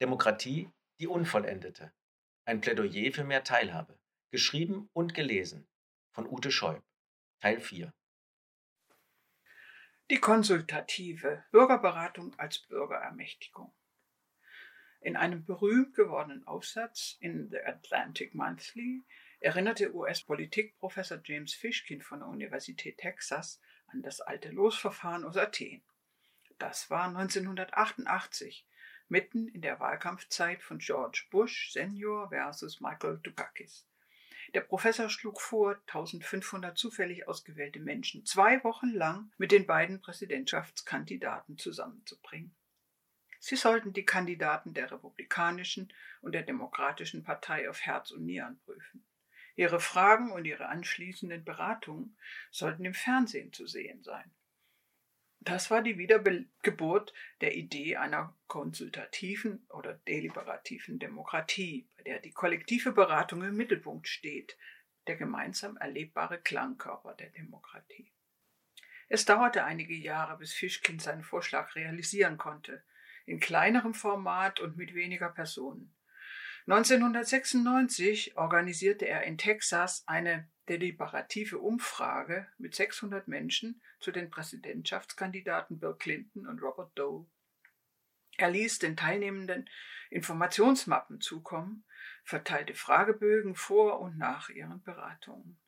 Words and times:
Demokratie, 0.00 0.70
die 1.00 1.06
Unvollendete. 1.06 1.90
Ein 2.44 2.60
Plädoyer 2.60 3.12
für 3.12 3.24
mehr 3.24 3.44
Teilhabe. 3.44 3.98
Geschrieben 4.30 4.90
und 4.92 5.14
gelesen 5.14 5.66
von 6.12 6.26
Ute 6.26 6.50
Scheub. 6.50 6.84
Teil 7.40 7.60
4. 7.60 7.94
Die 10.10 10.18
konsultative 10.20 11.44
Bürgerberatung 11.50 12.38
als 12.38 12.58
Bürgerermächtigung. 12.58 13.72
In 15.00 15.16
einem 15.16 15.46
berühmt 15.46 15.94
gewordenen 15.94 16.46
Aufsatz 16.46 17.16
in 17.20 17.48
The 17.48 17.60
Atlantic 17.60 18.34
Monthly 18.34 19.02
erinnerte 19.40 19.94
US-Politikprofessor 19.94 21.20
James 21.24 21.54
Fishkin 21.54 22.02
von 22.02 22.20
der 22.20 22.28
Universität 22.28 22.98
Texas 22.98 23.62
an 23.86 24.02
das 24.02 24.20
alte 24.20 24.50
Losverfahren 24.50 25.24
aus 25.24 25.38
Athen. 25.38 25.82
Das 26.58 26.90
war 26.90 27.08
1988, 27.08 28.66
mitten 29.08 29.48
in 29.48 29.62
der 29.62 29.80
Wahlkampfzeit 29.80 30.62
von 30.62 30.78
George 30.78 31.24
Bush 31.30 31.72
Senior 31.72 32.28
versus 32.28 32.80
Michael 32.80 33.18
Dukakis. 33.22 33.86
Der 34.54 34.60
Professor 34.60 35.10
schlug 35.10 35.40
vor, 35.40 35.76
1500 35.86 36.78
zufällig 36.78 37.26
ausgewählte 37.26 37.80
Menschen 37.80 38.24
zwei 38.24 38.62
Wochen 38.64 38.90
lang 38.90 39.32
mit 39.38 39.52
den 39.52 39.66
beiden 39.66 40.00
Präsidentschaftskandidaten 40.00 41.58
zusammenzubringen. 41.58 42.54
Sie 43.40 43.56
sollten 43.56 43.92
die 43.92 44.04
Kandidaten 44.04 44.74
der 44.74 44.90
Republikanischen 44.90 45.92
und 46.20 46.32
der 46.32 46.42
Demokratischen 46.42 47.22
Partei 47.22 47.68
auf 47.68 47.80
Herz 47.80 48.10
und 48.10 48.24
Nieren 48.24 48.58
prüfen. 48.64 49.06
Ihre 49.56 49.80
Fragen 49.80 50.32
und 50.32 50.44
ihre 50.44 50.68
anschließenden 50.68 51.44
Beratungen 51.44 52.16
sollten 52.50 52.84
im 52.84 52.94
Fernsehen 52.94 53.52
zu 53.52 53.66
sehen 53.66 54.02
sein. 54.02 54.30
Das 55.40 55.70
war 55.70 55.82
die 55.82 55.98
Wiedergeburt 55.98 57.12
der 57.40 57.54
Idee 57.54 57.96
einer 57.96 58.36
konsultativen 58.48 59.64
oder 59.70 59.94
deliberativen 59.94 60.98
Demokratie, 60.98 61.88
bei 61.96 62.02
der 62.02 62.18
die 62.18 62.32
kollektive 62.32 62.92
Beratung 62.92 63.42
im 63.44 63.56
Mittelpunkt 63.56 64.08
steht, 64.08 64.56
der 65.06 65.16
gemeinsam 65.16 65.76
erlebbare 65.76 66.40
Klangkörper 66.40 67.14
der 67.14 67.30
Demokratie. 67.30 68.12
Es 69.08 69.24
dauerte 69.24 69.64
einige 69.64 69.94
Jahre, 69.94 70.36
bis 70.38 70.52
Fischkind 70.52 71.00
seinen 71.00 71.22
Vorschlag 71.22 71.76
realisieren 71.76 72.38
konnte, 72.38 72.82
in 73.24 73.38
kleinerem 73.38 73.94
Format 73.94 74.58
und 74.58 74.76
mit 74.76 74.94
weniger 74.94 75.28
Personen. 75.28 75.94
1996 76.66 78.36
organisierte 78.36 79.06
er 79.06 79.22
in 79.22 79.38
Texas 79.38 80.02
eine 80.08 80.48
deliberative 80.68 81.58
Umfrage 81.58 82.46
mit 82.58 82.74
600 82.74 83.28
Menschen 83.28 83.80
zu 84.00 84.10
den 84.12 84.30
Präsidentschaftskandidaten 84.30 85.78
Bill 85.78 85.94
Clinton 85.94 86.46
und 86.46 86.60
Robert 86.62 86.96
Doe. 86.98 87.26
Er 88.36 88.50
ließ 88.50 88.78
den 88.80 88.96
Teilnehmenden 88.96 89.68
Informationsmappen 90.10 91.20
zukommen, 91.20 91.84
verteilte 92.24 92.74
Fragebögen 92.74 93.54
vor 93.54 94.00
und 94.00 94.18
nach 94.18 94.50
ihren 94.50 94.82
Beratungen. 94.82 95.58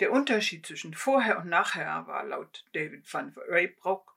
Der 0.00 0.12
Unterschied 0.12 0.66
zwischen 0.66 0.94
vorher 0.94 1.38
und 1.38 1.48
nachher 1.48 2.06
war 2.06 2.24
laut 2.24 2.64
David 2.72 3.12
van 3.12 3.34
Raybrock, 3.48 4.16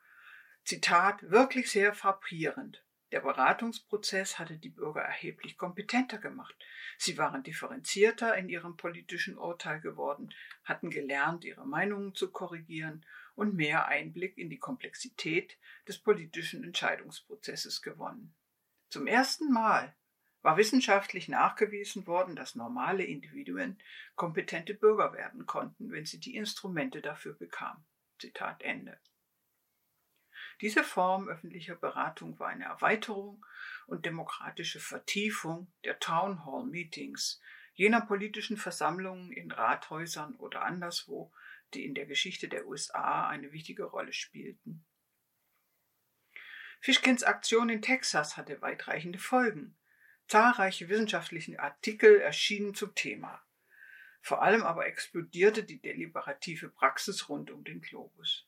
Zitat, 0.64 1.30
wirklich 1.30 1.70
sehr 1.70 1.94
frappierend. 1.94 2.84
Der 3.16 3.22
Beratungsprozess 3.22 4.40
hatte 4.40 4.58
die 4.58 4.68
Bürger 4.68 5.00
erheblich 5.00 5.58
kompetenter 5.58 6.18
gemacht. 6.18 6.54
Sie 6.98 7.18
waren 7.18 7.44
differenzierter 7.44 8.36
in 8.36 8.50
ihrem 8.50 8.76
politischen 8.76 9.38
Urteil 9.38 9.80
geworden, 9.80 10.34
hatten 10.66 10.90
gelernt, 10.90 11.46
ihre 11.46 11.66
Meinungen 11.66 12.14
zu 12.14 12.30
korrigieren 12.30 13.06
und 13.34 13.56
mehr 13.56 13.88
Einblick 13.88 14.38
in 14.38 14.50
die 14.50 14.60
Komplexität 14.60 15.58
des 15.88 15.98
politischen 15.98 16.66
Entscheidungsprozesses 16.66 17.82
gewonnen. 17.82 18.36
Zum 18.90 19.08
ersten 19.08 19.50
Mal 19.50 19.96
war 20.42 20.58
wissenschaftlich 20.58 21.30
nachgewiesen 21.30 22.08
worden, 22.08 22.36
dass 22.36 22.56
normale 22.56 23.06
Individuen 23.06 23.82
kompetente 24.16 24.74
Bürger 24.74 25.14
werden 25.14 25.46
konnten, 25.46 25.90
wenn 25.90 26.06
sie 26.06 26.20
die 26.20 26.36
Instrumente 26.36 27.02
dafür 27.02 27.32
bekamen. 27.32 27.86
Zitat 28.20 28.62
Ende. 28.62 29.00
Diese 30.62 30.84
Form 30.84 31.28
öffentlicher 31.28 31.76
Beratung 31.76 32.40
war 32.40 32.48
eine 32.48 32.66
Erweiterung 32.66 33.46
und 33.88 34.06
demokratische 34.06 34.80
Vertiefung 34.80 35.68
der 35.84 36.00
Town 36.00 36.46
Hall 36.46 36.66
Meetings, 36.66 37.42
jener 37.74 38.02
politischen 38.02 38.56
Versammlungen 38.56 39.34
in 39.34 39.52
Rathäusern 39.52 40.36
oder 40.36 40.62
anderswo, 40.64 41.32
die 41.74 41.86
in 41.86 41.94
der 41.94 42.06
Geschichte 42.06 42.48
der 42.48 42.68
USA 42.68 43.28
eine 43.28 43.52
wichtige 43.52 43.84
Rolle 43.84 44.14
spielten. 44.14 44.86
Fischkins 46.80 47.24
Aktion 47.24 47.68
in 47.68 47.82
Texas 47.82 48.38
hatte 48.38 48.62
weitreichende 48.62 49.20
Folgen. 49.20 49.76
Zahlreiche 50.28 50.88
wissenschaftliche 50.88 51.60
Artikel 51.60 52.22
erschienen 52.22 52.76
zum 52.76 52.96
Thema. 52.96 53.42
Vor 54.22 54.42
allem 54.42 54.64
aber 54.64 54.88
explodierte 54.88 55.64
die 55.64 55.80
deliberative 55.80 56.70
Praxis 56.70 57.28
rund 57.28 57.52
um 57.52 57.64
den 57.64 57.82
Globus 57.82 58.48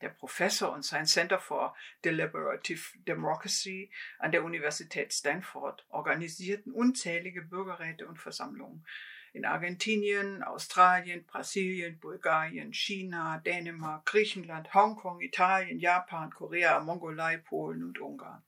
der 0.00 0.10
Professor 0.10 0.72
und 0.72 0.84
sein 0.84 1.06
Center 1.06 1.38
for 1.38 1.74
Deliberative 2.04 2.98
Democracy 3.06 3.90
an 4.18 4.32
der 4.32 4.44
Universität 4.44 5.12
Stanford 5.12 5.84
organisierten 5.88 6.72
unzählige 6.72 7.42
Bürgerräte 7.42 8.06
und 8.06 8.18
Versammlungen 8.18 8.84
in 9.32 9.44
Argentinien, 9.44 10.42
Australien, 10.42 11.24
Brasilien, 11.24 11.98
Bulgarien, 11.98 12.72
China, 12.72 13.38
Dänemark, 13.38 14.06
Griechenland, 14.06 14.72
Hongkong, 14.74 15.20
Italien, 15.20 15.78
Japan, 15.78 16.30
Korea, 16.30 16.80
Mongolei, 16.80 17.36
Polen 17.36 17.84
und 17.84 18.00
Ungarn. 18.00 18.42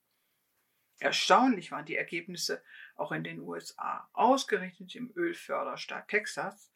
Erstaunlich 0.98 1.70
waren 1.70 1.86
die 1.86 1.96
Ergebnisse 1.96 2.62
auch 2.96 3.12
in 3.12 3.24
den 3.24 3.40
USA. 3.40 4.08
Ausgerechnet 4.12 4.94
im 4.94 5.12
Ölförderstaat 5.16 6.08
Texas 6.08 6.69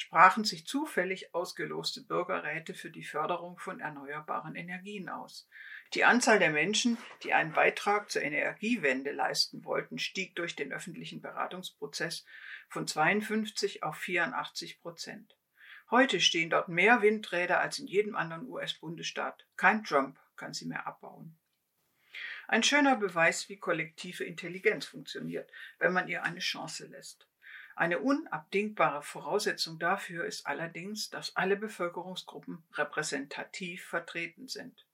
sprachen 0.00 0.44
sich 0.44 0.66
zufällig 0.66 1.34
ausgeloste 1.34 2.00
Bürgerräte 2.02 2.72
für 2.72 2.88
die 2.88 3.04
Förderung 3.04 3.58
von 3.58 3.80
erneuerbaren 3.80 4.56
Energien 4.56 5.10
aus. 5.10 5.46
Die 5.92 6.04
Anzahl 6.04 6.38
der 6.38 6.48
Menschen, 6.48 6.96
die 7.22 7.34
einen 7.34 7.52
Beitrag 7.52 8.10
zur 8.10 8.22
Energiewende 8.22 9.12
leisten 9.12 9.62
wollten, 9.62 9.98
stieg 9.98 10.34
durch 10.36 10.56
den 10.56 10.72
öffentlichen 10.72 11.20
Beratungsprozess 11.20 12.24
von 12.70 12.86
52 12.86 13.82
auf 13.82 13.98
84 13.98 14.80
Prozent. 14.80 15.36
Heute 15.90 16.18
stehen 16.20 16.48
dort 16.48 16.68
mehr 16.68 17.02
Windräder 17.02 17.60
als 17.60 17.78
in 17.78 17.86
jedem 17.86 18.16
anderen 18.16 18.48
US-Bundesstaat. 18.48 19.46
Kein 19.56 19.84
Trump 19.84 20.18
kann 20.34 20.54
sie 20.54 20.64
mehr 20.64 20.86
abbauen. 20.86 21.36
Ein 22.48 22.62
schöner 22.62 22.96
Beweis, 22.96 23.50
wie 23.50 23.58
kollektive 23.58 24.24
Intelligenz 24.24 24.86
funktioniert, 24.86 25.50
wenn 25.78 25.92
man 25.92 26.08
ihr 26.08 26.22
eine 26.22 26.40
Chance 26.40 26.86
lässt. 26.86 27.29
Eine 27.80 28.00
unabdingbare 28.00 29.02
Voraussetzung 29.02 29.78
dafür 29.78 30.26
ist 30.26 30.46
allerdings, 30.46 31.08
dass 31.08 31.34
alle 31.34 31.56
Bevölkerungsgruppen 31.56 32.62
repräsentativ 32.74 33.86
vertreten 33.86 34.48
sind. 34.48 34.86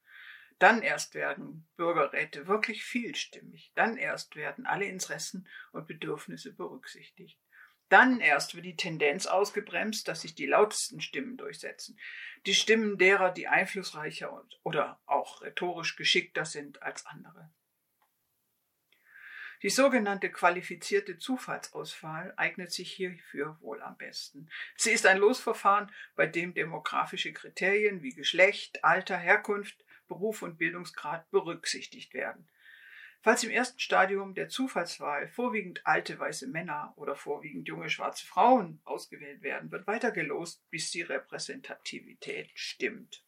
Dann 0.60 0.82
erst 0.82 1.16
werden 1.16 1.66
Bürgerräte 1.74 2.46
wirklich 2.46 2.84
vielstimmig, 2.84 3.72
dann 3.74 3.96
erst 3.96 4.36
werden 4.36 4.66
alle 4.66 4.84
Interessen 4.84 5.48
und 5.72 5.88
Bedürfnisse 5.88 6.52
berücksichtigt. 6.52 7.40
Dann 7.88 8.20
erst 8.20 8.54
wird 8.54 8.66
die 8.66 8.76
Tendenz 8.76 9.26
ausgebremst, 9.26 10.06
dass 10.06 10.20
sich 10.20 10.36
die 10.36 10.46
lautesten 10.46 11.00
Stimmen 11.00 11.36
durchsetzen, 11.36 11.98
die 12.46 12.54
Stimmen 12.54 12.98
derer, 12.98 13.32
die 13.32 13.48
einflussreicher 13.48 14.46
oder 14.62 15.00
auch 15.06 15.42
rhetorisch 15.42 15.96
geschickter 15.96 16.44
sind 16.44 16.84
als 16.84 17.04
andere. 17.06 17.50
Die 19.62 19.70
sogenannte 19.70 20.30
qualifizierte 20.30 21.18
Zufallsauswahl 21.18 22.34
eignet 22.36 22.72
sich 22.72 22.92
hierfür 22.92 23.56
wohl 23.60 23.82
am 23.82 23.96
besten. 23.96 24.48
Sie 24.76 24.90
ist 24.90 25.06
ein 25.06 25.18
Losverfahren, 25.18 25.90
bei 26.14 26.26
dem 26.26 26.52
demografische 26.54 27.32
Kriterien 27.32 28.02
wie 28.02 28.14
Geschlecht, 28.14 28.84
Alter, 28.84 29.16
Herkunft, 29.16 29.84
Beruf 30.08 30.42
und 30.42 30.58
Bildungsgrad 30.58 31.30
berücksichtigt 31.30 32.14
werden. 32.14 32.46
Falls 33.22 33.42
im 33.42 33.50
ersten 33.50 33.80
Stadium 33.80 34.34
der 34.34 34.48
Zufallswahl 34.48 35.26
vorwiegend 35.26 35.84
alte 35.84 36.16
weiße 36.16 36.46
Männer 36.46 36.92
oder 36.96 37.16
vorwiegend 37.16 37.66
junge 37.66 37.90
schwarze 37.90 38.24
Frauen 38.24 38.80
ausgewählt 38.84 39.42
werden, 39.42 39.72
wird 39.72 39.86
weiter 39.88 40.12
gelost, 40.12 40.62
bis 40.70 40.92
die 40.92 41.02
Repräsentativität 41.02 42.50
stimmt. 42.54 43.25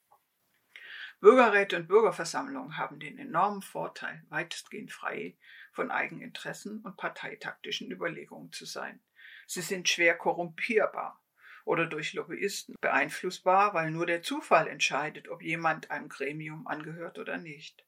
Bürgerräte 1.21 1.77
und 1.77 1.89
Bürgerversammlungen 1.89 2.77
haben 2.77 3.01
den 3.01 3.19
enormen 3.19 3.63
Vorteil, 3.63 4.23
weitestgehend 4.29 4.93
frei 4.93 5.37
von 5.73 5.91
Eigeninteressen 5.91 6.81
und 6.83 6.97
parteitaktischen 6.97 7.91
Überlegungen 7.91 8.53
zu 8.53 8.65
sein. 8.65 9.01
Sie 9.47 9.63
sind 9.63 9.89
schwer 9.89 10.17
korrumpierbar 10.17 11.21
oder 11.65 11.87
durch 11.87 12.13
Lobbyisten 12.13 12.77
beeinflussbar, 12.81 13.75
weil 13.75 13.91
nur 13.91 14.07
der 14.07 14.23
Zufall 14.23 14.69
entscheidet, 14.69 15.29
ob 15.29 15.43
jemand 15.43 15.91
einem 15.91 16.09
Gremium 16.09 16.67
angehört 16.69 17.19
oder 17.19 17.37
nicht. 17.37 17.85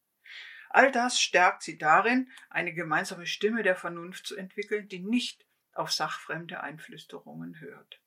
All 0.69 0.91
das 0.91 1.21
stärkt 1.21 1.63
sie 1.63 1.79
darin, 1.79 2.31
eine 2.49 2.73
gemeinsame 2.73 3.27
Stimme 3.27 3.63
der 3.63 3.77
Vernunft 3.77 4.27
zu 4.27 4.37
entwickeln, 4.37 4.89
die 4.89 5.01
nicht 5.01 5.47
auf 5.73 5.93
sachfremde 5.93 6.63
Einflüsterungen 6.63 7.61
hört. 7.61 8.01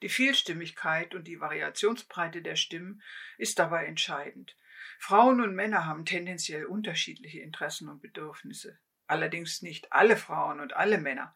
Die 0.00 0.08
Vielstimmigkeit 0.08 1.14
und 1.14 1.28
die 1.28 1.40
Variationsbreite 1.40 2.42
der 2.42 2.56
Stimmen 2.56 3.02
ist 3.38 3.58
dabei 3.58 3.86
entscheidend. 3.86 4.56
Frauen 4.98 5.40
und 5.40 5.54
Männer 5.54 5.84
haben 5.86 6.04
tendenziell 6.04 6.64
unterschiedliche 6.64 7.40
Interessen 7.40 7.88
und 7.88 8.00
Bedürfnisse. 8.00 8.78
Allerdings 9.06 9.62
nicht 9.62 9.92
alle 9.92 10.16
Frauen 10.16 10.60
und 10.60 10.74
alle 10.74 10.98
Männer. 10.98 11.34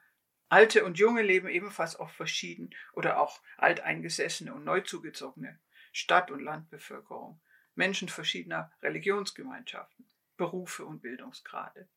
Alte 0.49 0.85
und 0.85 0.99
Junge 0.99 1.23
leben 1.23 1.49
ebenfalls 1.49 1.99
oft 1.99 2.15
verschieden 2.15 2.71
oder 2.93 3.21
auch 3.21 3.43
alteingesessene 3.57 4.55
und 4.55 4.65
neuzugezogene 4.65 5.59
Stadt- 5.93 6.31
und 6.31 6.41
Landbevölkerung, 6.41 7.41
Menschen 7.75 8.09
verschiedener 8.09 8.73
Religionsgemeinschaften, 8.83 10.07
Berufe 10.37 10.85
und 10.85 11.03
Bildungsgrade. 11.03 11.89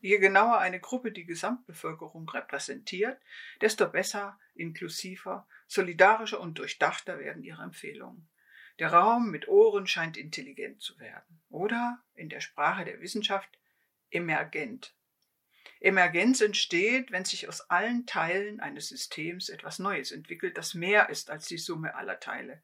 Je 0.00 0.18
genauer 0.18 0.58
eine 0.58 0.78
Gruppe 0.78 1.10
die 1.10 1.24
Gesamtbevölkerung 1.24 2.28
repräsentiert, 2.28 3.20
desto 3.60 3.88
besser, 3.88 4.38
inklusiver, 4.54 5.46
solidarischer 5.66 6.40
und 6.40 6.58
durchdachter 6.58 7.18
werden 7.18 7.42
ihre 7.42 7.62
Empfehlungen. 7.62 8.28
Der 8.78 8.92
Raum 8.92 9.30
mit 9.30 9.48
Ohren 9.48 9.86
scheint 9.86 10.16
intelligent 10.16 10.82
zu 10.82 10.98
werden 11.00 11.40
oder, 11.48 12.02
in 12.14 12.28
der 12.28 12.40
Sprache 12.40 12.84
der 12.84 13.00
Wissenschaft, 13.00 13.58
emergent. 14.10 14.94
Emergenz 15.80 16.40
entsteht, 16.40 17.10
wenn 17.10 17.24
sich 17.24 17.48
aus 17.48 17.70
allen 17.70 18.06
Teilen 18.06 18.60
eines 18.60 18.88
Systems 18.88 19.48
etwas 19.48 19.78
Neues 19.78 20.12
entwickelt, 20.12 20.56
das 20.58 20.74
mehr 20.74 21.08
ist 21.08 21.30
als 21.30 21.46
die 21.46 21.58
Summe 21.58 21.94
aller 21.94 22.20
Teile, 22.20 22.62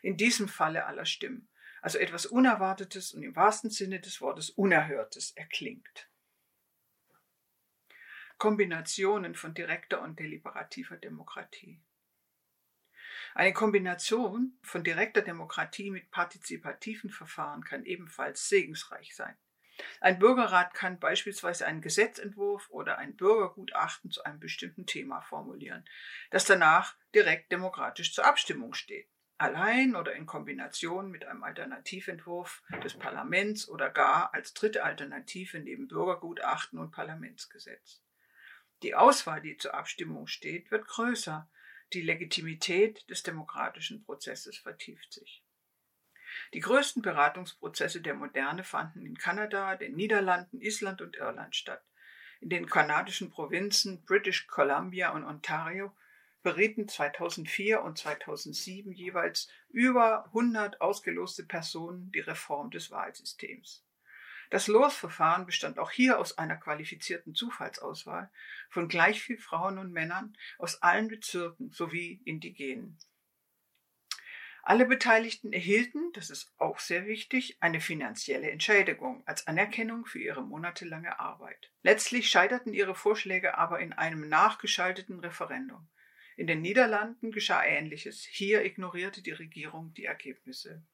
in 0.00 0.16
diesem 0.16 0.48
Falle 0.48 0.86
aller 0.86 1.06
Stimmen, 1.06 1.48
also 1.80 1.98
etwas 1.98 2.26
Unerwartetes 2.26 3.12
und 3.12 3.22
im 3.22 3.36
wahrsten 3.36 3.70
Sinne 3.70 4.00
des 4.00 4.20
Wortes 4.20 4.50
Unerhörtes 4.50 5.32
erklingt. 5.36 6.08
Kombinationen 8.42 9.36
von 9.36 9.54
direkter 9.54 10.02
und 10.02 10.18
deliberativer 10.18 10.96
Demokratie. 10.96 11.80
Eine 13.36 13.52
Kombination 13.52 14.58
von 14.64 14.82
direkter 14.82 15.22
Demokratie 15.22 15.92
mit 15.92 16.10
partizipativen 16.10 17.08
Verfahren 17.08 17.62
kann 17.62 17.84
ebenfalls 17.84 18.48
segensreich 18.48 19.14
sein. 19.14 19.36
Ein 20.00 20.18
Bürgerrat 20.18 20.74
kann 20.74 20.98
beispielsweise 20.98 21.66
einen 21.66 21.82
Gesetzentwurf 21.82 22.68
oder 22.70 22.98
ein 22.98 23.14
Bürgergutachten 23.14 24.10
zu 24.10 24.24
einem 24.24 24.40
bestimmten 24.40 24.86
Thema 24.86 25.20
formulieren, 25.20 25.84
das 26.32 26.44
danach 26.44 26.96
direkt 27.14 27.52
demokratisch 27.52 28.12
zur 28.12 28.24
Abstimmung 28.24 28.74
steht, 28.74 29.06
allein 29.38 29.94
oder 29.94 30.14
in 30.14 30.26
Kombination 30.26 31.12
mit 31.12 31.24
einem 31.26 31.44
Alternativentwurf 31.44 32.64
des 32.82 32.98
Parlaments 32.98 33.68
oder 33.68 33.88
gar 33.88 34.34
als 34.34 34.52
dritte 34.52 34.82
Alternative 34.82 35.60
neben 35.60 35.86
Bürgergutachten 35.86 36.80
und 36.80 36.90
Parlamentsgesetz. 36.90 38.02
Die 38.82 38.94
Auswahl, 38.94 39.40
die 39.40 39.56
zur 39.56 39.74
Abstimmung 39.74 40.26
steht, 40.26 40.70
wird 40.70 40.86
größer, 40.86 41.48
die 41.92 42.02
Legitimität 42.02 43.08
des 43.08 43.22
demokratischen 43.22 44.02
Prozesses 44.04 44.58
vertieft 44.58 45.12
sich. 45.12 45.44
Die 46.54 46.60
größten 46.60 47.02
Beratungsprozesse 47.02 48.00
der 48.00 48.14
Moderne 48.14 48.64
fanden 48.64 49.04
in 49.06 49.16
Kanada, 49.16 49.76
den 49.76 49.94
Niederlanden, 49.94 50.60
Island 50.60 51.00
und 51.00 51.16
Irland 51.16 51.54
statt. 51.54 51.84
In 52.40 52.48
den 52.48 52.66
kanadischen 52.66 53.30
Provinzen 53.30 54.04
British 54.04 54.46
Columbia 54.46 55.10
und 55.10 55.24
Ontario 55.24 55.94
berieten 56.42 56.88
2004 56.88 57.82
und 57.82 57.98
2007 57.98 58.92
jeweils 58.92 59.48
über 59.70 60.24
100 60.26 60.80
ausgeloste 60.80 61.44
Personen 61.44 62.10
die 62.10 62.20
Reform 62.20 62.70
des 62.70 62.90
Wahlsystems. 62.90 63.84
Das 64.52 64.66
Losverfahren 64.66 65.46
bestand 65.46 65.78
auch 65.78 65.90
hier 65.90 66.18
aus 66.18 66.36
einer 66.36 66.56
qualifizierten 66.56 67.34
Zufallsauswahl 67.34 68.30
von 68.68 68.86
gleich 68.86 69.22
viel 69.22 69.38
Frauen 69.38 69.78
und 69.78 69.92
Männern 69.92 70.36
aus 70.58 70.82
allen 70.82 71.08
Bezirken 71.08 71.70
sowie 71.70 72.20
Indigenen. 72.26 72.98
Alle 74.62 74.84
Beteiligten 74.84 75.54
erhielten, 75.54 76.12
das 76.12 76.28
ist 76.28 76.52
auch 76.58 76.80
sehr 76.80 77.06
wichtig, 77.06 77.56
eine 77.60 77.80
finanzielle 77.80 78.50
Entschädigung 78.50 79.26
als 79.26 79.46
Anerkennung 79.46 80.04
für 80.04 80.18
ihre 80.20 80.42
monatelange 80.42 81.18
Arbeit. 81.18 81.72
Letztlich 81.82 82.28
scheiterten 82.28 82.74
ihre 82.74 82.94
Vorschläge 82.94 83.56
aber 83.56 83.80
in 83.80 83.94
einem 83.94 84.28
nachgeschalteten 84.28 85.18
Referendum. 85.20 85.88
In 86.36 86.46
den 86.46 86.60
Niederlanden 86.60 87.32
geschah 87.32 87.64
Ähnliches. 87.64 88.22
Hier 88.30 88.66
ignorierte 88.66 89.22
die 89.22 89.32
Regierung 89.32 89.94
die 89.94 90.04
Ergebnisse. 90.04 90.84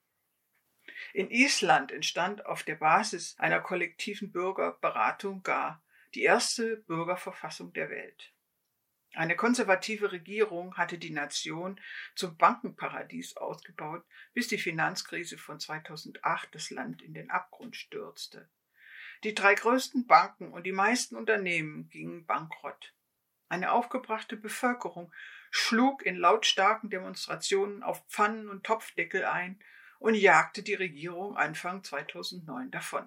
In 1.13 1.31
Island 1.31 1.93
entstand 1.93 2.47
auf 2.47 2.63
der 2.63 2.77
Basis 2.77 3.37
einer 3.39 3.61
kollektiven 3.61 4.33
Bürgerberatung 4.33 5.43
gar 5.43 5.83
die 6.15 6.23
erste 6.23 6.77
Bürgerverfassung 6.77 7.73
der 7.73 7.91
Welt. 7.91 8.33
Eine 9.15 9.37
konservative 9.37 10.13
Regierung 10.13 10.77
hatte 10.77 10.99
die 10.99 11.11
Nation 11.11 11.81
zum 12.15 12.37
Bankenparadies 12.37 13.37
ausgebaut, 13.37 14.05
bis 14.35 14.49
die 14.49 14.59
Finanzkrise 14.59 15.39
von 15.39 15.59
2008 15.59 16.55
das 16.55 16.71
Land 16.71 17.03
in 17.03 17.15
den 17.15 17.31
Abgrund 17.31 17.77
stürzte. 17.77 18.49
Die 19.25 19.35
drei 19.35 19.55
größten 19.55 20.07
Banken 20.07 20.53
und 20.53 20.65
die 20.65 20.73
meisten 20.73 21.17
Unternehmen 21.17 21.89
gingen 21.89 22.27
bankrott. 22.27 22.95
Eine 23.49 23.73
aufgebrachte 23.73 24.37
Bevölkerung 24.37 25.13
schlug 25.51 26.05
in 26.05 26.17
lautstarken 26.17 26.91
Demonstrationen 26.91 27.83
auf 27.83 28.07
Pfannen 28.09 28.49
und 28.49 28.65
Topfdeckel 28.65 29.25
ein 29.25 29.59
und 29.99 30.15
jagte 30.15 30.63
die 30.63 30.75
Regierung 30.75 31.37
Anfang 31.37 31.83
2009 31.83 32.71
davon. 32.71 33.07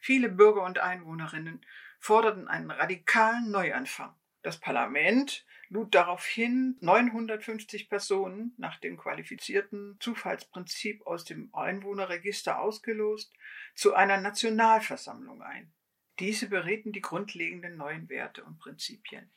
Viele 0.00 0.28
Bürger 0.28 0.64
und 0.64 0.78
Einwohnerinnen 0.78 1.64
forderten 1.98 2.48
einen 2.48 2.70
radikalen 2.70 3.50
Neuanfang. 3.50 4.14
Das 4.42 4.60
Parlament 4.60 5.44
lud 5.68 5.94
daraufhin 5.94 6.76
950 6.80 7.88
Personen 7.88 8.54
nach 8.56 8.78
dem 8.78 8.96
qualifizierten 8.96 9.96
Zufallsprinzip 9.98 11.04
aus 11.06 11.24
dem 11.24 11.52
Einwohnerregister 11.52 12.60
ausgelost 12.60 13.32
zu 13.74 13.94
einer 13.94 14.18
Nationalversammlung 14.18 15.42
ein. 15.42 15.72
Diese 16.20 16.48
berieten 16.48 16.92
die 16.92 17.00
grundlegenden 17.00 17.76
neuen 17.76 18.08
Werte 18.08 18.44
und 18.44 18.58
Prinzipien. 18.58 19.30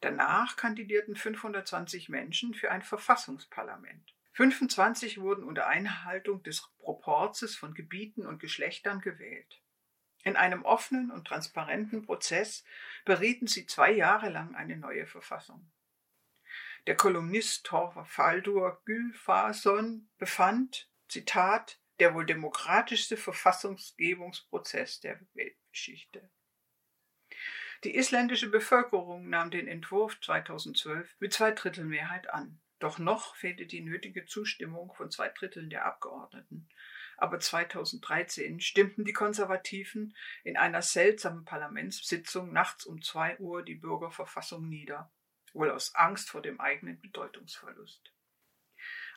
Danach 0.00 0.56
kandidierten 0.56 1.16
520 1.16 2.08
Menschen 2.08 2.54
für 2.54 2.70
ein 2.70 2.82
Verfassungsparlament. 2.82 4.14
25 4.32 5.20
wurden 5.20 5.44
unter 5.44 5.66
Einhaltung 5.66 6.42
des 6.42 6.66
Proporzes 6.78 7.54
von 7.54 7.74
Gebieten 7.74 8.26
und 8.26 8.38
Geschlechtern 8.38 9.00
gewählt. 9.00 9.62
In 10.24 10.36
einem 10.36 10.64
offenen 10.64 11.10
und 11.10 11.26
transparenten 11.26 12.02
Prozess 12.02 12.64
berieten 13.04 13.46
sie 13.46 13.66
zwei 13.66 13.90
Jahre 13.90 14.30
lang 14.30 14.54
eine 14.54 14.76
neue 14.76 15.06
Verfassung. 15.06 15.70
Der 16.86 16.96
Kolumnist 16.96 17.66
Thorvaldur 17.66 18.82
Gylfason 18.84 20.08
befand, 20.18 20.88
Zitat, 21.08 21.78
der 21.98 22.14
wohl 22.14 22.24
demokratischste 22.24 23.16
Verfassungsgebungsprozess 23.16 25.00
der 25.00 25.20
Weltgeschichte. 25.34 26.30
Die 27.84 27.96
isländische 27.96 28.48
Bevölkerung 28.48 29.28
nahm 29.28 29.50
den 29.50 29.68
Entwurf 29.68 30.20
2012 30.20 31.16
mit 31.18 31.32
Zweidrittelmehrheit 31.32 32.30
an. 32.30 32.60
Doch 32.82 32.98
noch 32.98 33.36
fehlte 33.36 33.64
die 33.64 33.80
nötige 33.80 34.26
Zustimmung 34.26 34.92
von 34.94 35.10
zwei 35.10 35.28
Dritteln 35.28 35.70
der 35.70 35.86
Abgeordneten 35.86 36.68
aber 37.22 37.38
2013 37.38 38.58
stimmten 38.58 39.04
die 39.04 39.12
Konservativen 39.12 40.16
in 40.42 40.56
einer 40.56 40.82
seltsamen 40.82 41.44
Parlamentssitzung 41.44 42.52
nachts 42.52 42.84
um 42.84 43.00
zwei 43.00 43.38
Uhr 43.38 43.62
die 43.62 43.76
Bürgerverfassung 43.76 44.68
nieder, 44.68 45.08
wohl 45.52 45.70
aus 45.70 45.94
Angst 45.94 46.30
vor 46.30 46.42
dem 46.42 46.60
eigenen 46.60 47.00
Bedeutungsverlust. 47.00 48.12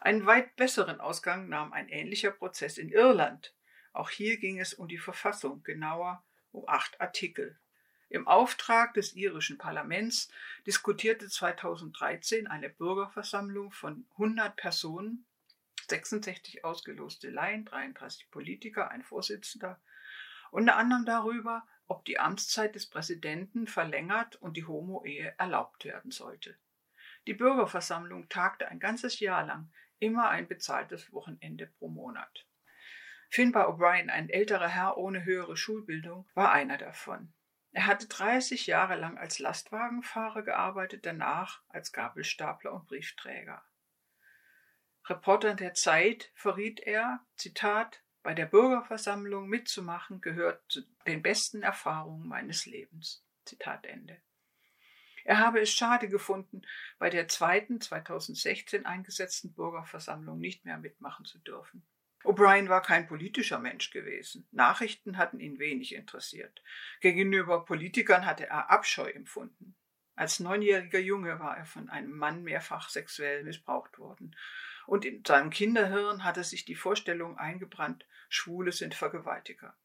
Einen 0.01 0.27
weit 0.27 0.55
besseren 0.55 0.99
Ausgang 0.99 1.49
nahm 1.49 1.73
ein 1.73 1.89
ähnlicher 1.89 2.29
Prozess 2.29 2.77
in 2.77 2.89
Irland. 2.89 3.55
Auch 3.91 4.11
hier 4.11 4.37
ging 4.37 4.59
es 4.59 4.75
um 4.75 4.87
die 4.87 4.99
Verfassung, 4.99 5.63
genauer 5.63 6.23
um 6.51 6.67
acht 6.67 7.01
Artikel. 7.01 7.57
Im 8.09 8.27
Auftrag 8.27 8.93
des 8.93 9.15
irischen 9.15 9.57
Parlaments 9.57 10.29
diskutierte 10.67 11.27
2013 11.27 12.47
eine 12.47 12.69
Bürgerversammlung 12.69 13.71
von 13.71 14.05
100 14.13 14.55
Personen 14.55 15.25
66 15.87 16.63
ausgeloste 16.63 17.29
Laien, 17.29 17.65
33 17.65 18.29
Politiker, 18.31 18.91
ein 18.91 19.03
Vorsitzender, 19.03 19.79
unter 20.51 20.77
anderem 20.77 21.05
darüber, 21.05 21.67
ob 21.87 22.05
die 22.05 22.19
Amtszeit 22.19 22.75
des 22.75 22.87
Präsidenten 22.87 23.67
verlängert 23.67 24.35
und 24.37 24.57
die 24.57 24.65
Homo-Ehe 24.65 25.35
erlaubt 25.37 25.85
werden 25.85 26.11
sollte. 26.11 26.57
Die 27.27 27.33
Bürgerversammlung 27.33 28.29
tagte 28.29 28.67
ein 28.67 28.79
ganzes 28.79 29.19
Jahr 29.19 29.45
lang, 29.45 29.71
immer 29.99 30.29
ein 30.29 30.47
bezahltes 30.47 31.11
Wochenende 31.11 31.67
pro 31.67 31.87
Monat. 31.87 32.45
Finbar 33.29 33.67
O'Brien, 33.67 34.09
ein 34.09 34.29
älterer 34.29 34.67
Herr 34.67 34.97
ohne 34.97 35.25
höhere 35.25 35.57
Schulbildung, 35.57 36.27
war 36.35 36.51
einer 36.51 36.77
davon. 36.77 37.33
Er 37.75 37.87
hatte 37.87 38.07
30 38.07 38.67
Jahre 38.67 38.95
lang 38.95 39.17
als 39.17 39.37
Lastwagenfahrer 39.39 40.43
gearbeitet, 40.43 41.05
danach 41.05 41.61
als 41.67 41.91
Gabelstapler 41.91 42.71
und 42.71 42.87
Briefträger. 42.87 43.65
Reportern 45.07 45.57
der 45.57 45.73
Zeit 45.73 46.31
verriet 46.35 46.79
er, 46.79 47.19
Zitat, 47.35 48.01
bei 48.23 48.33
der 48.33 48.45
Bürgerversammlung 48.45 49.49
mitzumachen 49.49 50.21
gehört 50.21 50.63
zu 50.69 50.83
den 51.05 51.21
besten 51.21 51.63
Erfahrungen 51.63 52.25
meines 52.29 52.65
Lebens. 52.65 53.25
Zitat 53.43 53.85
Ende. 53.85 54.21
Er 55.25 55.39
habe 55.39 55.59
es 55.59 55.69
schade 55.69 56.07
gefunden, 56.07 56.61
bei 56.97 57.09
der 57.09 57.27
zweiten 57.27 57.81
2016 57.81 58.85
eingesetzten 58.85 59.53
Bürgerversammlung 59.53 60.39
nicht 60.39 60.63
mehr 60.63 60.77
mitmachen 60.77 61.25
zu 61.25 61.39
dürfen. 61.39 61.85
O'Brien 62.25 62.69
war 62.69 62.81
kein 62.81 63.07
politischer 63.07 63.59
Mensch 63.59 63.91
gewesen. 63.91 64.47
Nachrichten 64.51 65.17
hatten 65.17 65.39
ihn 65.39 65.59
wenig 65.59 65.93
interessiert. 65.95 66.61
Gegenüber 67.01 67.65
Politikern 67.65 68.25
hatte 68.25 68.47
er 68.47 68.69
Abscheu 68.69 69.09
empfunden. 69.09 69.75
Als 70.15 70.39
neunjähriger 70.39 70.99
Junge 70.99 71.39
war 71.39 71.57
er 71.57 71.65
von 71.65 71.89
einem 71.89 72.17
Mann 72.17 72.43
mehrfach 72.43 72.89
sexuell 72.89 73.43
missbraucht 73.43 73.99
worden. 73.99 74.35
Und 74.87 75.03
in 75.03 75.23
seinem 75.25 75.49
Kinderhirn 75.49 76.23
hatte 76.23 76.43
sich 76.43 76.65
die 76.65 76.75
Vorstellung 76.75 77.37
eingebrannt, 77.37 78.05
Schwule 78.29 78.71
sind 78.71 78.95
Vergewaltiger. 78.95 79.75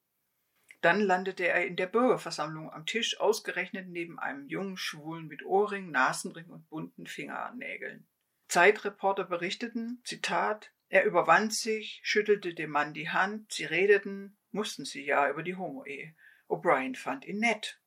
Dann 0.80 1.00
landete 1.00 1.46
er 1.46 1.66
in 1.66 1.76
der 1.76 1.86
Bürgerversammlung 1.86 2.72
am 2.72 2.86
Tisch, 2.86 3.20
ausgerechnet 3.20 3.88
neben 3.88 4.18
einem 4.18 4.48
jungen 4.48 4.76
Schwulen 4.76 5.26
mit 5.26 5.44
Ohrring, 5.44 5.90
Nasenring 5.90 6.46
und 6.46 6.68
bunten 6.70 7.06
Fingernägeln. 7.06 8.06
Zeitreporter 8.48 9.24
berichteten, 9.24 10.00
Zitat, 10.04 10.72
er 10.90 11.04
überwand 11.04 11.54
sich, 11.54 12.00
schüttelte 12.02 12.52
dem 12.52 12.70
Mann 12.70 12.92
die 12.92 13.08
Hand, 13.08 13.52
sie 13.52 13.64
redeten, 13.64 14.36
mussten 14.50 14.84
sie 14.84 15.04
ja 15.04 15.30
über 15.30 15.44
die 15.44 15.54
Homo-Ehe. 15.54 16.14
O'Brien 16.48 16.96
fand 16.96 17.24
ihn 17.24 17.38
nett. 17.38 17.80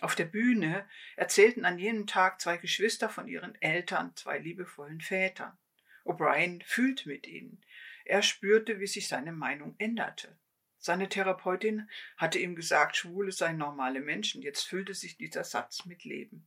Auf 0.00 0.14
der 0.14 0.26
Bühne 0.26 0.86
erzählten 1.16 1.64
an 1.64 1.78
jenem 1.78 2.06
Tag 2.06 2.42
zwei 2.42 2.58
Geschwister 2.58 3.08
von 3.08 3.28
ihren 3.28 3.54
Eltern, 3.62 4.14
zwei 4.14 4.38
liebevollen 4.38 5.00
Vätern. 5.00 5.56
O'Brien 6.04 6.62
fühlte 6.64 7.08
mit 7.08 7.26
ihnen. 7.26 7.64
Er 8.04 8.20
spürte, 8.20 8.78
wie 8.78 8.86
sich 8.86 9.08
seine 9.08 9.32
Meinung 9.32 9.74
änderte. 9.78 10.36
Seine 10.76 11.08
Therapeutin 11.08 11.88
hatte 12.18 12.38
ihm 12.38 12.56
gesagt, 12.56 12.96
Schwule 12.96 13.32
seien 13.32 13.56
normale 13.56 14.00
Menschen. 14.00 14.42
Jetzt 14.42 14.64
füllte 14.64 14.92
sich 14.92 15.16
dieser 15.16 15.44
Satz 15.44 15.86
mit 15.86 16.04
Leben. 16.04 16.46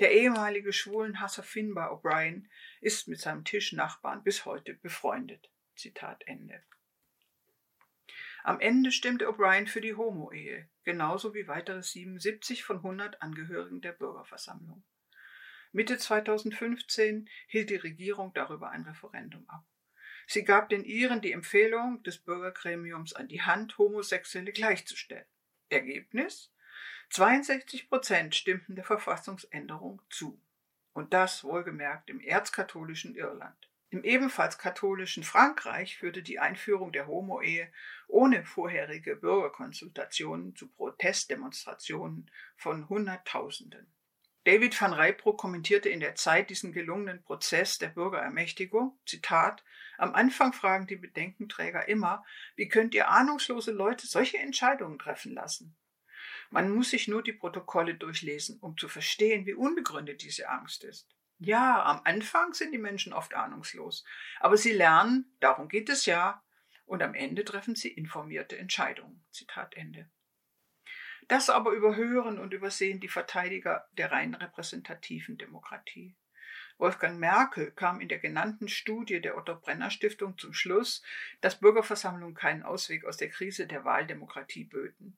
Der 0.00 0.12
ehemalige 0.12 0.72
Schwulenhasser 0.72 1.42
Finbar 1.42 1.92
O'Brien 1.92 2.46
ist 2.80 3.06
mit 3.06 3.20
seinem 3.20 3.44
Tischnachbarn 3.44 4.24
bis 4.24 4.46
heute 4.46 4.72
befreundet. 4.72 5.50
Zitat 5.76 6.26
Ende. 6.26 6.62
Am 8.42 8.60
Ende 8.60 8.92
stimmte 8.92 9.28
O'Brien 9.28 9.66
für 9.66 9.82
die 9.82 9.94
Homo-Ehe, 9.94 10.70
genauso 10.84 11.34
wie 11.34 11.48
weitere 11.48 11.82
77 11.82 12.64
von 12.64 12.78
100 12.78 13.20
Angehörigen 13.20 13.82
der 13.82 13.92
Bürgerversammlung. 13.92 14.82
Mitte 15.72 15.98
2015 15.98 17.28
hielt 17.46 17.68
die 17.68 17.76
Regierung 17.76 18.32
darüber 18.32 18.70
ein 18.70 18.84
Referendum 18.84 19.46
ab. 19.50 19.66
Sie 20.26 20.44
gab 20.44 20.70
den 20.70 20.84
Iren 20.84 21.20
die 21.20 21.32
Empfehlung 21.32 22.02
des 22.04 22.16
Bürgergremiums 22.18 23.12
an 23.12 23.28
die 23.28 23.42
Hand, 23.42 23.76
Homosexuelle 23.76 24.52
gleichzustellen. 24.52 25.26
Ergebnis? 25.68 26.50
62 27.10 27.88
Prozent 27.88 28.34
stimmten 28.34 28.76
der 28.76 28.84
Verfassungsänderung 28.84 30.02
zu. 30.10 30.40
Und 30.92 31.12
das 31.12 31.44
wohlgemerkt 31.44 32.10
im 32.10 32.20
erzkatholischen 32.20 33.14
Irland. 33.14 33.70
Im 33.90 34.04
ebenfalls 34.04 34.58
katholischen 34.58 35.24
Frankreich 35.24 35.98
führte 35.98 36.22
die 36.22 36.38
Einführung 36.38 36.92
der 36.92 37.08
Homo-Ehe 37.08 37.72
ohne 38.06 38.44
vorherige 38.44 39.16
Bürgerkonsultationen 39.16 40.54
zu 40.54 40.68
Protestdemonstrationen 40.68 42.30
von 42.56 42.88
Hunderttausenden. 42.88 43.92
David 44.44 44.80
van 44.80 44.94
Rijbroek 44.94 45.38
kommentierte 45.38 45.88
in 45.88 46.00
der 46.00 46.14
Zeit 46.14 46.50
diesen 46.50 46.72
gelungenen 46.72 47.22
Prozess 47.22 47.78
der 47.78 47.88
Bürgerermächtigung, 47.88 48.98
Zitat, 49.04 49.62
am 49.98 50.14
Anfang 50.14 50.52
fragen 50.52 50.86
die 50.86 50.96
Bedenkenträger 50.96 51.86
immer, 51.88 52.24
wie 52.56 52.68
könnt 52.68 52.94
ihr 52.94 53.10
ahnungslose 53.10 53.72
Leute 53.72 54.06
solche 54.06 54.38
Entscheidungen 54.38 54.98
treffen 54.98 55.34
lassen? 55.34 55.76
Man 56.50 56.70
muss 56.70 56.90
sich 56.90 57.06
nur 57.08 57.22
die 57.22 57.32
Protokolle 57.32 57.94
durchlesen, 57.94 58.58
um 58.60 58.76
zu 58.76 58.88
verstehen, 58.88 59.46
wie 59.46 59.54
unbegründet 59.54 60.22
diese 60.22 60.48
Angst 60.48 60.84
ist. 60.84 61.08
Ja, 61.38 61.82
am 61.84 62.02
Anfang 62.04 62.52
sind 62.52 62.72
die 62.72 62.78
Menschen 62.78 63.12
oft 63.12 63.34
ahnungslos, 63.34 64.04
aber 64.40 64.56
sie 64.56 64.72
lernen, 64.72 65.32
darum 65.40 65.68
geht 65.68 65.88
es 65.88 66.04
ja, 66.06 66.42
und 66.84 67.02
am 67.02 67.14
Ende 67.14 67.44
treffen 67.44 67.76
sie 67.76 67.88
informierte 67.88 68.58
Entscheidungen. 68.58 69.24
Zitat 69.30 69.76
Ende. 69.76 70.10
Das 71.28 71.48
aber 71.48 71.70
überhören 71.70 72.40
und 72.40 72.52
übersehen 72.52 72.98
die 72.98 73.08
Verteidiger 73.08 73.88
der 73.92 74.10
rein 74.10 74.34
repräsentativen 74.34 75.38
Demokratie. 75.38 76.16
Wolfgang 76.76 77.20
Merkel 77.20 77.70
kam 77.70 78.00
in 78.00 78.08
der 78.08 78.18
genannten 78.18 78.68
Studie 78.68 79.20
der 79.20 79.36
Otto 79.36 79.54
Brenner 79.54 79.90
Stiftung 79.90 80.36
zum 80.36 80.52
Schluss, 80.52 81.02
dass 81.40 81.60
Bürgerversammlungen 81.60 82.34
keinen 82.34 82.64
Ausweg 82.64 83.04
aus 83.04 83.16
der 83.16 83.28
Krise 83.28 83.68
der 83.68 83.84
Wahldemokratie 83.84 84.64
böten. 84.64 85.16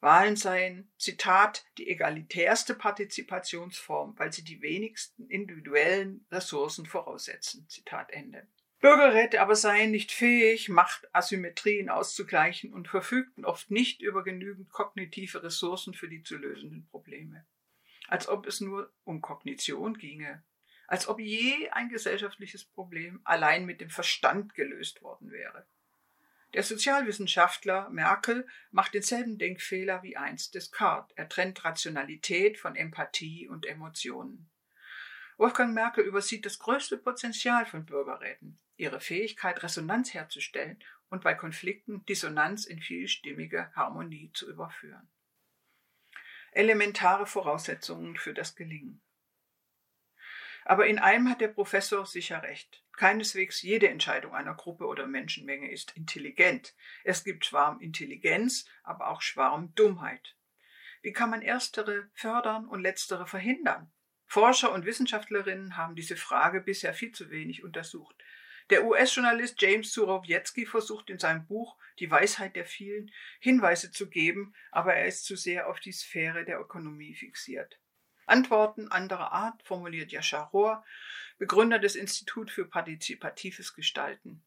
Wahlen 0.00 0.36
seien, 0.36 0.90
Zitat, 0.96 1.66
die 1.76 1.88
egalitärste 1.88 2.74
Partizipationsform, 2.74 4.16
weil 4.16 4.32
sie 4.32 4.44
die 4.44 4.62
wenigsten 4.62 5.28
individuellen 5.28 6.24
Ressourcen 6.30 6.86
voraussetzen. 6.86 7.68
Zitat 7.68 8.12
Ende. 8.12 8.46
Bürgerräte 8.80 9.40
aber 9.40 9.56
seien 9.56 9.90
nicht 9.90 10.12
fähig, 10.12 10.68
Machtasymmetrien 10.68 11.88
auszugleichen 11.88 12.72
und 12.72 12.86
verfügten 12.86 13.44
oft 13.44 13.72
nicht 13.72 14.00
über 14.02 14.22
genügend 14.22 14.70
kognitive 14.70 15.42
Ressourcen 15.42 15.94
für 15.94 16.08
die 16.08 16.22
zu 16.22 16.36
lösenden 16.36 16.86
Probleme. 16.86 17.44
Als 18.06 18.28
ob 18.28 18.46
es 18.46 18.60
nur 18.60 18.92
um 19.02 19.20
Kognition 19.20 19.98
ginge, 19.98 20.44
als 20.86 21.08
ob 21.08 21.18
je 21.18 21.68
ein 21.70 21.88
gesellschaftliches 21.88 22.64
Problem 22.64 23.20
allein 23.24 23.66
mit 23.66 23.80
dem 23.80 23.90
Verstand 23.90 24.54
gelöst 24.54 25.02
worden 25.02 25.32
wäre. 25.32 25.66
Der 26.54 26.62
Sozialwissenschaftler 26.62 27.90
Merkel 27.90 28.46
macht 28.70 28.94
denselben 28.94 29.36
Denkfehler 29.36 30.02
wie 30.02 30.16
einst 30.16 30.54
Descartes. 30.54 31.14
Er 31.16 31.28
trennt 31.28 31.64
Rationalität 31.64 32.58
von 32.58 32.74
Empathie 32.74 33.48
und 33.48 33.66
Emotionen. 33.66 34.48
Wolfgang 35.36 35.74
Merkel 35.74 36.04
übersieht 36.04 36.46
das 36.46 36.58
größte 36.58 36.96
Potenzial 36.96 37.66
von 37.66 37.84
Bürgerräten, 37.84 38.58
ihre 38.76 39.00
Fähigkeit, 39.00 39.62
Resonanz 39.62 40.14
herzustellen 40.14 40.82
und 41.10 41.22
bei 41.22 41.34
Konflikten 41.34 42.04
Dissonanz 42.06 42.64
in 42.64 42.80
vielstimmige 42.80 43.70
Harmonie 43.76 44.30
zu 44.32 44.50
überführen. 44.50 45.08
Elementare 46.52 47.26
Voraussetzungen 47.26 48.16
für 48.16 48.34
das 48.34 48.56
Gelingen. 48.56 49.00
Aber 50.64 50.86
in 50.86 50.98
einem 50.98 51.28
hat 51.28 51.40
der 51.40 51.48
Professor 51.48 52.04
sicher 52.04 52.42
recht. 52.42 52.82
Keineswegs 52.98 53.62
jede 53.62 53.88
Entscheidung 53.88 54.34
einer 54.34 54.54
Gruppe 54.54 54.84
oder 54.84 55.06
Menschenmenge 55.06 55.70
ist 55.70 55.96
intelligent. 55.96 56.74
Es 57.04 57.22
gibt 57.22 57.44
Schwarmintelligenz, 57.46 58.66
aber 58.82 59.06
auch 59.10 59.22
Schwarmdummheit. 59.22 60.34
Wie 61.02 61.12
kann 61.12 61.30
man 61.30 61.40
erstere 61.40 62.10
fördern 62.12 62.66
und 62.66 62.80
letztere 62.80 63.28
verhindern? 63.28 63.92
Forscher 64.26 64.72
und 64.72 64.84
Wissenschaftlerinnen 64.84 65.76
haben 65.76 65.94
diese 65.94 66.16
Frage 66.16 66.60
bisher 66.60 66.92
viel 66.92 67.12
zu 67.12 67.30
wenig 67.30 67.62
untersucht. 67.62 68.16
Der 68.68 68.84
US-Journalist 68.84 69.62
James 69.62 69.92
Surowiecki 69.92 70.66
versucht 70.66 71.08
in 71.08 71.20
seinem 71.20 71.46
Buch 71.46 71.78
Die 72.00 72.10
Weisheit 72.10 72.56
der 72.56 72.66
vielen 72.66 73.12
Hinweise 73.38 73.92
zu 73.92 74.10
geben, 74.10 74.56
aber 74.72 74.94
er 74.94 75.06
ist 75.06 75.24
zu 75.24 75.36
sehr 75.36 75.68
auf 75.68 75.78
die 75.78 75.92
Sphäre 75.92 76.44
der 76.44 76.58
Ökonomie 76.58 77.14
fixiert. 77.14 77.78
Antworten 78.28 78.88
anderer 78.88 79.32
Art 79.32 79.62
formuliert 79.62 80.12
Yashar 80.12 80.50
Rohr, 80.50 80.84
Begründer 81.38 81.78
des 81.78 81.96
Instituts 81.96 82.52
für 82.52 82.66
partizipatives 82.66 83.74
Gestalten. 83.74 84.42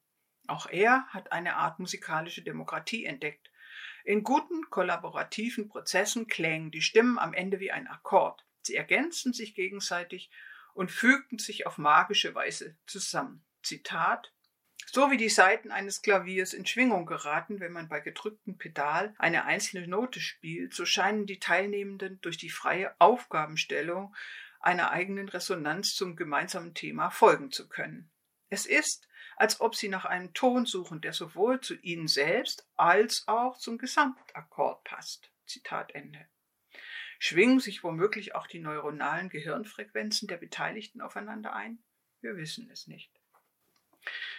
Auch 0.48 0.68
er 0.68 1.06
hat 1.08 1.32
eine 1.32 1.56
Art 1.56 1.80
musikalische 1.80 2.42
Demokratie 2.42 3.06
entdeckt. 3.06 3.50
In 4.04 4.24
guten 4.24 4.70
kollaborativen 4.70 5.70
Prozessen 5.70 6.28
klängen 6.28 6.72
die 6.72 6.82
Stimmen 6.82 7.20
am 7.20 7.34
Ende 7.34 7.60
wie 7.60 7.72
ein 7.72 7.88
Akkord. 7.88 8.46
Sie 8.62 8.76
ergänzen 8.76 9.34
sich 9.34 9.56
gegenseitig 9.56 10.30
und 10.74 10.92
fügten 10.92 11.38
sich 11.38 11.68
auf 11.68 11.78
magische 11.78 12.36
Weise 12.36 12.78
zusammen. 12.86 13.44
Zitat 13.62 14.34
so 14.88 15.12
wie 15.12 15.18
die 15.18 15.30
Saiten 15.30 15.72
eines 15.72 16.02
Klaviers 16.02 16.54
in 16.54 16.66
Schwingung 16.66 17.06
geraten, 17.06 17.60
wenn 17.60 17.72
man 17.72 17.88
bei 17.88 18.00
gedrücktem 18.00 18.58
Pedal 18.58 19.14
eine 19.18 19.46
einzelne 19.46 19.88
Note 19.88 20.20
spielt, 20.20 20.74
so 20.74 20.86
scheinen 20.86 21.26
die 21.26 21.40
Teilnehmenden 21.40 22.20
durch 22.22 22.38
die 22.38 22.50
freie 22.50 22.94
Aufgabenstellung 23.00 24.16
einer 24.60 24.92
eigenen 24.92 25.30
Resonanz 25.30 25.96
zum 25.96 26.16
gemeinsamen 26.16 26.74
Thema 26.74 27.10
folgen 27.10 27.52
zu 27.52 27.68
können. 27.68 28.12
Es 28.50 28.66
ist, 28.66 29.08
als 29.38 29.62
ob 29.62 29.76
sie 29.76 29.90
nach 29.90 30.06
einem 30.06 30.34
Ton 30.34 30.66
suchen, 30.66 31.02
der 31.02 31.14
sowohl 31.14 31.62
zu 31.62 31.76
ihnen 31.76 32.08
selbst 32.08 32.68
als 32.76 33.24
auch 33.28 33.58
zum 33.58 33.78
Gesamtakkord 33.78 34.84
passt. 34.84 35.32
Zitat 35.46 35.96
Ende. 35.96 36.28
Schwingen 37.18 37.60
sich 37.60 37.84
womöglich 37.84 38.36
auch 38.36 38.48
die 38.48 38.60
neuronalen 38.60 39.30
Gehirnfrequenzen 39.30 40.28
der 40.28 40.38
Beteiligten 40.38 41.02
aufeinander 41.02 41.54
ein? 41.54 41.84
Wir 42.20 42.36
wissen 42.36 42.70
es 42.72 42.88
nicht. 42.88 43.21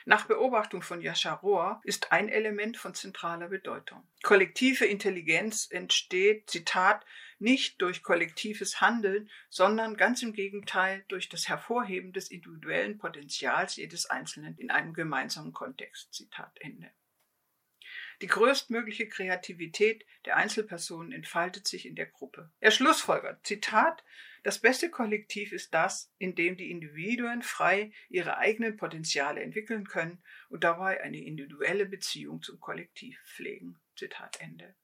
Nach 0.05 0.27
Beobachtung 0.27 0.83
von 0.83 1.01
Yasha 1.01 1.35
Rohr 1.35 1.81
ist 1.85 2.11
ein 2.11 2.29
Element 2.29 2.77
von 2.77 2.95
zentraler 2.95 3.49
Bedeutung. 3.49 4.03
Kollektive 4.23 4.85
Intelligenz 4.85 5.69
entsteht, 5.71 6.51
Zitat, 6.51 7.05
nicht 7.39 7.81
durch 7.83 8.03
kollektives 8.03 8.81
Handeln, 8.81 9.31
sondern 9.51 9.97
ganz 9.97 10.23
im 10.23 10.33
Gegenteil 10.33 11.05
durch 11.09 11.29
das 11.29 11.49
Hervorheben 11.49 12.13
des 12.13 12.31
individuellen 12.31 12.99
Potenzials 12.99 13.77
jedes 13.77 14.07
Einzelnen 14.07 14.57
in 14.59 14.71
einem 14.71 14.95
gemeinsamen 14.95 15.53
Kontext. 15.53 16.13
Zitat 16.15 16.57
Ende. 16.61 16.91
Die 18.23 18.29
größtmögliche 18.29 19.09
Kreativität 19.09 20.07
der 20.25 20.37
Einzelpersonen 20.37 21.11
entfaltet 21.11 21.67
sich 21.67 21.87
in 21.87 21.97
der 21.97 22.07
Gruppe. 22.07 22.53
Er 22.61 22.71
schlussfolgert, 22.71 23.45
Zitat, 23.45 24.05
das 24.43 24.59
beste 24.59 24.91
Kollektiv 24.91 25.53
ist 25.53 25.73
das, 25.73 26.13
in 26.19 26.35
dem 26.35 26.57
die 26.57 26.71
Individuen 26.71 27.43
frei 27.43 27.93
ihre 28.09 28.39
eigenen 28.39 28.77
Potenziale 28.77 29.41
entwickeln 29.41 29.87
können 29.87 30.23
und 30.49 30.65
dabei 30.65 31.01
eine 31.03 31.23
individuelle 31.23 31.87
Beziehung 31.87 32.43
zum 32.43 32.59
Kollektiv 32.59 33.21
pflegen. 33.25 33.81
Zitat 33.97 34.41
Ende. 34.41 34.75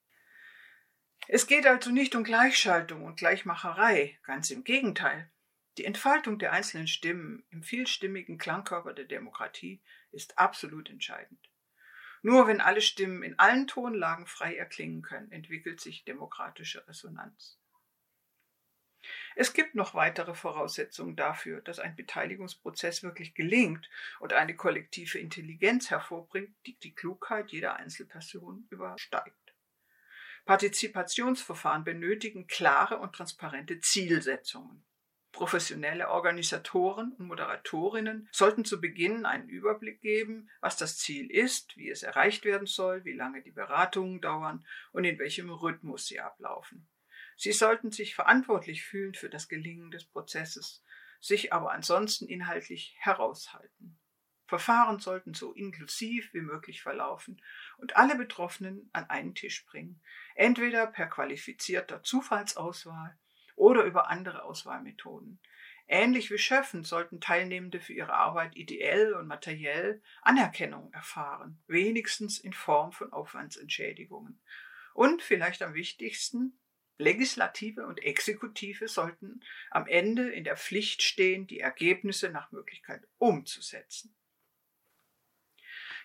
Es 1.27 1.47
geht 1.47 1.67
also 1.67 1.91
nicht 1.91 2.15
um 2.15 2.23
Gleichschaltung 2.23 3.05
und 3.05 3.17
Gleichmacherei, 3.17 4.19
ganz 4.23 4.51
im 4.51 4.63
Gegenteil. 4.63 5.31
Die 5.77 5.85
Entfaltung 5.85 6.39
der 6.39 6.53
einzelnen 6.53 6.87
Stimmen 6.87 7.45
im 7.51 7.63
vielstimmigen 7.63 8.39
Klangkörper 8.39 8.93
der 8.93 9.05
Demokratie 9.05 9.83
ist 10.13 10.39
absolut 10.39 10.89
entscheidend. 10.89 11.51
Nur 12.23 12.47
wenn 12.47 12.61
alle 12.61 12.81
Stimmen 12.81 13.23
in 13.23 13.39
allen 13.39 13.67
Tonlagen 13.67 14.27
frei 14.27 14.57
erklingen 14.57 15.03
können, 15.03 15.31
entwickelt 15.31 15.81
sich 15.81 16.05
demokratische 16.05 16.87
Resonanz. 16.89 17.61
Es 19.37 19.53
gibt 19.53 19.75
noch 19.75 19.95
weitere 19.95 20.35
Voraussetzungen 20.35 21.17
dafür, 21.17 21.61
dass 21.61 21.79
ein 21.79 21.95
Beteiligungsprozess 21.95 23.03
wirklich 23.03 23.35
gelingt 23.35 23.89
und 24.21 24.33
eine 24.33 24.57
kollektive 24.57 25.19
Intelligenz 25.19 25.91
hervorbringt, 25.91 26.55
die 26.67 26.79
die 26.79 26.95
Klugheit 26.95 27.51
jeder 27.51 27.77
Einzelperson 27.77 28.67
übersteigt. 28.71 29.55
Partizipationsverfahren 30.45 31.85
benötigen 31.85 32.47
klare 32.47 32.99
und 32.99 33.15
transparente 33.15 33.81
Zielsetzungen. 33.81 34.85
Professionelle 35.31 36.09
Organisatoren 36.09 37.13
und 37.13 37.27
Moderatorinnen 37.29 38.29
sollten 38.33 38.65
zu 38.65 38.81
Beginn 38.81 39.27
einen 39.27 39.49
Überblick 39.49 40.01
geben, 40.01 40.51
was 40.61 40.77
das 40.77 40.97
Ziel 40.97 41.31
ist, 41.31 41.77
wie 41.77 41.91
es 41.91 42.03
erreicht 42.03 42.45
werden 42.45 42.67
soll, 42.67 43.05
wie 43.05 43.13
lange 43.13 43.43
die 43.43 43.53
Beratungen 43.53 44.21
dauern 44.21 44.67
und 44.93 45.05
in 45.05 45.19
welchem 45.19 45.51
Rhythmus 45.51 46.07
sie 46.07 46.19
ablaufen. 46.19 46.89
Sie 47.39 47.53
sollten 47.53 47.93
sich 47.93 48.17
verantwortlich 48.17 48.85
fühlen 48.85 49.15
für 49.15 49.31
das 49.31 49.49
Gelingen 49.49 49.93
des 49.93 50.05
Prozesses, 50.05 50.83
sich 51.21 51.53
aber 51.53 51.71
ansonsten 51.71 52.27
inhaltlich 52.27 52.97
heraushalten. 52.99 53.97
Verfahren 54.49 54.99
sollten 54.99 55.35
so 55.35 55.53
inklusiv 55.53 56.35
wie 56.35 56.41
möglich 56.41 56.83
verlaufen 56.83 57.41
und 57.77 57.97
alle 57.97 58.17
Betroffenen 58.17 58.91
an 58.93 59.09
einen 59.09 59.37
Tisch 59.37 59.65
bringen, 59.67 60.01
entweder 60.35 60.89
per 60.89 61.07
qualifizierter 61.07 62.03
Zufallsauswahl 62.03 63.17
oder 63.55 63.85
über 63.85 64.11
andere 64.11 64.43
Auswahlmethoden. 64.43 65.39
Ähnlich 65.87 66.33
wie 66.33 66.39
Schöffen 66.39 66.83
sollten 66.83 67.21
Teilnehmende 67.21 67.79
für 67.79 67.93
ihre 67.93 68.15
Arbeit 68.15 68.57
ideell 68.57 69.15
und 69.15 69.29
materiell 69.29 70.03
Anerkennung 70.23 70.93
erfahren, 70.93 71.63
wenigstens 71.69 72.41
in 72.41 72.53
Form 72.53 72.91
von 72.91 73.13
Aufwandsentschädigungen. 73.13 74.41
Und 74.93 75.23
vielleicht 75.23 75.63
am 75.63 75.75
wichtigsten, 75.75 76.59
Legislative 76.99 77.87
und 77.87 78.03
Exekutive 78.03 78.89
sollten 78.89 79.41
am 79.71 79.87
Ende 79.87 80.31
in 80.31 80.45
der 80.45 80.57
Pflicht 80.57 81.03
stehen, 81.03 81.47
die 81.47 81.61
Ergebnisse 81.61 82.29
nach 82.29 82.51
Möglichkeit 82.51 83.07
umzusetzen. 83.19 84.15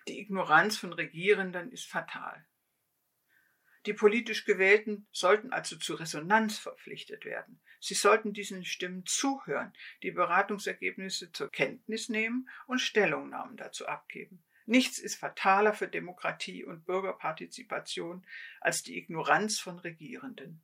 Die 0.07 0.19
Ignoranz 0.19 0.77
von 0.77 0.93
Regierenden 0.93 1.71
ist 1.71 1.85
fatal. 1.85 2.45
Die 3.85 3.93
politisch 3.93 4.45
Gewählten 4.45 5.07
sollten 5.11 5.51
also 5.51 5.77
zu 5.77 5.95
Resonanz 5.95 6.57
verpflichtet 6.57 7.25
werden. 7.25 7.59
Sie 7.79 7.95
sollten 7.95 8.31
diesen 8.31 8.63
Stimmen 8.63 9.05
zuhören, 9.05 9.73
die 10.03 10.11
Beratungsergebnisse 10.11 11.31
zur 11.33 11.51
Kenntnis 11.51 12.07
nehmen 12.07 12.49
und 12.65 12.79
Stellungnahmen 12.79 13.57
dazu 13.57 13.87
abgeben. 13.87 14.43
Nichts 14.65 14.99
ist 14.99 15.15
fataler 15.15 15.73
für 15.73 15.89
Demokratie 15.89 16.63
und 16.63 16.85
Bürgerpartizipation 16.85 18.25
als 18.61 18.83
die 18.83 18.97
Ignoranz 18.97 19.59
von 19.59 19.79
Regierenden. 19.79 20.61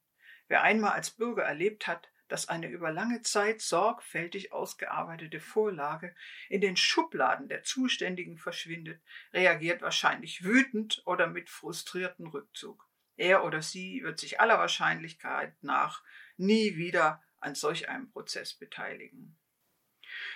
Wer 0.49 0.63
einmal 0.63 0.91
als 0.91 1.11
Bürger 1.11 1.43
erlebt 1.43 1.87
hat, 1.87 2.09
dass 2.27 2.49
eine 2.49 2.67
über 2.67 2.91
lange 2.91 3.21
Zeit 3.21 3.61
sorgfältig 3.61 4.51
ausgearbeitete 4.51 5.39
Vorlage 5.39 6.13
in 6.49 6.59
den 6.59 6.75
Schubladen 6.75 7.47
der 7.47 7.63
Zuständigen 7.63 8.37
verschwindet, 8.37 9.01
reagiert 9.33 9.81
wahrscheinlich 9.81 10.43
wütend 10.43 11.01
oder 11.05 11.27
mit 11.27 11.49
frustrierten 11.49 12.27
Rückzug. 12.27 12.87
Er 13.15 13.43
oder 13.43 13.61
sie 13.61 14.01
wird 14.03 14.19
sich 14.19 14.39
aller 14.39 14.59
Wahrscheinlichkeit 14.59 15.53
nach 15.63 16.03
nie 16.37 16.77
wieder 16.77 17.21
an 17.39 17.55
solch 17.55 17.89
einem 17.89 18.09
Prozess 18.11 18.53
beteiligen. 18.53 19.37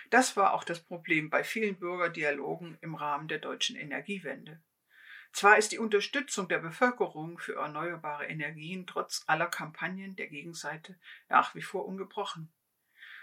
Das 0.09 0.37
war 0.37 0.53
auch 0.53 0.63
das 0.63 0.79
Problem 0.79 1.29
bei 1.29 1.43
vielen 1.43 1.77
Bürgerdialogen 1.79 2.77
im 2.81 2.95
Rahmen 2.95 3.27
der 3.27 3.39
deutschen 3.39 3.75
Energiewende. 3.75 4.61
Zwar 5.33 5.57
ist 5.57 5.71
die 5.71 5.79
Unterstützung 5.79 6.47
der 6.47 6.59
Bevölkerung 6.59 7.39
für 7.39 7.55
erneuerbare 7.55 8.27
Energien 8.27 8.85
trotz 8.85 9.23
aller 9.25 9.47
Kampagnen 9.47 10.15
der 10.15 10.27
Gegenseite 10.27 10.95
nach 11.27 11.55
wie 11.55 11.63
vor 11.63 11.85
ungebrochen. 11.85 12.53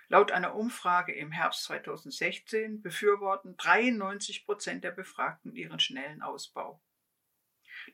Laut 0.09 0.33
einer 0.33 0.57
Umfrage 0.57 1.15
im 1.15 1.31
Herbst 1.31 1.63
2016 1.65 2.83
befürworten 2.83 3.57
93 3.57 4.45
Prozent 4.45 4.83
der 4.83 4.91
Befragten 4.91 5.55
ihren 5.55 5.79
schnellen 5.79 6.21
Ausbau. 6.21 6.83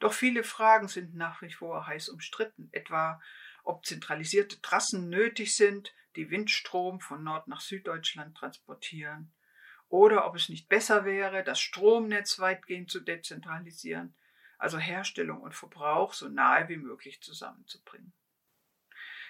Doch 0.00 0.14
viele 0.14 0.44
Fragen 0.44 0.88
sind 0.88 1.14
nach 1.14 1.42
wie 1.42 1.52
vor 1.52 1.86
heiß 1.86 2.08
umstritten, 2.08 2.70
etwa 2.72 3.20
ob 3.64 3.84
zentralisierte 3.84 4.62
Trassen 4.62 5.10
nötig 5.10 5.54
sind, 5.54 5.94
die 6.16 6.30
Windstrom 6.30 7.00
von 7.00 7.22
Nord 7.22 7.48
nach 7.48 7.60
Süddeutschland 7.60 8.34
transportieren, 8.34 9.30
oder 9.88 10.26
ob 10.26 10.36
es 10.36 10.48
nicht 10.48 10.68
besser 10.68 11.04
wäre, 11.04 11.44
das 11.44 11.60
Stromnetz 11.60 12.38
weitgehend 12.38 12.90
zu 12.90 13.00
dezentralisieren, 13.00 14.14
also 14.58 14.78
Herstellung 14.78 15.40
und 15.40 15.54
Verbrauch 15.54 16.12
so 16.12 16.28
nahe 16.28 16.68
wie 16.68 16.76
möglich 16.76 17.20
zusammenzubringen. 17.20 18.12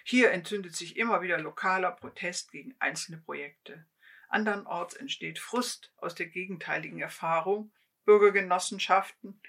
Hier 0.04 0.30
entzündet 0.30 0.76
sich 0.76 0.96
immer 0.96 1.20
wieder 1.20 1.38
lokaler 1.38 1.90
Protest 1.90 2.52
gegen 2.52 2.76
einzelne 2.78 3.18
Projekte. 3.18 3.84
Andernorts 4.28 4.94
entsteht 4.94 5.38
Frust 5.38 5.92
aus 5.96 6.14
der 6.14 6.26
gegenteiligen 6.26 7.00
Erfahrung. 7.00 7.72
Bürgergenossenschaften 8.04 9.40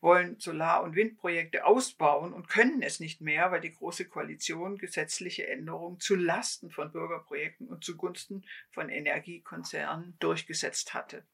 wollen 0.00 0.38
Solar- 0.38 0.82
und 0.82 0.94
Windprojekte 0.94 1.64
ausbauen 1.64 2.32
und 2.32 2.48
können 2.48 2.82
es 2.82 3.00
nicht 3.00 3.20
mehr, 3.20 3.50
weil 3.50 3.60
die 3.60 3.72
Große 3.72 4.06
Koalition 4.06 4.78
gesetzliche 4.78 5.46
Änderungen 5.46 6.00
zu 6.00 6.14
Lasten 6.14 6.70
von 6.70 6.92
Bürgerprojekten 6.92 7.68
und 7.68 7.84
zugunsten 7.84 8.44
von 8.70 8.88
Energiekonzernen 8.88 10.16
durchgesetzt 10.18 10.94
hatte. 10.94 11.24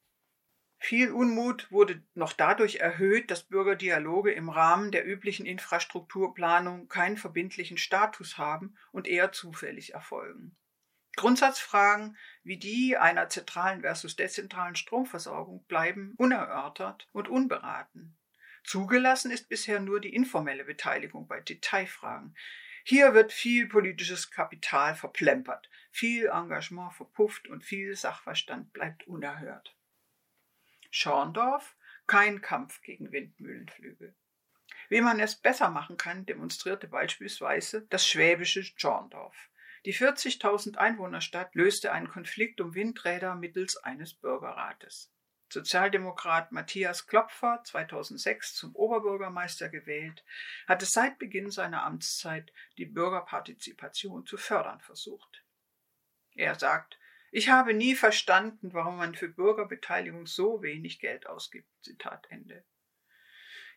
Viel 0.79 1.13
Unmut 1.13 1.71
wurde 1.71 2.03
noch 2.13 2.33
dadurch 2.33 2.75
erhöht, 2.75 3.31
dass 3.31 3.43
Bürgerdialoge 3.43 4.33
im 4.33 4.49
Rahmen 4.49 4.91
der 4.91 5.07
üblichen 5.07 5.45
Infrastrukturplanung 5.45 6.89
keinen 6.89 7.15
verbindlichen 7.15 7.77
Status 7.77 8.37
haben 8.37 8.75
und 8.91 9.07
eher 9.07 9.31
zufällig 9.31 9.93
erfolgen. 9.93 10.57
Grundsatzfragen 11.15 12.17
wie 12.43 12.57
die 12.57 12.97
einer 12.97 13.29
zentralen 13.29 13.81
versus 13.81 14.17
dezentralen 14.17 14.75
Stromversorgung 14.75 15.63
bleiben 15.67 16.15
unerörtert 16.17 17.07
und 17.13 17.29
unberaten. 17.29 18.17
Zugelassen 18.63 19.31
ist 19.31 19.49
bisher 19.49 19.79
nur 19.79 19.99
die 19.99 20.13
informelle 20.13 20.63
Beteiligung 20.63 21.27
bei 21.27 21.41
Detailfragen. 21.41 22.35
Hier 22.85 23.13
wird 23.13 23.31
viel 23.31 23.67
politisches 23.67 24.31
Kapital 24.31 24.95
verplempert, 24.95 25.69
viel 25.91 26.25
Engagement 26.25 26.93
verpufft 26.93 27.47
und 27.47 27.63
viel 27.63 27.95
Sachverstand 27.95 28.73
bleibt 28.73 29.07
unerhört. 29.07 29.75
Schorndorf, 30.91 31.75
kein 32.07 32.41
Kampf 32.41 32.81
gegen 32.81 33.11
Windmühlenflügel. 33.11 34.15
Wie 34.89 35.01
man 35.01 35.19
es 35.19 35.35
besser 35.35 35.69
machen 35.69 35.97
kann, 35.97 36.25
demonstrierte 36.25 36.87
beispielsweise 36.87 37.85
das 37.89 38.07
schwäbische 38.07 38.63
Schorndorf. 38.63 39.49
Die 39.85 39.93
40.000 39.93 40.75
Einwohnerstadt 40.75 41.55
löste 41.55 41.91
einen 41.91 42.09
Konflikt 42.09 42.61
um 42.61 42.73
Windräder 42.73 43.35
mittels 43.35 43.77
eines 43.77 44.13
Bürgerrates. 44.13 45.12
Sozialdemokrat 45.53 46.51
Matthias 46.51 47.05
Klopfer, 47.05 47.61
2006 47.63 48.55
zum 48.55 48.75
Oberbürgermeister 48.75 49.69
gewählt, 49.69 50.25
hatte 50.67 50.87
seit 50.87 51.19
Beginn 51.19 51.51
seiner 51.51 51.83
Amtszeit 51.83 52.51
die 52.79 52.87
Bürgerpartizipation 52.87 54.25
zu 54.25 54.37
fördern 54.37 54.81
versucht. 54.81 55.43
Er 56.33 56.55
sagt, 56.55 56.97
ich 57.31 57.49
habe 57.49 57.75
nie 57.75 57.93
verstanden, 57.93 58.73
warum 58.73 58.97
man 58.97 59.13
für 59.13 59.29
Bürgerbeteiligung 59.29 60.25
so 60.25 60.63
wenig 60.63 60.99
Geld 60.99 61.27
ausgibt. 61.27 61.69
Zitat 61.83 62.25
Ende. 62.31 62.65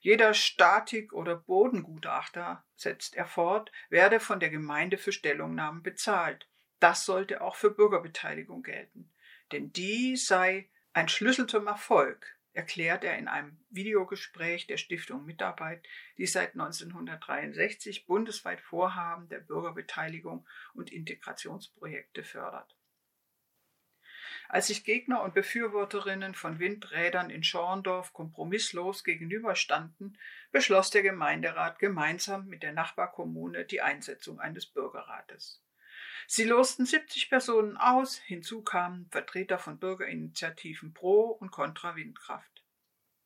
Jeder 0.00 0.32
Statik- 0.32 1.12
oder 1.12 1.36
Bodengutachter, 1.36 2.64
setzt 2.74 3.16
er 3.16 3.26
fort, 3.26 3.70
werde 3.90 4.18
von 4.18 4.40
der 4.40 4.50
Gemeinde 4.50 4.96
für 4.96 5.12
Stellungnahmen 5.12 5.82
bezahlt. 5.82 6.48
Das 6.80 7.04
sollte 7.04 7.42
auch 7.42 7.56
für 7.56 7.70
Bürgerbeteiligung 7.70 8.62
gelten, 8.62 9.12
denn 9.52 9.72
die 9.72 10.16
sei 10.16 10.70
ein 10.96 11.10
Schlüssel 11.10 11.46
zum 11.46 11.66
Erfolg, 11.66 12.38
erklärt 12.54 13.04
er 13.04 13.18
in 13.18 13.28
einem 13.28 13.58
Videogespräch 13.68 14.66
der 14.66 14.78
Stiftung 14.78 15.26
Mitarbeit, 15.26 15.86
die 16.16 16.24
seit 16.24 16.54
1963 16.54 18.06
bundesweit 18.06 18.62
Vorhaben 18.62 19.28
der 19.28 19.40
Bürgerbeteiligung 19.40 20.48
und 20.72 20.90
Integrationsprojekte 20.90 22.24
fördert. 22.24 22.74
Als 24.48 24.68
sich 24.68 24.84
Gegner 24.84 25.22
und 25.22 25.34
Befürworterinnen 25.34 26.34
von 26.34 26.60
Windrädern 26.60 27.28
in 27.28 27.44
Schorndorf 27.44 28.14
kompromisslos 28.14 29.04
gegenüberstanden, 29.04 30.16
beschloss 30.50 30.88
der 30.88 31.02
Gemeinderat 31.02 31.78
gemeinsam 31.78 32.46
mit 32.46 32.62
der 32.62 32.72
Nachbarkommune 32.72 33.66
die 33.66 33.82
Einsetzung 33.82 34.40
eines 34.40 34.64
Bürgerrates. 34.64 35.60
Sie 36.26 36.44
losten 36.44 36.86
70 36.86 37.28
Personen 37.30 37.76
aus, 37.76 38.16
hinzu 38.18 38.62
kamen 38.62 39.08
Vertreter 39.10 39.58
von 39.58 39.78
Bürgerinitiativen 39.78 40.92
pro 40.94 41.26
und 41.30 41.50
contra 41.50 41.96
Windkraft. 41.96 42.64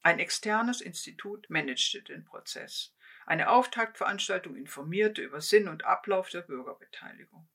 Ein 0.03 0.19
externes 0.19 0.81
Institut 0.81 1.49
managte 1.51 2.03
den 2.03 2.25
Prozess. 2.25 2.95
Eine 3.27 3.51
Auftaktveranstaltung 3.51 4.57
informierte 4.57 5.23
über 5.23 5.41
Sinn 5.41 5.69
und 5.69 5.85
Ablauf 5.85 6.31
der 6.31 6.43
Bürgerbeteiligung. 6.43 7.49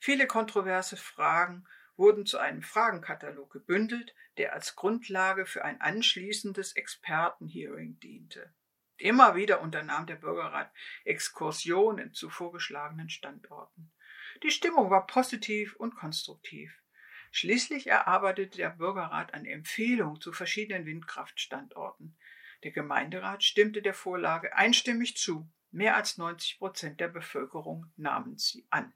Viele 0.00 0.26
kontroverse 0.26 0.96
Fragen 0.96 1.66
wurden 1.96 2.26
zu 2.26 2.38
einem 2.38 2.62
Fragenkatalog 2.62 3.52
gebündelt, 3.52 4.14
der 4.36 4.52
als 4.52 4.76
Grundlage 4.76 5.46
für 5.46 5.64
ein 5.64 5.80
anschließendes 5.80 6.74
Expertenhearing 6.74 7.98
diente. 8.00 8.52
Immer 8.98 9.34
wieder 9.34 9.60
unternahm 9.60 10.06
der 10.06 10.16
Bürgerrat 10.16 10.72
Exkursionen 11.04 12.12
zu 12.14 12.30
vorgeschlagenen 12.30 13.10
Standorten. 13.10 13.92
Die 14.42 14.50
Stimmung 14.50 14.90
war 14.90 15.06
positiv 15.06 15.76
und 15.76 15.94
konstruktiv. 15.94 16.82
Schließlich 17.30 17.88
erarbeitete 17.88 18.58
der 18.58 18.70
Bürgerrat 18.70 19.34
eine 19.34 19.50
Empfehlung 19.50 20.20
zu 20.20 20.32
verschiedenen 20.32 20.86
Windkraftstandorten. 20.86 22.16
Der 22.62 22.70
Gemeinderat 22.70 23.44
stimmte 23.44 23.82
der 23.82 23.94
Vorlage 23.94 24.56
einstimmig 24.56 25.16
zu. 25.16 25.48
Mehr 25.70 25.96
als 25.96 26.16
90 26.16 26.58
Prozent 26.58 27.00
der 27.00 27.08
Bevölkerung 27.08 27.92
nahmen 27.96 28.38
sie 28.38 28.66
an. 28.70 28.94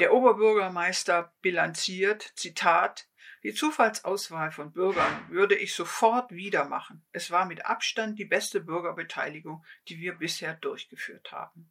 Der 0.00 0.12
Oberbürgermeister 0.12 1.32
bilanziert, 1.40 2.22
Zitat, 2.34 3.08
die 3.42 3.54
Zufallsauswahl 3.54 4.50
von 4.50 4.72
Bürgern 4.72 5.30
würde 5.30 5.54
ich 5.54 5.74
sofort 5.74 6.32
wieder 6.32 6.64
machen. 6.64 7.06
Es 7.12 7.30
war 7.30 7.46
mit 7.46 7.64
Abstand 7.64 8.18
die 8.18 8.24
beste 8.24 8.60
Bürgerbeteiligung, 8.60 9.64
die 9.88 10.00
wir 10.00 10.14
bisher 10.14 10.54
durchgeführt 10.54 11.30
haben. 11.30 11.70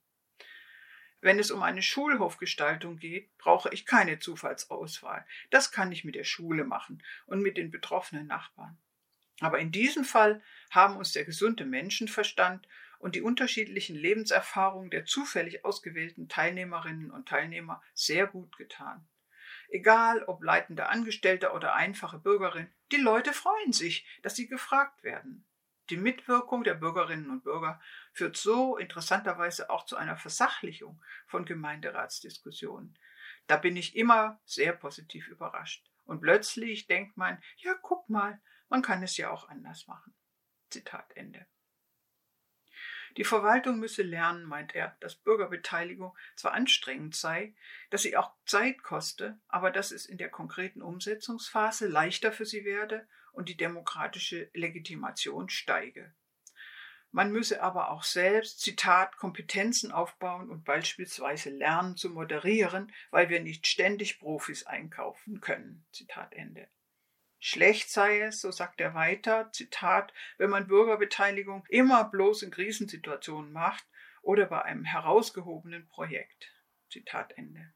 Wenn 1.25 1.39
es 1.39 1.49
um 1.49 1.63
eine 1.63 1.81
Schulhofgestaltung 1.81 2.99
geht, 2.99 3.35
brauche 3.39 3.73
ich 3.73 3.87
keine 3.87 4.19
Zufallsauswahl. 4.19 5.25
Das 5.49 5.71
kann 5.71 5.91
ich 5.91 6.05
mit 6.05 6.13
der 6.13 6.23
Schule 6.23 6.65
machen 6.65 7.01
und 7.25 7.41
mit 7.41 7.57
den 7.57 7.71
betroffenen 7.71 8.27
Nachbarn. 8.27 8.77
Aber 9.39 9.57
in 9.57 9.71
diesem 9.71 10.05
Fall 10.05 10.43
haben 10.69 10.97
uns 10.97 11.13
der 11.13 11.25
gesunde 11.25 11.65
Menschenverstand 11.65 12.67
und 12.99 13.15
die 13.15 13.23
unterschiedlichen 13.23 13.95
Lebenserfahrungen 13.95 14.91
der 14.91 15.05
zufällig 15.05 15.65
ausgewählten 15.65 16.29
Teilnehmerinnen 16.29 17.09
und 17.09 17.27
Teilnehmer 17.27 17.81
sehr 17.95 18.27
gut 18.27 18.55
getan. 18.55 19.03
Egal 19.69 20.21
ob 20.25 20.43
leitende 20.43 20.89
Angestellte 20.89 21.53
oder 21.53 21.73
einfache 21.73 22.19
Bürgerin, 22.19 22.67
die 22.91 22.97
Leute 22.97 23.33
freuen 23.33 23.73
sich, 23.73 24.05
dass 24.21 24.35
sie 24.35 24.45
gefragt 24.45 25.01
werden. 25.03 25.43
Die 25.89 25.97
Mitwirkung 25.97 26.63
der 26.63 26.73
Bürgerinnen 26.73 27.29
und 27.29 27.43
Bürger 27.43 27.79
führt 28.11 28.37
so 28.37 28.77
interessanterweise 28.77 29.69
auch 29.69 29.85
zu 29.85 29.95
einer 29.95 30.17
Versachlichung 30.17 31.01
von 31.27 31.45
Gemeinderatsdiskussionen. 31.45 32.97
Da 33.47 33.57
bin 33.57 33.75
ich 33.75 33.95
immer 33.95 34.39
sehr 34.45 34.73
positiv 34.73 35.27
überrascht. 35.27 35.89
Und 36.05 36.21
plötzlich 36.21 36.87
denkt 36.87 37.17
man, 37.17 37.41
ja, 37.57 37.73
guck 37.81 38.09
mal, 38.09 38.41
man 38.69 38.81
kann 38.81 39.03
es 39.03 39.17
ja 39.17 39.29
auch 39.29 39.49
anders 39.49 39.87
machen. 39.87 40.13
Zitat 40.69 41.15
Ende. 41.15 41.45
Die 43.17 43.23
Verwaltung 43.23 43.79
müsse 43.79 44.03
lernen, 44.03 44.43
meint 44.43 44.75
er, 44.75 44.97
dass 44.99 45.15
Bürgerbeteiligung 45.15 46.17
zwar 46.35 46.53
anstrengend 46.53 47.15
sei, 47.15 47.55
dass 47.89 48.01
sie 48.01 48.17
auch 48.17 48.33
Zeit 48.45 48.83
koste, 48.83 49.39
aber 49.47 49.71
dass 49.71 49.91
es 49.91 50.05
in 50.05 50.17
der 50.17 50.29
konkreten 50.29 50.81
Umsetzungsphase 50.81 51.87
leichter 51.87 52.33
für 52.33 52.45
sie 52.45 52.65
werde 52.65 53.07
und 53.35 53.49
die 53.49 53.57
demokratische 53.57 54.49
Legitimation 54.53 55.49
steige. 55.49 56.13
Man 57.11 57.31
müsse 57.31 57.63
aber 57.63 57.91
auch 57.91 58.03
selbst, 58.03 58.59
Zitat, 58.59 59.15
Kompetenzen 59.15 59.91
aufbauen 59.91 60.49
und 60.49 60.65
beispielsweise 60.65 61.49
lernen 61.49 61.95
zu 61.95 62.09
moderieren, 62.09 62.91
weil 63.09 63.29
wir 63.29 63.39
nicht 63.39 63.67
ständig 63.67 64.19
Profis 64.19 64.65
einkaufen 64.65 65.39
können. 65.39 65.85
Zitat 65.93 66.33
Ende. 66.33 66.67
Schlecht 67.39 67.89
sei 67.89 68.19
es, 68.21 68.41
so 68.41 68.51
sagt 68.51 68.81
er 68.81 68.95
weiter, 68.95 69.49
Zitat, 69.53 70.13
wenn 70.37 70.49
man 70.49 70.67
Bürgerbeteiligung 70.67 71.65
immer 71.69 72.03
bloß 72.03 72.41
in 72.41 72.51
Krisensituationen 72.51 73.53
macht 73.53 73.85
oder 74.21 74.47
bei 74.47 74.63
einem 74.63 74.83
herausgehobenen 74.83 75.87
Projekt. 75.87 76.51
Zitat 76.89 77.37
Ende. 77.37 77.73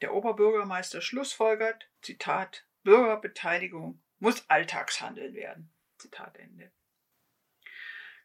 Der 0.00 0.14
Oberbürgermeister 0.14 1.02
schlussfolgert, 1.02 1.90
Zitat, 2.00 2.66
Bürgerbeteiligung 2.84 4.00
muss 4.18 4.48
Alltagshandeln 4.48 5.34
werden. 5.34 5.70
Zitat 5.98 6.36
Ende. 6.38 6.70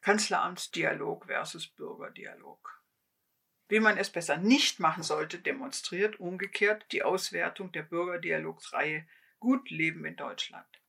Kanzleramtsdialog 0.02 1.26
versus 1.26 1.68
Bürgerdialog. 1.68 2.82
Wie 3.70 3.80
man 3.80 3.98
es 3.98 4.10
besser 4.10 4.38
nicht 4.38 4.80
machen 4.80 5.04
sollte, 5.04 5.40
demonstriert 5.40 6.20
umgekehrt 6.20 6.86
die 6.92 7.04
Auswertung 7.04 7.72
der 7.72 7.84
Bürgerdialogsreihe 7.84 9.08
Gut 9.40 9.70
Leben 9.70 10.06
in 10.06 10.16
Deutschland. 10.16 10.83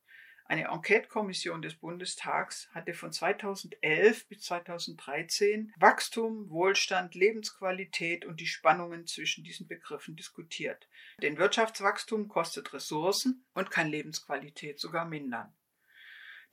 Eine 0.47 0.65
Enquete-Kommission 0.65 1.63
des 1.63 1.73
Bundestags 1.73 2.69
hatte 2.71 2.93
von 2.93 3.11
2011 3.11 4.27
bis 4.27 4.41
2013 4.43 5.73
Wachstum, 5.77 6.51
Wohlstand, 6.51 7.15
Lebensqualität 7.15 8.25
und 8.25 8.39
die 8.39 8.45
Spannungen 8.45 9.07
zwischen 9.07 9.43
diesen 9.43 9.67
Begriffen 9.67 10.15
diskutiert. 10.15 10.87
Denn 11.19 11.39
Wirtschaftswachstum 11.39 12.27
kostet 12.27 12.73
Ressourcen 12.73 13.43
und 13.55 13.71
kann 13.71 13.87
Lebensqualität 13.87 14.79
sogar 14.79 15.05
mindern. 15.05 15.51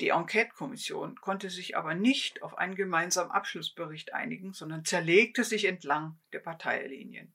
Die 0.01 0.09
Enquete-Kommission 0.09 1.17
konnte 1.21 1.51
sich 1.51 1.77
aber 1.77 1.95
nicht 1.95 2.43
auf 2.43 2.57
einen 2.57 2.75
gemeinsamen 2.75 3.31
Abschlussbericht 3.31 4.15
einigen, 4.15 4.55
sondern 4.55 4.87
zerlegte 4.87 5.45
sich 5.45 5.67
entlang 5.67 6.19
der 6.33 6.41
Parteilinien. 6.41 7.35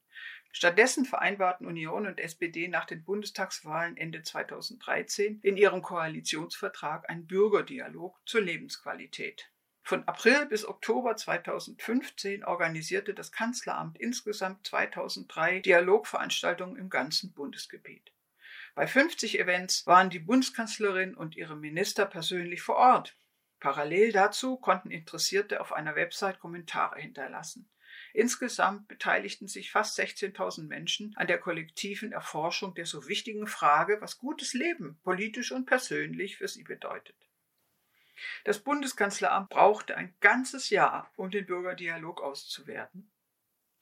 Stattdessen 0.51 1.05
vereinbarten 1.05 1.67
Union 1.67 2.07
und 2.07 2.19
SPD 2.19 2.67
nach 2.67 2.85
den 2.85 3.03
Bundestagswahlen 3.03 3.97
Ende 3.97 4.23
2013 4.23 5.39
in 5.43 5.57
ihrem 5.57 5.81
Koalitionsvertrag 5.81 7.09
einen 7.09 7.27
Bürgerdialog 7.27 8.19
zur 8.25 8.41
Lebensqualität. 8.41 9.51
Von 9.83 10.05
April 10.05 10.45
bis 10.47 10.67
Oktober 10.67 11.15
2015 11.15 12.43
organisierte 12.43 13.13
das 13.13 13.31
Kanzleramt 13.31 13.97
insgesamt 13.97 14.67
2003 14.67 15.59
Dialogveranstaltungen 15.59 16.75
im 16.75 16.89
ganzen 16.89 17.33
Bundesgebiet. 17.33 18.11
Bei 18.75 18.85
50 18.85 19.39
Events 19.39 19.87
waren 19.87 20.09
die 20.09 20.19
Bundeskanzlerin 20.19 21.15
und 21.15 21.37
ihre 21.37 21.55
Minister 21.55 22.05
persönlich 22.05 22.61
vor 22.61 22.75
Ort. 22.75 23.15
Parallel 23.59 24.11
dazu 24.11 24.57
konnten 24.57 24.91
Interessierte 24.91 25.61
auf 25.61 25.71
einer 25.71 25.95
Website 25.95 26.39
Kommentare 26.39 26.99
hinterlassen. 26.99 27.69
Insgesamt 28.17 28.87
beteiligten 28.87 29.47
sich 29.47 29.69
fast 29.69 29.99
16.000 29.99 30.63
Menschen 30.63 31.13
an 31.17 31.27
der 31.27 31.37
kollektiven 31.37 32.11
Erforschung 32.11 32.73
der 32.73 32.87
so 32.87 33.07
wichtigen 33.07 33.45
Frage, 33.45 34.01
was 34.01 34.17
gutes 34.17 34.55
Leben 34.55 34.99
politisch 35.03 35.51
und 35.51 35.67
persönlich 35.67 36.37
für 36.37 36.47
sie 36.47 36.63
bedeutet. 36.63 37.15
Das 38.43 38.57
Bundeskanzleramt 38.57 39.49
brauchte 39.49 39.95
ein 39.95 40.15
ganzes 40.19 40.71
Jahr, 40.71 41.13
um 41.15 41.29
den 41.29 41.45
Bürgerdialog 41.45 42.23
auszuwerten. 42.23 43.11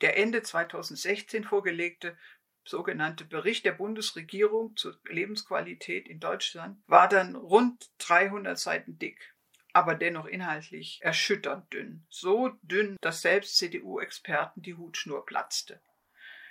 Der 0.02 0.18
Ende 0.18 0.44
2016 0.44 1.46
vorgelegte 1.46 2.18
sogenannte 2.66 3.24
Bericht 3.24 3.64
der 3.64 3.72
Bundesregierung 3.72 4.76
zur 4.76 5.00
Lebensqualität 5.06 6.10
in 6.10 6.20
Deutschland 6.20 6.84
war 6.88 7.08
dann 7.08 7.38
rund 7.38 7.90
300 8.00 8.60
Seiten 8.60 9.00
dick 9.00 9.34
aber 9.76 9.94
dennoch 9.96 10.26
inhaltlich 10.26 11.00
erschütternd 11.02 11.74
dünn. 11.74 12.06
So 12.10 12.54
dünn, 12.62 12.96
dass 13.02 13.22
selbst 13.22 13.58
CDU-Experten 13.58 14.62
die 14.62 14.76
Hutschnur 14.76 15.26
platzte. 15.26 15.82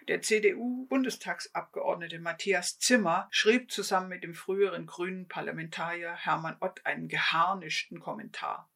Der 0.09 0.21
CDU-Bundestagsabgeordnete 0.21 2.19
Matthias 2.19 2.79
Zimmer 2.79 3.27
schrieb 3.31 3.71
zusammen 3.71 4.11
mit 4.11 4.25
dem 4.25 4.35
früheren 4.35 4.85
grünen 4.85 5.27
Parlamentarier 5.27 6.15
Hermann 6.15 6.59
Ott 6.61 6.85
einen 6.85 7.09
geharnischten 7.09 7.99
Kommentar. 7.99 8.71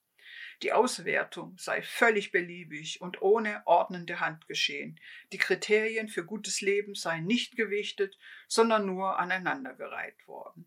Die 0.63 0.73
Auswertung 0.73 1.59
sei 1.59 1.83
völlig 1.83 2.33
beliebig 2.33 3.03
und 3.03 3.21
ohne 3.21 3.61
ordnende 3.67 4.19
Hand 4.21 4.49
geschehen. 4.49 4.99
Die 5.31 5.39
Kriterien 5.39 6.09
für 6.09 6.25
gutes 6.25 6.63
Leben 6.63 6.95
seien 6.95 7.27
nicht 7.27 7.55
gewichtet, 7.55 8.17
sondern 8.47 8.87
nur 8.87 9.19
aneinandergereiht 9.19 10.27
worden. 10.27 10.67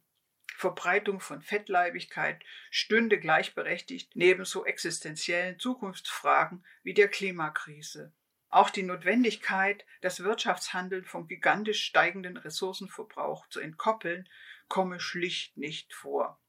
Verbreitung 0.62 1.20
von 1.20 1.42
Fettleibigkeit 1.42 2.44
stünde 2.70 3.20
gleichberechtigt 3.20 4.16
neben 4.16 4.46
so 4.46 4.64
existenziellen 4.64 5.58
Zukunftsfragen 5.58 6.64
wie 6.84 6.94
der 6.94 7.08
Klimakrise. 7.08 8.14
Auch 8.50 8.70
die 8.70 8.84
Notwendigkeit, 8.84 9.84
das 10.02 10.24
Wirtschaftshandeln 10.24 11.06
vom 11.06 11.28
gigantisch 11.28 11.84
steigenden 11.84 12.38
Ressourcenverbrauch 12.38 13.48
zu 13.48 13.60
entkoppeln, 13.60 14.30
komme 14.68 15.00
schlicht 15.00 15.58
nicht 15.58 15.96
vor. 15.96 16.40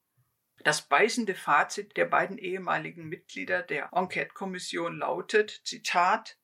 Das 0.59 0.83
beißende 0.83 1.35
Fazit 1.35 1.97
der 1.97 2.05
beiden 2.05 2.37
ehemaligen 2.37 3.09
Mitglieder 3.09 3.63
der 3.63 3.89
Enquete-Kommission 3.95 4.99
lautet, 4.99 5.63
Zitat, 5.65 6.37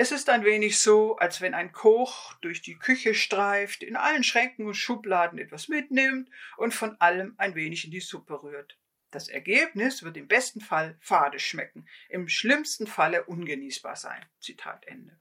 Es 0.00 0.12
ist 0.12 0.28
ein 0.28 0.44
wenig 0.44 0.78
so, 0.78 1.16
als 1.16 1.40
wenn 1.40 1.54
ein 1.54 1.72
Koch 1.72 2.32
durch 2.34 2.62
die 2.62 2.76
Küche 2.76 3.14
streift, 3.14 3.82
in 3.82 3.96
allen 3.96 4.22
Schränken 4.22 4.64
und 4.68 4.76
Schubladen 4.76 5.40
etwas 5.40 5.66
mitnimmt 5.66 6.30
und 6.56 6.72
von 6.72 6.94
allem 7.00 7.34
ein 7.36 7.56
wenig 7.56 7.84
in 7.84 7.90
die 7.90 7.98
Suppe 7.98 8.44
rührt. 8.44 8.78
Das 9.10 9.26
Ergebnis 9.26 10.04
wird 10.04 10.16
im 10.16 10.28
besten 10.28 10.60
Fall 10.60 10.96
fade 11.00 11.40
schmecken, 11.40 11.88
im 12.08 12.28
schlimmsten 12.28 12.86
Falle 12.86 13.24
ungenießbar 13.24 13.96
sein. 13.96 14.24
Zitat 14.38 14.86
Ende. 14.86 15.18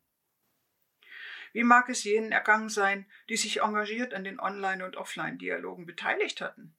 Wie 1.54 1.63
mag 1.63 1.90
es 1.90 2.04
jenen 2.04 2.32
ergangen 2.32 2.70
sein, 2.70 3.08
die 3.30 3.38
sich 3.38 3.62
engagiert 3.62 4.13
an 4.13 4.26
den 4.26 4.40
Online- 4.40 4.86
und 4.86 4.96
Offline-Dialogen 4.96 5.88
beteiligt 5.88 6.40
hatten, 6.40 6.78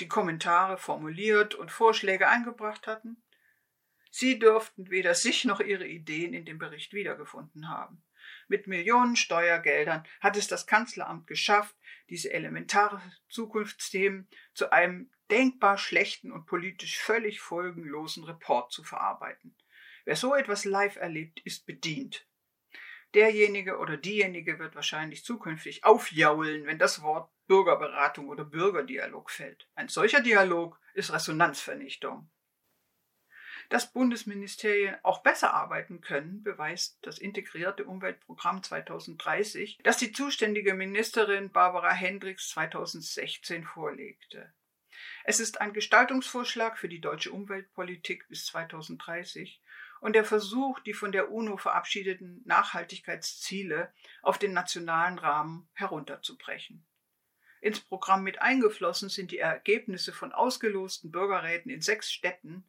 die 0.00 0.08
Kommentare 0.08 0.78
formuliert 0.78 1.54
und 1.54 1.70
Vorschläge 1.70 2.26
eingebracht 2.26 2.88
hatten? 2.88 3.22
Sie 4.10 4.38
dürften 4.38 4.90
weder 4.90 5.14
sich 5.14 5.44
noch 5.44 5.60
ihre 5.60 5.86
Ideen 5.86 6.34
in 6.34 6.44
dem 6.44 6.58
Bericht 6.58 6.92
wiedergefunden 6.92 7.68
haben. 7.68 8.02
Mit 8.48 8.66
Millionen 8.66 9.16
Steuergeldern 9.16 10.06
hat 10.20 10.36
es 10.36 10.48
das 10.48 10.66
Kanzleramt 10.66 11.26
geschafft, 11.26 11.76
diese 12.08 12.32
elementare 12.32 13.00
Zukunftsthemen 13.28 14.28
zu 14.54 14.72
einem 14.72 15.10
denkbar 15.30 15.78
schlechten 15.78 16.30
und 16.32 16.46
politisch 16.46 16.98
völlig 16.98 17.40
folgenlosen 17.40 18.24
Report 18.24 18.72
zu 18.72 18.84
verarbeiten. 18.84 19.56
Wer 20.04 20.16
so 20.16 20.34
etwas 20.34 20.64
live 20.64 20.96
erlebt, 20.96 21.40
ist 21.40 21.66
bedient. 21.66 22.26
Derjenige 23.14 23.78
oder 23.78 23.96
diejenige 23.96 24.58
wird 24.58 24.74
wahrscheinlich 24.74 25.24
zukünftig 25.24 25.84
aufjaulen, 25.84 26.66
wenn 26.66 26.78
das 26.78 27.02
Wort 27.02 27.30
Bürgerberatung 27.46 28.28
oder 28.28 28.44
Bürgerdialog 28.44 29.30
fällt. 29.30 29.68
Ein 29.74 29.88
solcher 29.88 30.20
Dialog 30.20 30.80
ist 30.94 31.12
Resonanzvernichtung. 31.12 32.28
Dass 33.68 33.92
Bundesministerien 33.92 34.96
auch 35.02 35.22
besser 35.22 35.52
arbeiten 35.52 36.00
können, 36.00 36.42
beweist 36.42 36.98
das 37.02 37.18
integrierte 37.18 37.84
Umweltprogramm 37.84 38.62
2030, 38.62 39.78
das 39.82 39.96
die 39.96 40.12
zuständige 40.12 40.74
Ministerin 40.74 41.50
Barbara 41.50 41.92
Hendricks 41.92 42.50
2016 42.50 43.64
vorlegte. 43.64 44.52
Es 45.24 45.40
ist 45.40 45.60
ein 45.60 45.72
Gestaltungsvorschlag 45.72 46.78
für 46.78 46.88
die 46.88 47.00
deutsche 47.00 47.32
Umweltpolitik 47.32 48.28
bis 48.28 48.46
2030 48.46 49.60
und 50.00 50.14
der 50.14 50.24
Versuch, 50.24 50.78
die 50.80 50.94
von 50.94 51.10
der 51.10 51.32
UNO 51.32 51.56
verabschiedeten 51.56 52.42
Nachhaltigkeitsziele 52.44 53.92
auf 54.22 54.38
den 54.38 54.52
nationalen 54.52 55.18
Rahmen 55.18 55.68
herunterzubrechen. 55.74 56.86
Ins 57.60 57.80
Programm 57.80 58.22
mit 58.22 58.40
eingeflossen 58.40 59.08
sind 59.08 59.32
die 59.32 59.38
Ergebnisse 59.38 60.12
von 60.12 60.32
ausgelosten 60.32 61.10
Bürgerräten 61.10 61.70
in 61.70 61.80
sechs 61.80 62.12
Städten 62.12 62.64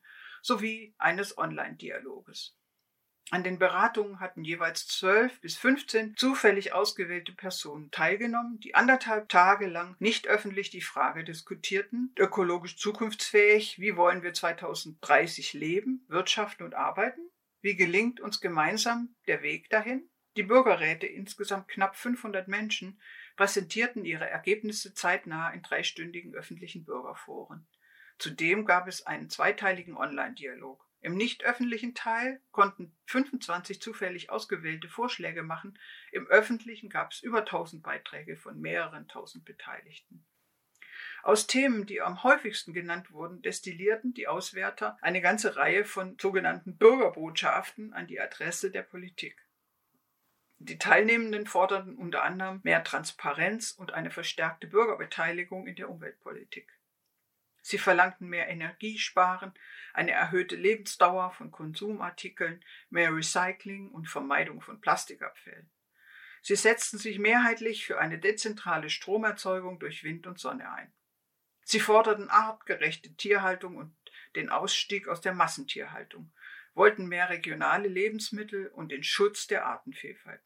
sowie 0.47 0.95
eines 0.97 1.37
Online-Dialoges. 1.37 2.55
An 3.29 3.43
den 3.43 3.59
Beratungen 3.59 4.21
hatten 4.21 4.45
jeweils 4.45 4.87
zwölf 4.87 5.41
bis 5.41 5.57
fünfzehn 5.57 6.15
zufällig 6.15 6.71
ausgewählte 6.71 7.33
Personen 7.33 7.91
teilgenommen, 7.91 8.57
die 8.61 8.73
anderthalb 8.73 9.27
Tage 9.27 9.67
lang 9.67 9.97
nicht 9.99 10.27
öffentlich 10.27 10.69
die 10.69 10.81
Frage 10.81 11.25
diskutierten, 11.25 12.13
ökologisch 12.17 12.77
zukunftsfähig, 12.77 13.79
wie 13.79 13.97
wollen 13.97 14.23
wir 14.23 14.33
2030 14.33 15.51
leben, 15.51 16.05
wirtschaften 16.07 16.63
und 16.63 16.73
arbeiten? 16.73 17.19
Wie 17.59 17.75
gelingt 17.75 18.21
uns 18.21 18.39
gemeinsam 18.39 19.13
der 19.27 19.41
Weg 19.41 19.69
dahin? 19.69 20.09
Die 20.37 20.43
Bürgerräte, 20.43 21.07
insgesamt 21.07 21.67
knapp 21.67 21.97
500 21.97 22.47
Menschen, 22.47 23.01
präsentierten 23.35 24.05
ihre 24.05 24.29
Ergebnisse 24.29 24.93
zeitnah 24.93 25.49
in 25.49 25.63
dreistündigen 25.63 26.33
öffentlichen 26.33 26.85
Bürgerforen. 26.85 27.67
Zudem 28.17 28.65
gab 28.65 28.87
es 28.87 29.05
einen 29.05 29.29
zweiteiligen 29.29 29.95
Online-Dialog. 29.95 30.83
Im 31.01 31.15
nicht 31.15 31.43
öffentlichen 31.43 31.93
Teil 31.93 32.41
konnten 32.51 32.95
25 33.05 33.79
zufällig 33.79 34.29
ausgewählte 34.29 34.89
Vorschläge 34.89 35.43
machen. 35.43 35.77
Im 36.11 36.27
öffentlichen 36.27 36.89
gab 36.89 37.11
es 37.11 37.21
über 37.21 37.39
1000 37.39 37.83
Beiträge 37.83 38.35
von 38.35 38.59
mehreren 38.59 39.07
tausend 39.07 39.45
Beteiligten. 39.45 40.25
Aus 41.23 41.45
Themen, 41.45 41.85
die 41.85 42.01
am 42.01 42.23
häufigsten 42.23 42.73
genannt 42.73 43.11
wurden, 43.11 43.41
destillierten 43.41 44.13
die 44.13 44.27
Auswerter 44.27 44.97
eine 45.01 45.21
ganze 45.21 45.55
Reihe 45.55 45.85
von 45.85 46.17
sogenannten 46.19 46.77
Bürgerbotschaften 46.77 47.93
an 47.93 48.07
die 48.07 48.19
Adresse 48.19 48.71
der 48.71 48.83
Politik. 48.83 49.45
Die 50.59 50.79
Teilnehmenden 50.79 51.45
forderten 51.45 51.95
unter 51.95 52.23
anderem 52.23 52.61
mehr 52.63 52.83
Transparenz 52.83 53.71
und 53.71 53.93
eine 53.93 54.09
verstärkte 54.09 54.67
Bürgerbeteiligung 54.67 55.67
in 55.67 55.75
der 55.75 55.89
Umweltpolitik. 55.89 56.76
Sie 57.67 57.77
verlangten 57.77 58.29
mehr 58.29 58.47
Energiesparen, 58.47 59.53
eine 59.93 60.11
erhöhte 60.11 60.55
Lebensdauer 60.55 61.31
von 61.31 61.51
Konsumartikeln, 61.51 62.63
mehr 62.89 63.13
Recycling 63.13 63.91
und 63.91 64.07
Vermeidung 64.07 64.61
von 64.61 64.79
Plastikabfällen. 64.79 65.69
Sie 66.41 66.55
setzten 66.55 66.97
sich 66.97 67.19
mehrheitlich 67.19 67.85
für 67.85 67.99
eine 67.99 68.19
dezentrale 68.19 68.89
Stromerzeugung 68.89 69.79
durch 69.79 70.05
Wind 70.05 70.27
und 70.27 70.39
Sonne 70.39 70.71
ein. 70.71 70.93
Sie 71.65 71.81
forderten 71.81 72.29
artgerechte 72.29 73.13
Tierhaltung 73.17 73.75
und 73.75 73.93
den 74.37 74.49
Ausstieg 74.49 75.09
aus 75.09 75.19
der 75.19 75.33
Massentierhaltung, 75.33 76.31
wollten 76.73 77.07
mehr 77.07 77.29
regionale 77.29 77.89
Lebensmittel 77.89 78.67
und 78.69 78.93
den 78.93 79.03
Schutz 79.03 79.45
der 79.45 79.65
Artenvielfalt. 79.65 80.41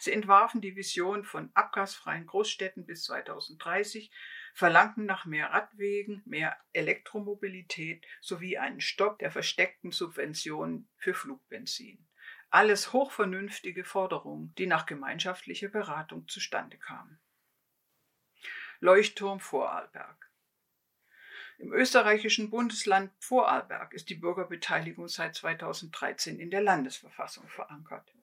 Sie 0.00 0.10
entwarfen 0.10 0.60
die 0.60 0.74
Vision 0.74 1.22
von 1.22 1.52
abgasfreien 1.54 2.26
Großstädten 2.26 2.84
bis 2.84 3.04
2030 3.04 4.10
verlangten 4.54 5.04
nach 5.04 5.26
mehr 5.26 5.50
Radwegen, 5.50 6.22
mehr 6.24 6.56
Elektromobilität 6.72 8.06
sowie 8.20 8.56
einen 8.56 8.80
Stopp 8.80 9.18
der 9.18 9.32
versteckten 9.32 9.90
Subventionen 9.90 10.88
für 10.96 11.12
Flugbenzin. 11.12 12.06
Alles 12.50 12.92
hochvernünftige 12.92 13.84
Forderungen, 13.84 14.54
die 14.54 14.68
nach 14.68 14.86
gemeinschaftlicher 14.86 15.68
Beratung 15.68 16.28
zustande 16.28 16.78
kamen. 16.78 17.18
Leuchtturm 18.78 19.40
Vorarlberg. 19.40 20.30
Im 21.58 21.72
österreichischen 21.72 22.50
Bundesland 22.50 23.12
Vorarlberg 23.18 23.92
ist 23.92 24.08
die 24.08 24.14
Bürgerbeteiligung 24.14 25.08
seit 25.08 25.34
2013 25.34 26.38
in 26.38 26.50
der 26.50 26.62
Landesverfassung 26.62 27.48
verankert. 27.48 28.14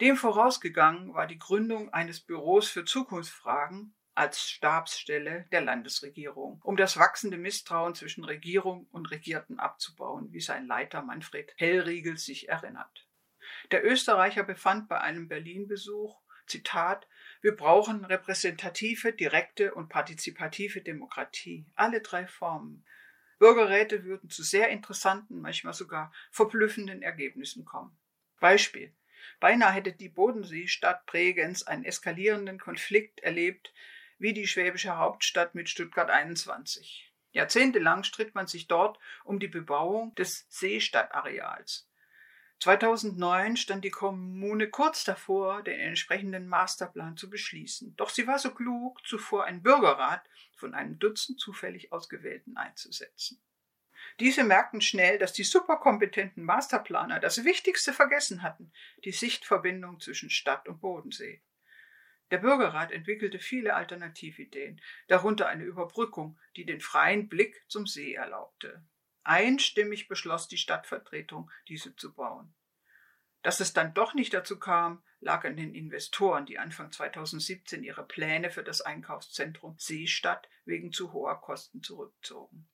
Dem 0.00 0.16
vorausgegangen 0.16 1.14
war 1.14 1.26
die 1.26 1.38
Gründung 1.38 1.92
eines 1.92 2.20
Büros 2.20 2.68
für 2.68 2.84
Zukunftsfragen 2.84 3.94
als 4.20 4.50
Stabsstelle 4.50 5.46
der 5.50 5.62
Landesregierung, 5.62 6.60
um 6.62 6.76
das 6.76 6.98
wachsende 6.98 7.38
Misstrauen 7.38 7.94
zwischen 7.94 8.22
Regierung 8.22 8.86
und 8.92 9.10
Regierten 9.10 9.58
abzubauen, 9.58 10.30
wie 10.30 10.42
sein 10.42 10.66
Leiter 10.66 11.00
Manfred 11.00 11.54
Hellriegel 11.56 12.18
sich 12.18 12.50
erinnert. 12.50 13.06
Der 13.70 13.82
Österreicher 13.82 14.42
befand 14.42 14.90
bei 14.90 15.00
einem 15.00 15.26
Berlin-Besuch, 15.26 16.20
Zitat, 16.46 17.08
wir 17.40 17.56
brauchen 17.56 18.04
repräsentative, 18.04 19.14
direkte 19.14 19.72
und 19.72 19.88
partizipative 19.88 20.82
Demokratie, 20.82 21.64
alle 21.74 22.02
drei 22.02 22.26
Formen. 22.26 22.84
Bürgerräte 23.38 24.04
würden 24.04 24.28
zu 24.28 24.42
sehr 24.42 24.68
interessanten, 24.68 25.40
manchmal 25.40 25.72
sogar 25.72 26.12
verblüffenden 26.30 27.00
Ergebnissen 27.00 27.64
kommen. 27.64 27.96
Beispiel. 28.38 28.92
Beinahe 29.38 29.72
hätte 29.72 29.92
die 29.92 30.10
Bodenseestadt 30.10 31.06
Bregenz 31.06 31.62
einen 31.62 31.86
eskalierenden 31.86 32.58
Konflikt 32.58 33.20
erlebt, 33.20 33.72
wie 34.20 34.34
die 34.34 34.46
schwäbische 34.46 34.98
Hauptstadt 34.98 35.54
mit 35.54 35.68
Stuttgart 35.68 36.10
21. 36.10 37.10
Jahrzehntelang 37.32 38.04
stritt 38.04 38.34
man 38.34 38.46
sich 38.46 38.68
dort 38.68 38.98
um 39.24 39.40
die 39.40 39.48
Bebauung 39.48 40.14
des 40.14 40.46
Seestadtareals. 40.50 41.88
2009 42.60 43.56
stand 43.56 43.84
die 43.84 43.90
Kommune 43.90 44.68
kurz 44.68 45.04
davor, 45.04 45.62
den 45.62 45.80
entsprechenden 45.80 46.46
Masterplan 46.46 47.16
zu 47.16 47.30
beschließen. 47.30 47.96
Doch 47.96 48.10
sie 48.10 48.26
war 48.26 48.38
so 48.38 48.52
klug, 48.52 49.00
zuvor 49.06 49.44
einen 49.44 49.62
Bürgerrat 49.62 50.28
von 50.54 50.74
einem 50.74 50.98
Dutzend 50.98 51.40
zufällig 51.40 51.90
Ausgewählten 51.90 52.58
einzusetzen. 52.58 53.40
Diese 54.18 54.44
merkten 54.44 54.82
schnell, 54.82 55.18
dass 55.18 55.32
die 55.32 55.44
superkompetenten 55.44 56.44
Masterplaner 56.44 57.20
das 57.20 57.44
Wichtigste 57.44 57.94
vergessen 57.94 58.42
hatten, 58.42 58.70
die 59.04 59.12
Sichtverbindung 59.12 59.98
zwischen 60.00 60.28
Stadt 60.28 60.68
und 60.68 60.80
Bodensee. 60.82 61.40
Der 62.30 62.38
Bürgerrat 62.38 62.92
entwickelte 62.92 63.40
viele 63.40 63.74
Alternativideen, 63.74 64.80
darunter 65.08 65.48
eine 65.48 65.64
Überbrückung, 65.64 66.38
die 66.56 66.64
den 66.64 66.80
freien 66.80 67.28
Blick 67.28 67.64
zum 67.68 67.86
See 67.86 68.14
erlaubte. 68.14 68.84
Einstimmig 69.24 70.08
beschloss 70.08 70.46
die 70.46 70.56
Stadtvertretung, 70.56 71.50
diese 71.68 71.96
zu 71.96 72.14
bauen. 72.14 72.54
Dass 73.42 73.60
es 73.60 73.72
dann 73.72 73.94
doch 73.94 74.14
nicht 74.14 74.32
dazu 74.32 74.58
kam, 74.58 75.02
lag 75.18 75.44
an 75.44 75.56
den 75.56 75.74
Investoren, 75.74 76.46
die 76.46 76.58
Anfang 76.58 76.92
2017 76.92 77.82
ihre 77.82 78.06
Pläne 78.06 78.50
für 78.50 78.62
das 78.62 78.80
Einkaufszentrum 78.80 79.76
Seestadt 79.78 80.48
wegen 80.64 80.92
zu 80.92 81.12
hoher 81.12 81.40
Kosten 81.40 81.82
zurückzogen. 81.82 82.68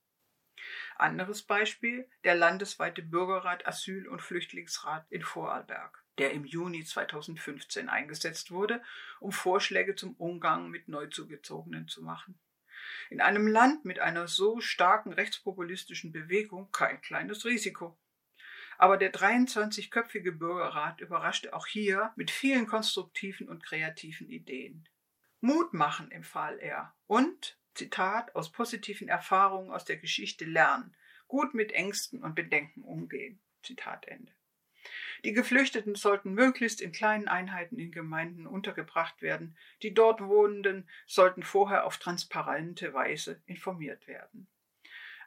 Anderes 0.97 1.43
Beispiel 1.43 2.09
der 2.25 2.35
landesweite 2.35 3.03
Bürgerrat 3.03 3.67
Asyl- 3.67 4.09
und 4.09 4.23
Flüchtlingsrat 4.23 5.07
in 5.11 5.23
Vorarlberg 5.23 6.06
der 6.19 6.33
im 6.33 6.45
Juni 6.45 6.85
2015 6.85 7.89
eingesetzt 7.89 8.51
wurde, 8.51 8.83
um 9.21 9.33
Vorschläge 9.33 9.95
zum 9.95 10.15
Umgang 10.15 10.71
mit 10.71 10.89
Neuzugezogenen 10.89 11.89
zu 11.89 12.03
machen. 12.03 12.39
In 13.11 13.21
einem 13.21 13.47
Land 13.47 13.85
mit 13.85 14.01
einer 14.01 14.29
so 14.29 14.61
starken 14.61 15.13
rechtspopulistischen 15.13 16.13
Bewegung 16.13 16.71
kein 16.73 17.01
kleines 17.01 17.45
Risiko. 17.45 17.99
Aber 18.79 18.97
der 18.97 19.13
23-köpfige 19.13 20.33
Bürgerrat 20.33 21.01
überraschte 21.01 21.55
auch 21.55 21.67
hier 21.67 22.13
mit 22.17 22.31
vielen 22.31 22.67
konstruktiven 22.67 23.49
und 23.49 23.65
kreativen 23.65 24.29
Ideen. 24.29 24.89
Mut 25.41 25.73
machen 25.73 26.11
empfahl 26.11 26.59
er 26.59 26.95
und, 27.07 27.59
Zitat, 27.75 28.35
aus 28.35 28.53
positiven 28.53 29.09
Erfahrungen 29.09 29.71
aus 29.71 29.85
der 29.85 29.97
Geschichte 29.97 30.45
lernen, 30.45 30.95
gut 31.29 31.55
mit 31.55 31.73
Ängsten 31.73 32.23
und 32.23 32.35
Bedenken 32.35 32.83
umgehen. 32.83 33.41
Zitat 33.63 34.07
Ende. 34.07 34.36
Die 35.25 35.33
Geflüchteten 35.33 35.95
sollten 35.95 36.35
möglichst 36.35 36.81
in 36.81 36.93
kleinen 36.93 37.29
Einheiten 37.29 37.79
in 37.79 37.91
Gemeinden 37.91 38.47
untergebracht 38.47 39.23
werden. 39.23 39.57
Die 39.83 39.95
dort 39.95 40.21
Wohnenden 40.21 40.89
sollten 41.07 41.43
vorher 41.43 41.87
auf 41.87 41.99
transparente 41.99 42.95
Weise 42.95 43.43
informiert 43.47 44.07
werden. 44.07 44.47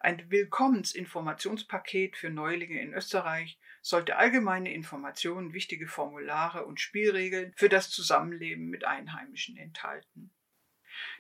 Ein 0.02 0.32
Willkommensinformationspaket 0.32 2.16
für 2.16 2.30
Neulinge 2.30 2.82
in 2.82 2.94
Österreich 2.94 3.60
sollte 3.82 4.16
allgemeine 4.16 4.74
Informationen, 4.74 5.54
wichtige 5.54 5.88
Formulare 5.88 6.66
und 6.66 6.80
Spielregeln 6.80 7.54
für 7.58 7.68
das 7.68 7.90
Zusammenleben 7.90 8.70
mit 8.70 8.86
Einheimischen 8.86 9.58
enthalten. 9.58 10.32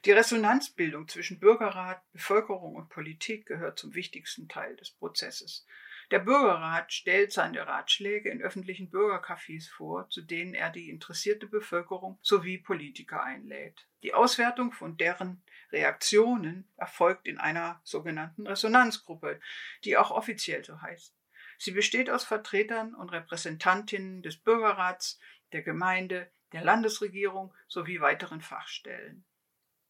Die 0.05 0.11
Resonanzbildung 0.11 1.07
zwischen 1.07 1.39
Bürgerrat, 1.39 2.01
Bevölkerung 2.13 2.75
und 2.75 2.89
Politik 2.89 3.45
gehört 3.45 3.79
zum 3.79 3.93
wichtigsten 3.95 4.47
Teil 4.47 4.75
des 4.77 4.91
Prozesses. 4.91 5.65
Der 6.11 6.19
Bürgerrat 6.19 6.91
stellt 6.91 7.31
seine 7.31 7.67
Ratschläge 7.67 8.31
in 8.31 8.41
öffentlichen 8.41 8.89
Bürgercafés 8.89 9.69
vor, 9.69 10.09
zu 10.09 10.23
denen 10.23 10.55
er 10.55 10.71
die 10.71 10.89
interessierte 10.89 11.45
Bevölkerung 11.45 12.17
sowie 12.23 12.57
Politiker 12.57 13.23
einlädt. 13.23 13.87
Die 14.01 14.15
Auswertung 14.15 14.71
von 14.71 14.97
deren 14.97 15.43
Reaktionen 15.71 16.67
erfolgt 16.77 17.27
in 17.27 17.37
einer 17.37 17.79
sogenannten 17.83 18.47
Resonanzgruppe, 18.47 19.39
die 19.83 19.97
auch 19.97 20.09
offiziell 20.09 20.65
so 20.65 20.81
heißt. 20.81 21.15
Sie 21.59 21.71
besteht 21.71 22.09
aus 22.09 22.23
Vertretern 22.23 22.95
und 22.95 23.09
Repräsentantinnen 23.09 24.23
des 24.23 24.37
Bürgerrats, 24.37 25.19
der 25.51 25.61
Gemeinde, 25.61 26.31
der 26.53 26.63
Landesregierung 26.63 27.53
sowie 27.67 28.01
weiteren 28.01 28.41
Fachstellen. 28.41 29.25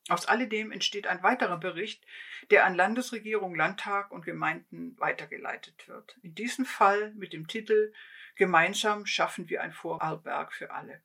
Aus 0.10 0.26
alledem 0.26 0.72
entsteht 0.72 1.06
ein 1.06 1.22
weiterer 1.22 1.58
Bericht, 1.58 2.04
der 2.50 2.66
an 2.66 2.76
Landesregierung, 2.76 3.56
Landtag 3.56 4.12
und 4.12 4.26
Gemeinden 4.26 5.00
weitergeleitet 5.00 5.88
wird. 5.88 6.18
In 6.24 6.34
diesem 6.34 6.66
Fall 6.66 7.14
mit 7.14 7.32
dem 7.32 7.48
Titel 7.48 7.94
Gemeinsam 8.36 9.06
schaffen 9.06 9.50
wir 9.50 9.62
ein 9.62 9.74
Vorarlberg 9.74 10.54
für 10.54 10.72
alle. 10.72 11.02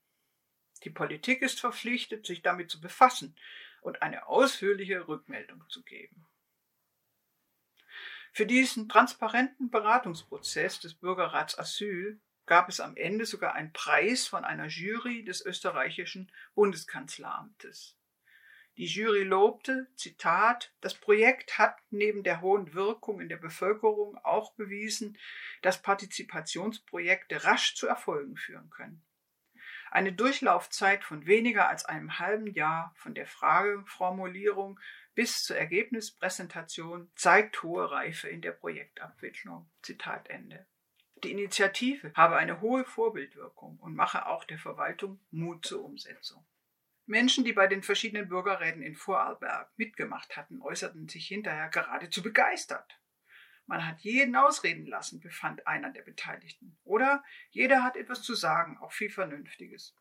Die 0.84 0.90
Politik 0.90 1.42
ist 1.42 1.60
verpflichtet, 1.60 2.26
sich 2.26 2.42
damit 2.42 2.70
zu 2.70 2.80
befassen 2.80 3.36
und 3.82 4.02
eine 4.02 4.26
ausführliche 4.26 5.06
Rückmeldung 5.06 5.62
zu 5.68 5.82
geben. 5.82 6.26
Für 8.32 8.46
diesen 8.46 8.88
transparenten 8.88 9.70
Beratungsprozess 9.70 10.80
des 10.80 10.94
Bürgerrats 10.94 11.58
Asyl 11.58 12.20
gab 12.46 12.68
es 12.68 12.80
am 12.80 12.96
Ende 12.96 13.26
sogar 13.26 13.54
einen 13.54 13.72
Preis 13.72 14.26
von 14.26 14.44
einer 14.44 14.66
Jury 14.66 15.24
des 15.24 15.44
österreichischen 15.44 16.32
Bundeskanzleramtes. 16.54 17.96
Die 18.76 18.86
Jury 18.86 19.22
lobte, 19.22 19.86
Zitat, 19.94 20.72
das 20.80 20.94
Projekt 20.94 21.58
hat 21.58 21.76
neben 21.90 22.24
der 22.24 22.40
hohen 22.40 22.74
Wirkung 22.74 23.20
in 23.20 23.28
der 23.28 23.36
Bevölkerung 23.36 24.18
auch 24.24 24.52
bewiesen, 24.54 25.16
dass 25.62 25.80
Partizipationsprojekte 25.80 27.44
rasch 27.44 27.76
zu 27.76 27.86
Erfolgen 27.86 28.36
führen 28.36 28.70
können. 28.70 29.04
Eine 29.92 30.12
Durchlaufzeit 30.12 31.04
von 31.04 31.24
weniger 31.26 31.68
als 31.68 31.84
einem 31.84 32.18
halben 32.18 32.48
Jahr 32.48 32.92
von 32.96 33.14
der 33.14 33.26
Frageformulierung 33.26 34.80
bis 35.14 35.44
zur 35.44 35.56
Ergebnispräsentation 35.56 37.12
zeigt 37.14 37.62
hohe 37.62 37.88
Reife 37.88 38.28
in 38.28 38.42
der 38.42 38.50
Projektabwicklung. 38.50 39.70
Zitat 39.82 40.28
Ende. 40.28 40.66
Die 41.22 41.30
Initiative 41.30 42.12
habe 42.14 42.36
eine 42.36 42.60
hohe 42.60 42.84
Vorbildwirkung 42.84 43.78
und 43.78 43.94
mache 43.94 44.26
auch 44.26 44.42
der 44.42 44.58
Verwaltung 44.58 45.20
Mut 45.30 45.64
zur 45.64 45.84
Umsetzung. 45.84 46.44
Menschen, 47.06 47.44
die 47.44 47.52
bei 47.52 47.66
den 47.66 47.82
verschiedenen 47.82 48.28
Bürgerräten 48.28 48.82
in 48.82 48.96
Vorarlberg 48.96 49.70
mitgemacht 49.76 50.36
hatten, 50.36 50.62
äußerten 50.62 51.08
sich 51.08 51.26
hinterher 51.26 51.68
geradezu 51.68 52.22
begeistert. 52.22 52.98
Man 53.66 53.86
hat 53.86 54.00
jeden 54.00 54.36
ausreden 54.36 54.86
lassen, 54.86 55.20
befand 55.20 55.66
einer 55.66 55.90
der 55.90 56.02
Beteiligten. 56.02 56.76
Oder 56.84 57.24
jeder 57.50 57.82
hat 57.82 57.96
etwas 57.96 58.22
zu 58.22 58.34
sagen, 58.34 58.78
auch 58.78 58.92
viel 58.92 59.10
Vernünftiges. 59.10 59.94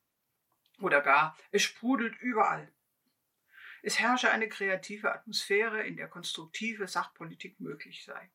Oder 0.79 1.01
gar, 1.01 1.37
es 1.51 1.63
sprudelt 1.63 2.15
überall. 2.19 2.71
Es 3.81 3.99
herrsche 3.99 4.31
eine 4.31 4.47
kreative 4.47 5.13
Atmosphäre, 5.13 5.83
in 5.83 5.97
der 5.97 6.07
konstruktive 6.07 6.87
Sachpolitik 6.87 7.59
möglich 7.59 8.03
sei. 8.05 8.31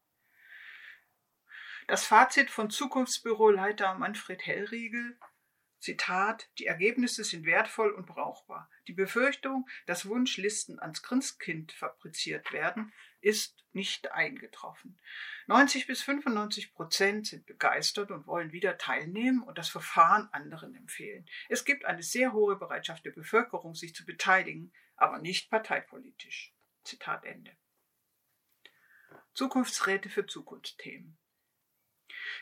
Das 1.86 2.04
Fazit 2.04 2.50
von 2.50 2.68
Zukunftsbüroleiter 2.68 3.94
Manfred 3.94 4.44
Hellriegel 4.44 5.18
Zitat, 5.80 6.50
die 6.58 6.66
Ergebnisse 6.66 7.22
sind 7.22 7.46
wertvoll 7.46 7.92
und 7.92 8.06
brauchbar. 8.06 8.70
Die 8.88 8.92
Befürchtung, 8.92 9.68
dass 9.86 10.06
Wunschlisten 10.06 10.80
ans 10.80 11.02
Christkind 11.02 11.72
fabriziert 11.72 12.52
werden, 12.52 12.92
ist 13.20 13.64
nicht 13.72 14.10
eingetroffen. 14.12 14.98
90 15.46 15.86
bis 15.86 16.02
95 16.02 16.74
Prozent 16.74 17.26
sind 17.26 17.46
begeistert 17.46 18.10
und 18.10 18.26
wollen 18.26 18.52
wieder 18.52 18.76
teilnehmen 18.76 19.42
und 19.42 19.56
das 19.58 19.68
Verfahren 19.68 20.28
anderen 20.32 20.74
empfehlen. 20.74 21.28
Es 21.48 21.64
gibt 21.64 21.84
eine 21.84 22.02
sehr 22.02 22.32
hohe 22.32 22.56
Bereitschaft 22.56 23.04
der 23.04 23.12
Bevölkerung, 23.12 23.74
sich 23.74 23.94
zu 23.94 24.04
beteiligen, 24.04 24.72
aber 24.96 25.18
nicht 25.18 25.48
parteipolitisch. 25.48 26.54
Zitat 26.82 27.24
Ende. 27.24 27.56
Zukunftsräte 29.34 30.08
für 30.08 30.26
Zukunftsthemen. 30.26 31.16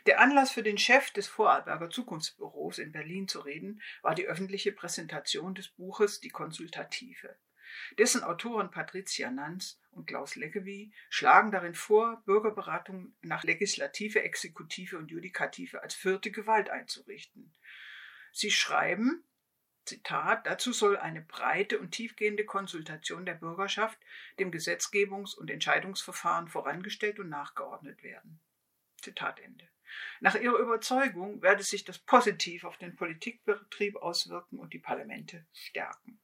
Der 0.06 0.20
Anlass 0.20 0.50
für 0.50 0.62
den 0.62 0.78
Chef 0.78 1.10
des 1.10 1.26
Vorarlberger 1.26 1.90
Zukunftsbüros 1.90 2.78
in 2.78 2.92
Berlin 2.92 3.28
zu 3.28 3.40
reden, 3.40 3.80
war 4.02 4.14
die 4.14 4.26
öffentliche 4.26 4.72
Präsentation 4.72 5.54
des 5.54 5.68
Buches 5.68 6.20
Die 6.20 6.30
Konsultative. 6.30 7.36
Dessen 7.98 8.22
Autoren 8.22 8.70
Patricia 8.70 9.30
Nanz 9.30 9.80
und 9.90 10.06
Klaus 10.06 10.36
Leggevi 10.36 10.92
schlagen 11.08 11.50
darin 11.50 11.74
vor, 11.74 12.22
Bürgerberatung 12.24 13.14
nach 13.22 13.44
Legislative, 13.44 14.22
Exekutive 14.22 14.98
und 14.98 15.10
Judikative 15.10 15.82
als 15.82 15.94
vierte 15.94 16.30
Gewalt 16.30 16.70
einzurichten. 16.70 17.52
Sie 18.32 18.50
schreiben, 18.50 19.24
Zitat, 19.84 20.46
dazu 20.46 20.72
soll 20.72 20.96
eine 20.96 21.22
breite 21.22 21.78
und 21.78 21.92
tiefgehende 21.92 22.44
Konsultation 22.44 23.24
der 23.24 23.34
Bürgerschaft 23.34 23.98
dem 24.38 24.50
Gesetzgebungs- 24.50 25.36
und 25.36 25.48
Entscheidungsverfahren 25.48 26.48
vorangestellt 26.48 27.20
und 27.20 27.28
nachgeordnet 27.28 28.02
werden. 28.02 28.40
Zitat 29.00 29.38
Ende. 29.38 29.68
Nach 30.20 30.34
ihrer 30.34 30.58
Überzeugung 30.58 31.42
werde 31.42 31.62
sich 31.62 31.84
das 31.84 31.98
positiv 31.98 32.64
auf 32.64 32.76
den 32.78 32.96
Politikbetrieb 32.96 33.96
auswirken 33.96 34.58
und 34.58 34.72
die 34.72 34.78
Parlamente 34.78 35.46
stärken. 35.52 36.20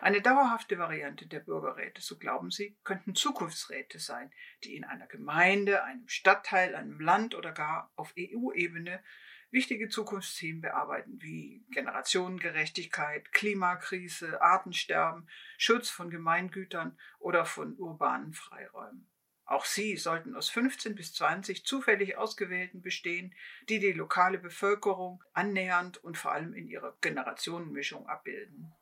Eine 0.00 0.22
dauerhafte 0.22 0.78
Variante 0.78 1.26
der 1.26 1.40
Bürgerräte, 1.40 2.00
so 2.00 2.18
glauben 2.18 2.50
sie, 2.50 2.76
könnten 2.84 3.14
Zukunftsräte 3.14 3.98
sein, 3.98 4.32
die 4.64 4.76
in 4.76 4.84
einer 4.84 5.06
Gemeinde, 5.06 5.84
einem 5.84 6.08
Stadtteil, 6.08 6.74
einem 6.74 7.00
Land 7.00 7.34
oder 7.34 7.52
gar 7.52 7.90
auf 7.96 8.14
EU-Ebene 8.18 9.02
wichtige 9.50 9.88
Zukunftsthemen 9.88 10.62
bearbeiten, 10.62 11.20
wie 11.20 11.64
Generationengerechtigkeit, 11.70 13.32
Klimakrise, 13.32 14.40
Artensterben, 14.40 15.28
Schutz 15.58 15.90
von 15.90 16.10
Gemeingütern 16.10 16.96
oder 17.18 17.44
von 17.44 17.76
urbanen 17.76 18.32
Freiräumen. 18.32 19.09
Auch 19.50 19.64
sie 19.64 19.96
sollten 19.96 20.36
aus 20.36 20.48
15 20.48 20.94
bis 20.94 21.12
20 21.14 21.64
zufällig 21.66 22.16
Ausgewählten 22.16 22.82
bestehen, 22.82 23.34
die 23.68 23.80
die 23.80 23.90
lokale 23.90 24.38
Bevölkerung 24.38 25.24
annähernd 25.32 25.98
und 26.04 26.16
vor 26.16 26.30
allem 26.30 26.54
in 26.54 26.68
ihrer 26.68 26.96
Generationenmischung 27.00 28.08
abbilden. 28.08 28.72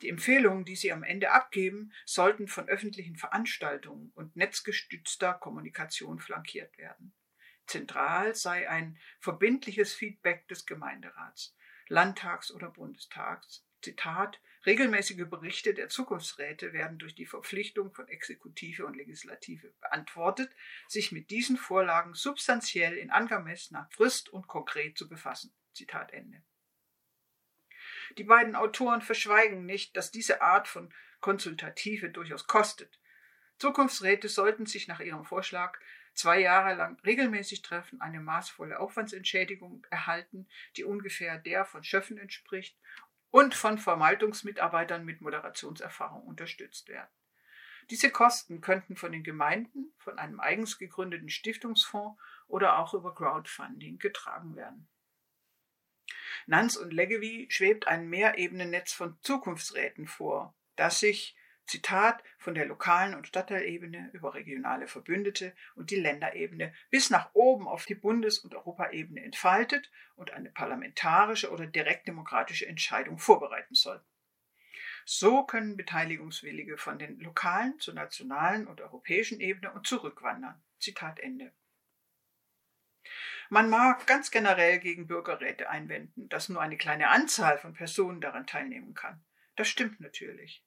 Die 0.00 0.08
Empfehlungen, 0.08 0.64
die 0.64 0.76
sie 0.76 0.92
am 0.92 1.02
Ende 1.02 1.30
abgeben, 1.30 1.92
sollten 2.06 2.48
von 2.48 2.70
öffentlichen 2.70 3.16
Veranstaltungen 3.16 4.12
und 4.14 4.34
netzgestützter 4.34 5.34
Kommunikation 5.34 6.18
flankiert 6.18 6.78
werden. 6.78 7.12
Zentral 7.66 8.34
sei 8.34 8.66
ein 8.66 8.98
verbindliches 9.20 9.92
Feedback 9.92 10.48
des 10.48 10.64
Gemeinderats, 10.64 11.54
Landtags 11.88 12.50
oder 12.50 12.70
Bundestags. 12.70 13.62
Zitat 13.82 14.40
Regelmäßige 14.66 15.26
Berichte 15.28 15.74
der 15.74 15.90
Zukunftsräte 15.90 16.72
werden 16.72 16.98
durch 16.98 17.14
die 17.14 17.26
Verpflichtung 17.26 17.92
von 17.92 18.08
Exekutive 18.08 18.86
und 18.86 18.96
Legislative 18.96 19.74
beantwortet, 19.80 20.50
sich 20.88 21.12
mit 21.12 21.30
diesen 21.30 21.58
Vorlagen 21.58 22.14
substanziell 22.14 22.96
in 22.96 23.10
angemessener 23.10 23.88
Frist 23.90 24.30
und 24.30 24.46
konkret 24.46 24.96
zu 24.96 25.06
befassen. 25.08 25.54
Zitat 25.74 26.12
Ende. 26.12 26.42
Die 28.16 28.24
beiden 28.24 28.56
Autoren 28.56 29.02
verschweigen 29.02 29.66
nicht, 29.66 29.96
dass 29.96 30.10
diese 30.10 30.40
Art 30.40 30.66
von 30.66 30.92
Konsultative 31.20 32.10
durchaus 32.10 32.46
kostet. 32.46 32.98
Zukunftsräte 33.58 34.28
sollten 34.28 34.66
sich 34.66 34.88
nach 34.88 35.00
ihrem 35.00 35.24
Vorschlag 35.24 35.78
zwei 36.14 36.40
Jahre 36.40 36.74
lang 36.74 36.98
regelmäßig 37.00 37.62
treffen, 37.62 38.00
eine 38.00 38.20
maßvolle 38.20 38.78
Aufwandsentschädigung 38.78 39.86
erhalten, 39.90 40.48
die 40.76 40.84
ungefähr 40.84 41.38
der 41.38 41.64
von 41.64 41.84
Schöffen 41.84 42.18
entspricht 42.18 42.78
und 43.34 43.56
von 43.56 43.78
Verwaltungsmitarbeitern 43.78 45.04
mit 45.04 45.20
Moderationserfahrung 45.20 46.22
unterstützt 46.22 46.86
werden. 46.86 47.10
Diese 47.90 48.12
Kosten 48.12 48.60
könnten 48.60 48.94
von 48.94 49.10
den 49.10 49.24
Gemeinden, 49.24 49.92
von 49.98 50.20
einem 50.20 50.38
eigens 50.38 50.78
gegründeten 50.78 51.28
Stiftungsfonds 51.28 52.16
oder 52.46 52.78
auch 52.78 52.94
über 52.94 53.12
Crowdfunding 53.12 53.98
getragen 53.98 54.54
werden. 54.54 54.88
Nanz 56.46 56.76
und 56.76 56.92
Leggevi 56.92 57.48
schwebt 57.50 57.88
ein 57.88 58.08
Mehrebenennetz 58.08 58.92
von 58.92 59.18
Zukunftsräten 59.22 60.06
vor, 60.06 60.54
das 60.76 61.00
sich 61.00 61.34
Zitat, 61.66 62.22
von 62.38 62.54
der 62.54 62.66
lokalen 62.66 63.14
und 63.14 63.26
Stadtteilebene 63.26 64.10
über 64.12 64.34
regionale 64.34 64.86
Verbündete 64.86 65.54
und 65.74 65.90
die 65.90 65.96
Länderebene 65.96 66.74
bis 66.90 67.10
nach 67.10 67.30
oben 67.34 67.66
auf 67.66 67.86
die 67.86 67.94
Bundes- 67.94 68.38
und 68.38 68.54
Europaebene 68.54 69.22
entfaltet 69.22 69.90
und 70.14 70.32
eine 70.32 70.50
parlamentarische 70.50 71.50
oder 71.50 71.66
direktdemokratische 71.66 72.66
Entscheidung 72.66 73.18
vorbereiten 73.18 73.74
soll. 73.74 74.02
So 75.06 75.44
können 75.44 75.76
Beteiligungswillige 75.76 76.78
von 76.78 76.98
den 76.98 77.18
lokalen 77.20 77.78
zur 77.78 77.94
nationalen 77.94 78.66
und 78.66 78.80
europäischen 78.80 79.40
Ebene 79.40 79.72
und 79.72 79.86
zurückwandern. 79.86 80.62
Zitat 80.78 81.20
Ende. 81.20 81.52
Man 83.50 83.68
mag 83.68 84.06
ganz 84.06 84.30
generell 84.30 84.78
gegen 84.78 85.06
Bürgerräte 85.06 85.68
einwenden, 85.68 86.28
dass 86.30 86.48
nur 86.48 86.62
eine 86.62 86.78
kleine 86.78 87.08
Anzahl 87.08 87.58
von 87.58 87.74
Personen 87.74 88.20
daran 88.20 88.46
teilnehmen 88.46 88.94
kann. 88.94 89.22
Das 89.56 89.68
stimmt 89.68 90.00
natürlich. 90.00 90.63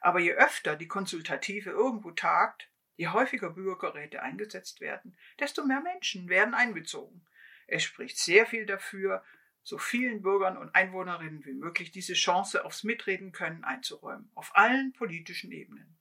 Aber 0.00 0.18
je 0.18 0.32
öfter 0.32 0.76
die 0.76 0.88
Konsultative 0.88 1.70
irgendwo 1.70 2.10
tagt, 2.10 2.70
je 2.96 3.08
häufiger 3.08 3.50
Bürgerräte 3.50 4.22
eingesetzt 4.22 4.80
werden, 4.80 5.16
desto 5.38 5.64
mehr 5.64 5.80
Menschen 5.80 6.28
werden 6.28 6.54
einbezogen. 6.54 7.26
Es 7.66 7.84
spricht 7.84 8.18
sehr 8.18 8.46
viel 8.46 8.66
dafür, 8.66 9.24
so 9.62 9.78
vielen 9.78 10.22
Bürgern 10.22 10.56
und 10.56 10.74
Einwohnerinnen 10.74 11.44
wie 11.44 11.52
möglich 11.52 11.90
diese 11.90 12.14
Chance 12.14 12.64
aufs 12.64 12.82
Mitreden 12.82 13.32
können 13.32 13.62
einzuräumen, 13.62 14.30
auf 14.34 14.56
allen 14.56 14.92
politischen 14.92 15.52
Ebenen. 15.52 15.98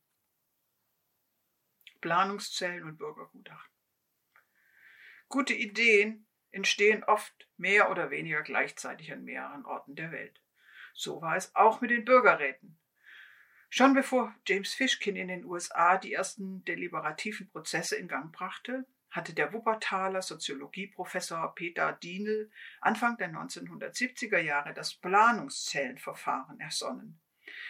Planungszellen 2.02 2.84
und 2.84 2.98
Bürgergutachten. 2.98 3.76
Gute 5.28 5.54
Ideen 5.54 6.26
entstehen 6.52 7.04
oft 7.04 7.48
mehr 7.58 7.92
oder 7.92 8.10
weniger 8.10 8.42
gleichzeitig 8.42 9.12
an 9.12 9.24
mehreren 9.24 9.66
Orten 9.66 9.96
der 9.96 10.12
Welt. 10.12 10.42
So 10.94 11.22
war 11.22 11.36
es 11.36 11.56
auch 11.56 11.82
mit 11.82 11.92
den 11.92 12.06
Bürgerräten. 12.06 12.80
Schon 13.72 13.94
bevor 13.94 14.36
James 14.48 14.74
Fishkin 14.74 15.16
in 15.16 15.28
den 15.28 15.46
USA 15.46 15.98
die 15.98 16.14
ersten 16.14 16.66
deliberativen 16.66 17.50
Prozesse 17.50 17.96
in 17.96 18.08
Gang 18.08 18.32
brachte, 18.32 18.86
hatte 19.12 19.34
der 19.34 19.54
Wuppertaler 19.54 20.22
Soziologieprofessor 20.22 21.54
Peter 21.56 21.94
Dienel 21.94 22.52
Anfang 22.82 23.18
der 23.18 23.30
1970er 23.30 24.40
Jahre 24.40 24.74
das 24.74 24.96
Planungszellenverfahren 24.96 26.60
ersonnen. 26.60 27.20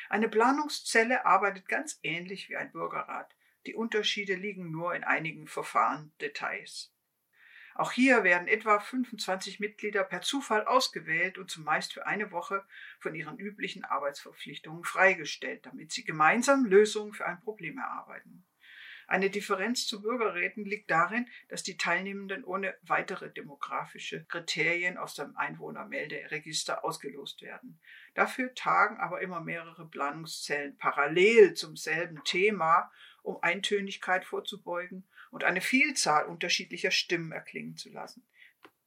Eine 0.09 0.29
Planungszelle 0.29 1.25
arbeitet 1.25 1.67
ganz 1.67 1.99
ähnlich 2.03 2.49
wie 2.49 2.55
ein 2.57 2.71
Bürgerrat. 2.71 3.35
Die 3.65 3.75
Unterschiede 3.75 4.35
liegen 4.35 4.71
nur 4.71 4.95
in 4.95 5.03
einigen 5.03 5.47
Verfahrendetails. 5.47 6.93
Auch 7.80 7.93
hier 7.93 8.25
werden 8.25 8.49
etwa 8.49 8.77
25 8.77 9.61
Mitglieder 9.61 10.03
per 10.03 10.21
Zufall 10.21 10.65
ausgewählt 10.65 11.38
und 11.38 11.49
zumeist 11.49 11.93
für 11.93 12.05
eine 12.05 12.30
Woche 12.34 12.65
von 12.99 13.15
ihren 13.15 13.39
üblichen 13.39 13.86
Arbeitsverpflichtungen 13.86 14.84
freigestellt, 14.84 15.65
damit 15.65 15.93
sie 15.93 16.03
gemeinsam 16.03 16.65
Lösungen 16.65 17.13
für 17.13 17.25
ein 17.25 17.39
Problem 17.39 17.77
erarbeiten. 17.77 18.43
Eine 19.07 19.30
Differenz 19.30 19.88
zu 19.88 20.01
Bürgerräten 20.01 20.65
liegt 20.65 20.91
darin, 20.91 21.30
dass 21.47 21.63
die 21.63 21.77
Teilnehmenden 21.77 22.43
ohne 22.43 22.75
weitere 22.82 23.32
demografische 23.32 24.25
Kriterien 24.25 24.97
aus 24.97 25.15
dem 25.15 25.38
Einwohnermelderegister 25.38 26.84
ausgelost 26.84 27.41
werden. 27.41 27.80
Dafür 28.13 28.53
tagen 28.55 28.97
aber 28.97 29.21
immer 29.21 29.39
mehrere 29.39 29.88
Planungszellen 29.88 30.75
parallel 30.77 31.53
zum 31.53 31.77
selben 31.77 32.21
Thema, 32.25 32.91
um 33.23 33.41
Eintönigkeit 33.41 34.25
vorzubeugen 34.25 35.07
und 35.32 35.43
eine 35.43 35.61
Vielzahl 35.61 36.25
unterschiedlicher 36.25 36.91
Stimmen 36.91 37.32
erklingen 37.32 37.77
zu 37.77 37.89
lassen. 37.89 38.25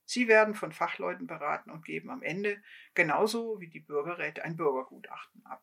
Sie 0.04 0.28
werden 0.28 0.54
von 0.54 0.72
Fachleuten 0.72 1.26
beraten 1.26 1.70
und 1.70 1.84
geben 1.84 2.10
am 2.10 2.22
Ende 2.22 2.62
genauso 2.94 3.60
wie 3.60 3.68
die 3.68 3.80
Bürgerräte 3.80 4.44
ein 4.44 4.56
Bürgergutachten 4.56 5.44
ab. 5.46 5.62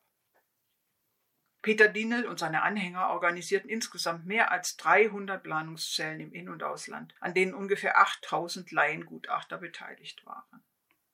Peter 1.62 1.88
Dienel 1.88 2.26
und 2.26 2.38
seine 2.38 2.62
Anhänger 2.62 3.10
organisierten 3.10 3.68
insgesamt 3.68 4.24
mehr 4.24 4.50
als 4.50 4.78
300 4.78 5.42
Planungszellen 5.42 6.20
im 6.20 6.32
In- 6.32 6.48
und 6.48 6.62
Ausland, 6.62 7.14
an 7.20 7.34
denen 7.34 7.52
ungefähr 7.52 8.00
8000 8.00 8.72
Laiengutachter 8.72 9.58
beteiligt 9.58 10.24
waren. 10.24 10.64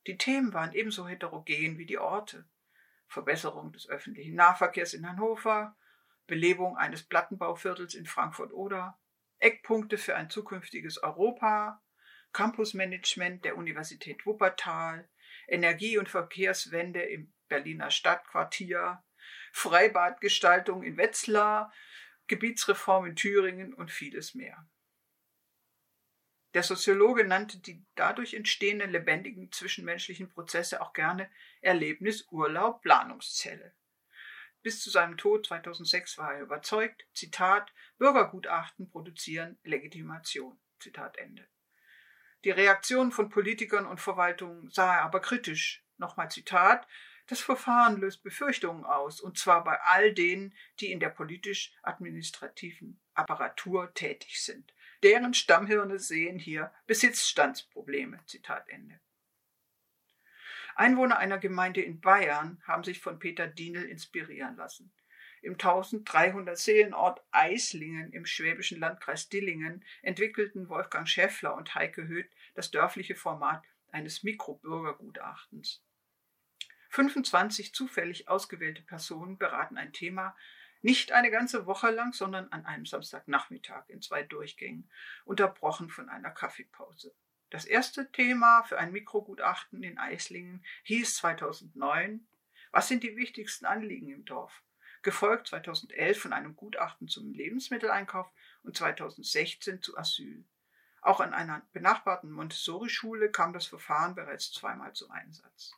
Die 0.07 0.17
Themen 0.17 0.55
waren 0.55 0.73
ebenso 0.73 1.09
heterogen 1.09 1.79
wie 1.79 1.87
die 1.87 1.99
Orte. 1.99 2.49
Verbesserung 3.09 3.73
des 3.73 3.89
öffentlichen 3.89 4.37
Nahverkehrs 4.37 4.95
in 4.95 5.09
Hannover, 5.09 5.77
Belebung 6.29 6.77
eines 6.77 7.03
Plattenbauviertels 7.03 7.95
in 7.95 8.07
Frankfurt-Oder, 8.07 8.99
Eckpunkte 9.39 9.99
für 9.99 10.17
ein 10.17 10.31
zukünftiges 10.31 11.03
Europa, 11.03 11.83
Campusmanagement 12.33 13.45
der 13.45 13.57
Universität 13.57 14.27
Wuppertal, 14.27 15.09
Energie- 15.49 15.99
und 15.99 16.09
Verkehrswende 16.09 17.03
im 17.03 17.33
Berliner 17.49 17.91
Stadtquartier, 17.91 19.03
Freibadgestaltung 19.53 20.83
in 20.83 20.97
Wetzlar, 20.97 21.73
Gebietsreform 22.27 23.07
in 23.07 23.17
Thüringen 23.17 23.73
und 23.73 23.91
vieles 23.91 24.35
mehr. 24.35 24.69
Der 26.55 26.63
Soziologe 26.63 27.25
nannte 27.25 27.59
die 27.59 27.85
dadurch 27.95 28.35
entstehenden 28.35 28.91
lebendigen 28.91 29.53
zwischenmenschlichen 29.53 30.31
Prozesse 30.31 30.81
auch 30.81 30.93
gerne 30.93 31.31
Erlebnis, 31.61 32.27
Urlaub, 32.31 32.81
Planungszelle. 32.83 33.75
Bis 34.63 34.83
zu 34.83 34.91
seinem 34.91 35.17
Tod 35.17 35.47
2006 35.47 36.19
war 36.19 36.35
er 36.35 36.43
überzeugt, 36.43 37.07
Zitat, 37.15 37.73
Bürgergutachten 37.99 38.89
produzieren 38.89 39.59
Legitimation. 39.63 40.59
Zitat 40.79 41.17
Ende. 41.17 41.47
Die 42.45 42.51
Reaktionen 42.51 43.13
von 43.13 43.29
Politikern 43.29 43.87
und 43.87 44.01
Verwaltungen 44.01 44.71
sah 44.71 44.97
er 44.97 45.03
aber 45.03 45.21
kritisch. 45.21 45.85
Nochmal 45.99 46.31
Zitat, 46.31 46.87
das 47.27 47.41
Verfahren 47.41 47.97
löst 48.01 48.23
Befürchtungen 48.23 48.85
aus, 48.85 49.21
und 49.21 49.37
zwar 49.37 49.65
bei 49.65 49.81
all 49.81 50.13
denen, 50.13 50.55
die 50.79 50.93
in 50.93 51.01
der 51.01 51.09
politisch-administrativen 51.09 53.01
Apparatur 53.15 53.93
tätig 53.95 54.43
sind. 54.43 54.73
Deren 55.03 55.35
Stammhirne 55.35 55.99
sehen 55.99 56.39
hier 56.39 56.73
Besitzstandsprobleme. 56.87 58.21
Zitat 58.27 58.69
Ende. 58.69 59.01
Einwohner 60.77 61.19
einer 61.19 61.39
Gemeinde 61.39 61.81
in 61.81 62.01
Bayern 62.01 62.63
haben 62.67 62.85
sich 62.85 63.01
von 63.01 63.19
Peter 63.19 63.47
Dienel 63.47 63.85
inspirieren 63.85 64.57
lassen. 64.57 64.93
Im 65.41 65.55
1300 65.55 66.59
Seelenort 66.59 67.25
Eislingen 67.31 68.13
im 68.13 68.27
schwäbischen 68.27 68.79
Landkreis 68.79 69.29
Dillingen 69.31 69.85
entwickelten 70.03 70.69
Wolfgang 70.69 71.09
Schäffler 71.09 71.55
und 71.55 71.75
Heike 71.75 72.07
Höth 72.09 72.29
das 72.55 72.71
dörfliche 72.71 73.15
Format 73.15 73.65
eines 73.91 74.23
Mikrobürgergutachtens. 74.23 75.83
25 76.91 77.75
zufällig 77.75 78.29
ausgewählte 78.29 78.83
Personen 78.83 79.39
beraten 79.39 79.79
ein 79.79 79.93
Thema 79.93 80.37
nicht 80.83 81.11
eine 81.13 81.31
ganze 81.31 81.67
Woche 81.67 81.91
lang, 81.91 82.13
sondern 82.13 82.53
an 82.53 82.67
einem 82.67 82.87
Samstagnachmittag 82.87 83.89
in 83.89 84.03
zwei 84.03 84.23
Durchgängen, 84.23 84.89
unterbrochen 85.25 85.89
von 85.89 86.09
einer 86.09 86.31
Kaffeepause. 86.31 87.15
Das 87.51 87.65
erste 87.65 88.11
Thema 88.11 88.65
für 88.65 88.79
ein 88.79 88.93
Mikrogutachten 88.93 89.83
in 89.83 89.99
Eislingen 89.99 90.65
hieß 90.83 91.17
2009 91.17 92.27
Was 92.73 92.89
sind 92.89 93.05
die 93.05 93.17
wichtigsten 93.17 93.67
Anliegen 93.67 94.11
im 94.11 94.25
Dorf? 94.25 94.63
Gefolgt 95.03 95.47
2011 95.47 96.21
von 96.21 96.33
einem 96.33 96.57
Gutachten 96.57 97.07
zum 97.07 97.33
Lebensmitteleinkauf 97.33 98.29
und 98.65 98.77
2016 98.77 99.81
zu 99.81 99.97
Asyl. 99.97 100.45
Auch 101.01 101.21
an 101.21 101.33
einer 101.33 101.63
benachbarten 101.73 102.33
Montessori-Schule 102.33 103.31
kam 103.31 103.53
das 103.53 103.67
Verfahren 103.67 104.17
bereits 104.17 104.53
zweimal 104.53 104.93
zum 104.95 105.13
Einsatz. 105.13 105.73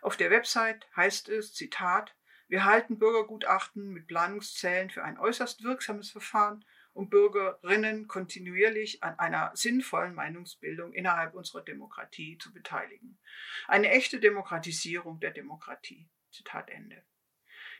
Auf 0.00 0.16
der 0.16 0.32
Website 0.32 0.88
heißt 0.96 1.28
es, 1.28 1.54
Zitat, 1.54 2.16
wir 2.48 2.64
halten 2.64 2.98
Bürgergutachten 2.98 3.90
mit 3.90 4.08
Planungszellen 4.08 4.90
für 4.90 5.04
ein 5.04 5.18
äußerst 5.18 5.62
wirksames 5.62 6.10
Verfahren 6.10 6.64
um 6.94 7.08
Bürgerinnen 7.08 8.06
kontinuierlich 8.06 9.02
an 9.02 9.18
einer 9.18 9.50
sinnvollen 9.54 10.14
Meinungsbildung 10.14 10.92
innerhalb 10.92 11.34
unserer 11.34 11.62
Demokratie 11.62 12.38
zu 12.38 12.52
beteiligen. 12.52 13.18
Eine 13.66 13.90
echte 13.90 14.20
Demokratisierung 14.20 15.20
der 15.20 15.30
Demokratie. 15.30 16.08
Zitat 16.30 16.70
Ende. 16.70 17.02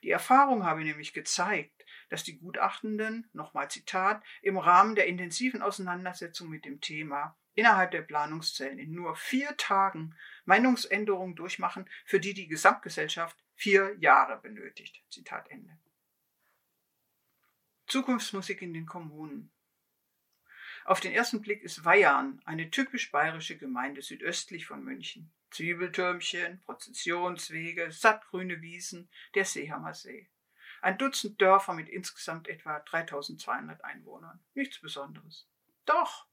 Die 0.02 0.10
Erfahrung 0.10 0.64
habe 0.64 0.82
nämlich 0.82 1.12
gezeigt, 1.12 1.84
dass 2.10 2.24
die 2.24 2.38
Gutachtenden, 2.38 3.28
nochmal 3.32 3.70
Zitat, 3.70 4.22
im 4.42 4.58
Rahmen 4.58 4.94
der 4.94 5.06
intensiven 5.06 5.62
Auseinandersetzung 5.62 6.48
mit 6.48 6.64
dem 6.64 6.80
Thema 6.80 7.36
innerhalb 7.54 7.90
der 7.92 8.02
Planungszellen 8.02 8.78
in 8.78 8.92
nur 8.92 9.14
vier 9.14 9.56
Tagen 9.56 10.16
Meinungsänderungen 10.44 11.36
durchmachen, 11.36 11.88
für 12.04 12.18
die 12.18 12.34
die 12.34 12.48
Gesamtgesellschaft 12.48 13.36
vier 13.54 13.94
Jahre 13.98 14.40
benötigt. 14.40 15.02
Zitat 15.10 15.50
Ende. 15.50 15.78
Zukunftsmusik 17.92 18.62
in 18.62 18.72
den 18.72 18.86
Kommunen. 18.86 19.52
Auf 20.86 21.00
den 21.00 21.12
ersten 21.12 21.42
Blick 21.42 21.62
ist 21.62 21.84
Weihern 21.84 22.40
eine 22.46 22.70
typisch 22.70 23.10
bayerische 23.10 23.58
Gemeinde 23.58 24.00
südöstlich 24.00 24.64
von 24.64 24.82
München. 24.82 25.30
Zwiebeltürmchen, 25.50 26.62
Prozessionswege, 26.62 27.92
sattgrüne 27.92 28.62
Wiesen, 28.62 29.10
der 29.34 29.44
Seehammer 29.44 29.92
See. 29.92 30.30
Ein 30.80 30.96
Dutzend 30.96 31.38
Dörfer 31.38 31.74
mit 31.74 31.90
insgesamt 31.90 32.48
etwa 32.48 32.80
3200 32.80 33.84
Einwohnern. 33.84 34.40
Nichts 34.54 34.80
Besonderes. 34.80 35.46
Doch, 35.84 36.26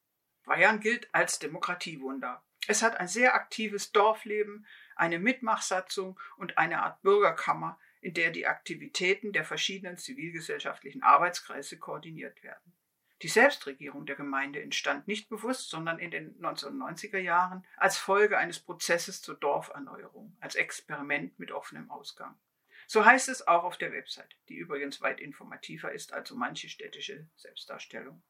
Weyern 0.46 0.80
gilt 0.80 1.14
als 1.14 1.40
Demokratiewunder. 1.40 2.42
Es 2.68 2.82
hat 2.82 2.96
ein 2.96 3.10
sehr 3.10 3.36
aktives 3.36 3.92
Dorfleben, 3.92 4.66
eine 4.96 5.20
Mitmachsatzung 5.20 6.18
und 6.38 6.58
eine 6.58 6.84
Art 6.84 7.02
Bürgerkammer, 7.02 7.78
in 8.02 8.14
der 8.14 8.32
die 8.32 8.48
Aktivitäten 8.48 9.34
der 9.34 9.44
verschiedenen 9.44 9.98
zivilgesellschaftlichen 9.98 11.04
Arbeitskreise 11.04 11.78
koordiniert 11.78 12.44
werden. 12.44 12.74
Die 13.22 13.28
Selbstregierung 13.28 14.06
der 14.06 14.16
Gemeinde 14.16 14.62
entstand 14.62 15.08
nicht 15.08 15.28
bewusst, 15.28 15.70
sondern 15.70 16.00
in 16.00 16.10
den 16.10 16.40
1990er 16.40 17.18
Jahren 17.18 17.66
als 17.76 17.98
Folge 17.98 18.38
eines 18.38 18.60
Prozesses 18.60 19.22
zur 19.22 19.36
Dorferneuerung, 19.36 20.38
als 20.40 20.56
Experiment 20.56 21.38
mit 21.38 21.52
offenem 21.52 21.92
Ausgang. 21.92 22.40
So 22.88 23.06
heißt 23.06 23.28
es 23.28 23.46
auch 23.46 23.66
auf 23.66 23.78
der 23.78 23.92
Website, 23.92 24.38
die 24.48 24.56
übrigens 24.56 25.02
weit 25.02 25.20
informativer 25.20 25.92
ist 25.92 26.14
als 26.14 26.30
so 26.30 26.36
manche 26.36 26.70
städtische 26.70 27.28
Selbstdarstellung. 27.36 28.24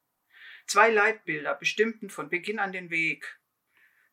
Zwei 0.66 0.90
Leitbilder 0.90 1.54
bestimmten 1.54 2.10
von 2.10 2.30
Beginn 2.30 2.60
an 2.60 2.72
den 2.72 2.90
Weg, 2.90 3.40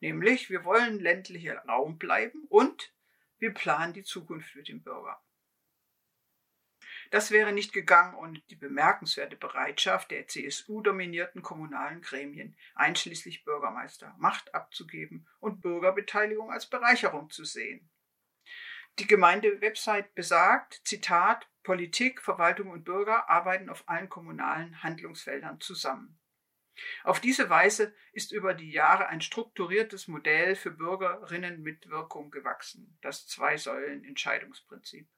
nämlich 0.01 0.51
wir 0.51 0.65
wollen 0.65 1.01
ländlicher 1.01 1.57
Raum 1.65 1.99
bleiben 1.99 2.45
und 2.49 2.93
wir 3.39 3.53
planen 3.53 3.95
die 3.95 4.05
Zukunft 4.05 4.51
für 4.51 4.63
den 4.63 4.83
Bürger. 4.83 5.21
Das 7.11 7.31
wäre 7.31 7.53
nicht 7.53 7.73
gegangen 7.73 8.15
ohne 8.15 8.41
die 8.51 8.57
bemerkenswerte 8.57 9.37
Bereitschaft 9.37 10.11
der 10.11 10.27
CSU-dominierten 10.27 11.43
kommunalen 11.43 12.01
Gremien, 12.01 12.57
einschließlich 12.75 13.45
Bürgermeister, 13.45 14.15
Macht 14.19 14.55
abzugeben 14.55 15.27
und 15.39 15.61
Bürgerbeteiligung 15.61 16.51
als 16.51 16.67
Bereicherung 16.67 17.31
zu 17.31 17.45
sehen. 17.45 17.89
Die 18.99 19.07
Gemeindewebsite 19.07 20.09
besagt, 20.15 20.81
Zitat, 20.85 21.47
Politik, 21.63 22.23
Verwaltung 22.23 22.71
und 22.71 22.85
Bürger 22.85 23.29
arbeiten 23.29 23.69
auf 23.69 23.89
allen 23.89 24.09
kommunalen 24.09 24.83
Handlungsfeldern 24.83 25.61
zusammen. 25.61 26.19
Auf 27.05 27.21
diese 27.21 27.49
Weise 27.51 27.95
ist 28.13 28.33
über 28.33 28.55
die 28.55 28.71
Jahre 28.71 29.09
ein 29.09 29.21
strukturiertes 29.21 30.09
Modell 30.09 30.57
für 30.57 30.71
Bürgerinnenmitwirkung 30.71 32.31
gewachsen, 32.31 32.99
das 33.01 33.27
Zwei-Säulen-Entscheidungsprinzip. 33.27 35.09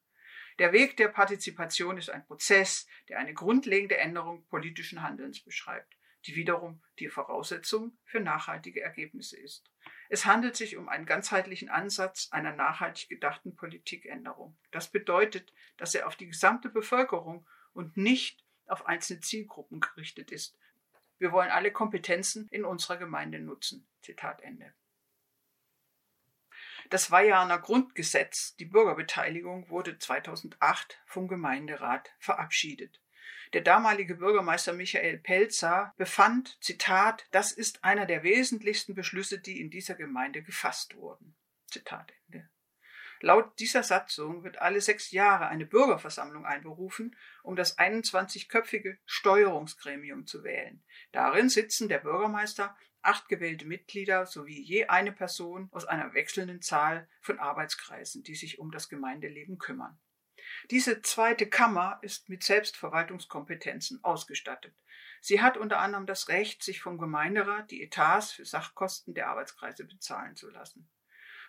Der 0.58 0.72
Weg 0.72 0.96
der 0.96 1.08
Partizipation 1.08 1.98
ist 1.98 2.10
ein 2.10 2.26
Prozess, 2.26 2.88
der 3.08 3.20
eine 3.20 3.32
grundlegende 3.32 3.96
Änderung 3.96 4.44
politischen 4.48 5.02
Handelns 5.02 5.40
beschreibt, 5.40 5.96
die 6.26 6.34
wiederum 6.34 6.82
die 6.98 7.08
Voraussetzung 7.08 7.96
für 8.04 8.18
nachhaltige 8.18 8.82
Ergebnisse 8.82 9.36
ist. 9.36 9.70
Es 10.08 10.26
handelt 10.26 10.56
sich 10.56 10.76
um 10.76 10.88
einen 10.88 11.06
ganzheitlichen 11.06 11.68
Ansatz 11.68 12.28
einer 12.32 12.52
nachhaltig 12.52 13.08
gedachten 13.08 13.54
Politikänderung. 13.54 14.58
Das 14.72 14.90
bedeutet, 14.90 15.52
dass 15.76 15.94
er 15.94 16.08
auf 16.08 16.16
die 16.16 16.26
gesamte 16.26 16.70
Bevölkerung 16.70 17.46
und 17.72 17.96
nicht 17.96 18.44
auf 18.66 18.86
einzelne 18.86 19.20
Zielgruppen 19.20 19.78
gerichtet 19.80 20.32
ist. 20.32 20.58
Wir 21.18 21.30
wollen 21.30 21.50
alle 21.50 21.72
Kompetenzen 21.72 22.48
in 22.50 22.64
unserer 22.64 22.96
Gemeinde 22.96 23.38
nutzen. 23.38 23.86
Zitat 24.02 24.40
Ende. 24.42 24.74
Das 26.90 27.10
Weijaner 27.10 27.58
Grundgesetz, 27.58 28.56
die 28.56 28.64
Bürgerbeteiligung, 28.64 29.68
wurde 29.68 29.98
2008 29.98 30.98
vom 31.04 31.28
Gemeinderat 31.28 32.10
verabschiedet. 32.18 33.02
Der 33.52 33.60
damalige 33.60 34.14
Bürgermeister 34.14 34.72
Michael 34.72 35.18
Pelzer 35.18 35.92
befand, 35.98 36.56
Zitat, 36.62 37.26
das 37.30 37.52
ist 37.52 37.84
einer 37.84 38.06
der 38.06 38.22
wesentlichsten 38.22 38.94
Beschlüsse, 38.94 39.38
die 39.38 39.60
in 39.60 39.70
dieser 39.70 39.96
Gemeinde 39.96 40.42
gefasst 40.42 40.96
wurden. 40.96 41.36
Zitat 41.66 42.10
Ende. 42.26 42.48
Laut 43.20 43.58
dieser 43.58 43.82
Satzung 43.82 44.44
wird 44.44 44.58
alle 44.58 44.80
sechs 44.80 45.10
Jahre 45.10 45.48
eine 45.48 45.66
Bürgerversammlung 45.66 46.46
einberufen, 46.46 47.16
um 47.42 47.54
das 47.54 47.76
21-köpfige 47.76 48.96
Steuerungsgremium 49.04 50.26
zu 50.26 50.42
wählen. 50.42 50.82
Darin 51.12 51.50
sitzen 51.50 51.88
der 51.88 51.98
Bürgermeister, 51.98 52.76
acht 53.08 53.28
gewählte 53.28 53.64
Mitglieder 53.64 54.26
sowie 54.26 54.60
je 54.60 54.86
eine 54.86 55.12
Person 55.12 55.70
aus 55.72 55.86
einer 55.86 56.12
wechselnden 56.12 56.60
Zahl 56.60 57.08
von 57.22 57.38
Arbeitskreisen, 57.38 58.22
die 58.22 58.34
sich 58.34 58.58
um 58.58 58.70
das 58.70 58.90
Gemeindeleben 58.90 59.56
kümmern. 59.56 59.98
Diese 60.70 61.00
zweite 61.00 61.48
Kammer 61.48 61.98
ist 62.02 62.28
mit 62.28 62.44
Selbstverwaltungskompetenzen 62.44 64.04
ausgestattet. 64.04 64.74
Sie 65.22 65.40
hat 65.40 65.56
unter 65.56 65.78
anderem 65.78 66.04
das 66.04 66.28
Recht, 66.28 66.62
sich 66.62 66.82
vom 66.82 66.98
Gemeinderat 66.98 67.70
die 67.70 67.82
Etats 67.82 68.32
für 68.32 68.44
Sachkosten 68.44 69.14
der 69.14 69.28
Arbeitskreise 69.28 69.84
bezahlen 69.84 70.36
zu 70.36 70.50
lassen. 70.50 70.88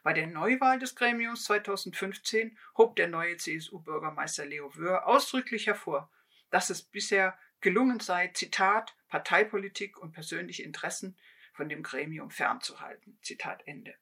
Bei 0.01 0.13
der 0.13 0.27
Neuwahl 0.27 0.79
des 0.79 0.95
Gremiums 0.95 1.43
2015 1.43 2.57
hob 2.77 2.95
der 2.95 3.09
neue 3.09 3.35
CSU-Bürgermeister 3.35 4.45
Leo 4.45 4.73
Wöhr 4.77 5.05
ausdrücklich 5.05 5.67
hervor, 5.67 6.09
dass 6.51 6.69
es 6.69 6.83
bisher 6.83 7.37
gelungen 7.59 7.99
sei, 7.99 8.29
Zitat, 8.29 8.95
Parteipolitik 9.09 9.97
und 9.97 10.13
persönliche 10.13 10.63
Interessen 10.63 11.17
von 11.59 11.67
dem 11.67 11.83
Gremium 11.83 12.31
fernzuhalten. 12.31 13.19
Zitat 13.21 13.67
Ende. 13.67 13.93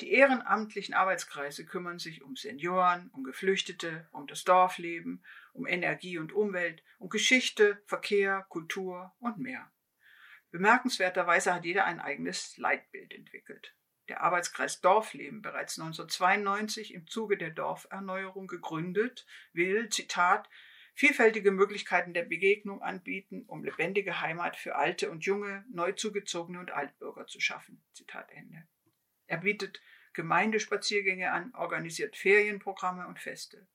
Die 0.00 0.10
ehrenamtlichen 0.12 0.94
Arbeitskreise 0.94 1.66
kümmern 1.66 1.98
sich 1.98 2.22
um 2.22 2.34
Senioren, 2.34 3.10
um 3.12 3.24
Geflüchtete, 3.24 4.08
um 4.12 4.26
das 4.26 4.44
Dorfleben, 4.44 5.22
um 5.52 5.66
Energie 5.66 6.16
und 6.16 6.32
Umwelt, 6.32 6.82
um 6.98 7.10
Geschichte, 7.10 7.82
Verkehr, 7.84 8.46
Kultur 8.48 9.12
und 9.18 9.36
mehr. 9.36 9.70
Bemerkenswerterweise 10.50 11.52
hat 11.52 11.66
jeder 11.66 11.84
ein 11.84 12.00
eigenes 12.00 12.56
Leitbild 12.56 13.12
entwickelt. 13.12 13.74
Der 14.08 14.22
Arbeitskreis 14.22 14.80
Dorfleben, 14.80 15.42
bereits 15.42 15.78
1992 15.78 16.94
im 16.94 17.06
Zuge 17.06 17.36
der 17.36 17.50
Dorferneuerung 17.50 18.46
gegründet, 18.46 19.26
will, 19.52 19.90
Zitat, 19.90 20.48
vielfältige 20.98 21.52
Möglichkeiten 21.52 22.12
der 22.12 22.24
Begegnung 22.24 22.82
anbieten, 22.82 23.44
um 23.46 23.62
lebendige 23.62 24.20
Heimat 24.20 24.56
für 24.56 24.74
alte 24.74 25.12
und 25.12 25.24
junge, 25.24 25.64
neu 25.70 25.92
zugezogene 25.92 26.58
und 26.58 26.72
Altbürger 26.72 27.28
zu 27.28 27.38
schaffen. 27.38 27.80
Zitat 27.92 28.32
Ende. 28.32 28.66
Er 29.28 29.36
bietet 29.38 29.80
Gemeindespaziergänge 30.12 31.30
an, 31.30 31.54
organisiert 31.54 32.16
Ferienprogramme 32.16 33.06
und 33.06 33.20
Feste. 33.20 33.68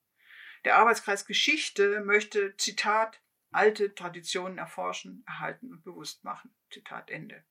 Der 0.66 0.76
Arbeitskreis 0.76 1.24
Geschichte 1.24 2.02
möchte, 2.04 2.58
Zitat, 2.58 3.22
alte 3.52 3.94
Traditionen 3.94 4.58
erforschen, 4.58 5.24
erhalten 5.26 5.72
und 5.72 5.82
bewusst 5.82 6.24
machen. 6.24 6.54
Zitat 6.70 7.10
Ende. 7.10 7.42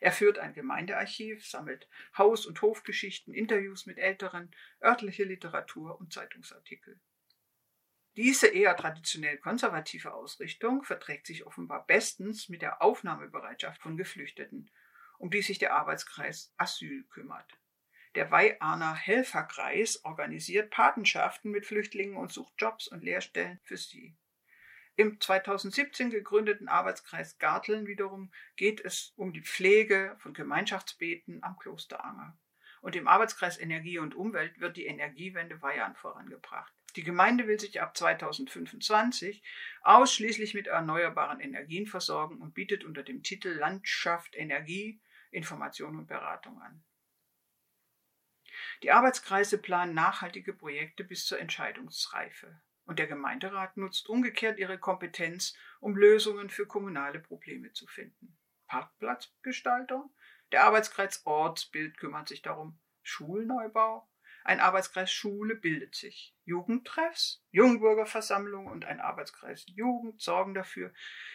Er 0.00 0.12
führt 0.12 0.38
ein 0.38 0.54
Gemeindearchiv, 0.54 1.46
sammelt 1.46 1.86
Haus- 2.16 2.46
und 2.46 2.62
Hofgeschichten, 2.62 3.34
Interviews 3.34 3.84
mit 3.84 3.98
Älteren, 3.98 4.50
örtliche 4.82 5.24
Literatur 5.24 6.00
und 6.00 6.14
Zeitungsartikel. 6.14 6.98
Diese 8.18 8.48
eher 8.48 8.76
traditionell 8.76 9.38
konservative 9.38 10.12
Ausrichtung 10.12 10.82
verträgt 10.82 11.28
sich 11.28 11.46
offenbar 11.46 11.86
bestens 11.86 12.48
mit 12.48 12.62
der 12.62 12.82
Aufnahmebereitschaft 12.82 13.80
von 13.80 13.96
Geflüchteten, 13.96 14.72
um 15.18 15.30
die 15.30 15.40
sich 15.40 15.60
der 15.60 15.72
Arbeitskreis 15.74 16.52
Asyl 16.56 17.04
kümmert. 17.10 17.56
Der 18.16 18.32
Weiharner 18.32 18.96
Helferkreis 18.96 20.04
organisiert 20.04 20.70
Patenschaften 20.70 21.52
mit 21.52 21.64
Flüchtlingen 21.64 22.16
und 22.16 22.32
sucht 22.32 22.54
Jobs 22.58 22.88
und 22.88 23.04
Lehrstellen 23.04 23.60
für 23.62 23.76
sie. 23.76 24.16
Im 24.96 25.20
2017 25.20 26.10
gegründeten 26.10 26.66
Arbeitskreis 26.66 27.38
Garteln 27.38 27.86
wiederum 27.86 28.32
geht 28.56 28.84
es 28.84 29.12
um 29.14 29.32
die 29.32 29.42
Pflege 29.42 30.16
von 30.18 30.34
Gemeinschaftsbeten 30.34 31.44
am 31.44 31.56
Klosteranger. 31.56 32.36
Und 32.80 32.96
im 32.96 33.06
Arbeitskreis 33.06 33.60
Energie 33.60 34.00
und 34.00 34.16
Umwelt 34.16 34.58
wird 34.58 34.76
die 34.76 34.86
Energiewende 34.86 35.62
Weihern 35.62 35.94
vorangebracht. 35.94 36.77
Die 36.96 37.04
Gemeinde 37.04 37.46
will 37.46 37.60
sich 37.60 37.80
ab 37.80 37.96
2025 37.96 39.42
ausschließlich 39.82 40.54
mit 40.54 40.66
erneuerbaren 40.66 41.40
Energien 41.40 41.86
versorgen 41.86 42.40
und 42.40 42.54
bietet 42.54 42.84
unter 42.84 43.02
dem 43.02 43.22
Titel 43.22 43.50
Landschaft 43.50 44.34
Energie 44.34 45.00
Information 45.30 45.96
und 45.96 46.06
Beratung 46.06 46.60
an. 46.62 46.82
Die 48.82 48.90
Arbeitskreise 48.90 49.58
planen 49.58 49.94
nachhaltige 49.94 50.52
Projekte 50.52 51.04
bis 51.04 51.26
zur 51.26 51.38
Entscheidungsreife. 51.38 52.60
Und 52.84 52.98
der 52.98 53.06
Gemeinderat 53.06 53.76
nutzt 53.76 54.08
umgekehrt 54.08 54.58
ihre 54.58 54.78
Kompetenz, 54.78 55.54
um 55.80 55.94
Lösungen 55.94 56.48
für 56.48 56.66
kommunale 56.66 57.18
Probleme 57.20 57.72
zu 57.72 57.86
finden. 57.86 58.38
Parkplatzgestaltung? 58.66 60.10
Der 60.52 60.64
Arbeitskreis 60.64 61.26
Ortsbild 61.26 61.98
kümmert 61.98 62.28
sich 62.28 62.40
darum. 62.40 62.78
Schulneubau? 63.02 64.08
Ein 64.48 64.60
Arbeitskreis 64.60 65.12
Schule 65.12 65.56
bildet 65.56 65.94
sich. 65.94 66.34
Jugendtreffs, 66.46 67.44
Jungbürgerversammlungen 67.50 68.72
und 68.72 68.86
ein 68.86 68.98
Arbeitskreis 68.98 69.66
Jugend 69.68 70.22
sorgen 70.22 70.54
dafür, 70.54 70.90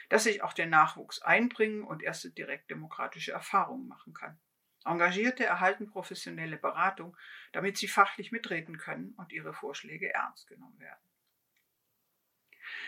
dass 0.09 0.24
sich 0.24 0.41
auch 0.41 0.53
der 0.53 0.66
Nachwuchs 0.66 1.22
einbringen 1.22 1.84
und 1.84 2.01
erste 2.01 2.32
direktdemokratische 2.32 3.32
Erfahrungen 3.32 3.88
machen 3.88 4.16
kann. 4.16 4.39
Engagierte 4.84 5.45
erhalten 5.45 5.86
professionelle 5.86 6.57
Beratung, 6.57 7.16
damit 7.51 7.78
sie 7.78 7.88
fachlich 7.88 8.32
mitreden 8.32 8.80
können 8.80 9.14
und 9.18 9.32
ihre 9.32 9.53
Vorschläge 9.53 10.11
ernst 10.11 10.47
genommen 10.47 10.80
werden. 10.80 11.12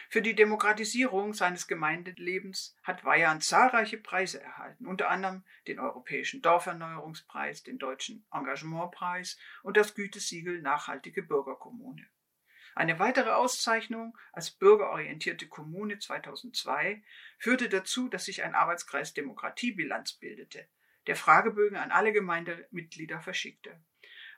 Für 0.09 0.21
die 0.21 0.36
Demokratisierung 0.36 1.34
seines 1.34 1.67
Gemeindelebens 1.67 2.78
hat 2.84 3.03
Weyern 3.03 3.41
zahlreiche 3.41 3.97
Preise 3.97 4.41
erhalten, 4.41 4.86
unter 4.86 5.09
anderem 5.09 5.43
den 5.67 5.80
Europäischen 5.80 6.41
Dorferneuerungspreis, 6.41 7.63
den 7.63 7.78
Deutschen 7.78 8.26
Engagementpreis 8.32 9.38
und 9.63 9.78
das 9.78 9.95
Gütesiegel 9.95 10.61
Nachhaltige 10.61 11.23
Bürgerkommune. 11.23 12.07
Eine 12.76 12.99
weitere 12.99 13.30
Auszeichnung 13.30 14.17
als 14.34 14.51
bürgerorientierte 14.51 15.47
Kommune 15.47 15.97
2002 15.97 17.01
führte 17.38 17.69
dazu, 17.69 18.09
dass 18.09 18.26
sich 18.26 18.43
ein 18.43 18.53
Arbeitskreis 18.53 19.13
Demokratiebilanz 19.13 20.13
bildete, 20.13 20.67
der 21.07 21.15
Fragebögen 21.15 21.78
an 21.78 21.91
alle 21.91 22.11
Gemeindemitglieder 22.11 23.21
verschickte. 23.21 23.80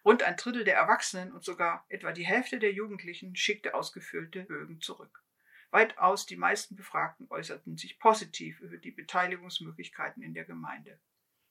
Rund 0.05 0.21
ein 0.21 0.37
Drittel 0.37 0.63
der 0.63 0.77
Erwachsenen 0.77 1.31
und 1.31 1.43
sogar 1.43 1.85
etwa 1.89 2.11
die 2.11 2.25
Hälfte 2.25 2.59
der 2.59 2.71
Jugendlichen 2.71 3.35
schickte 3.35 3.73
ausgefüllte 3.73 4.43
Bögen 4.43 4.81
zurück. 4.81 5.23
Weitaus 5.71 6.25
die 6.25 6.37
meisten 6.37 6.75
Befragten 6.75 7.27
äußerten 7.29 7.77
sich 7.77 7.99
positiv 7.99 8.59
über 8.61 8.77
die 8.77 8.91
Beteiligungsmöglichkeiten 8.91 10.23
in 10.23 10.33
der 10.33 10.45
Gemeinde. 10.45 10.99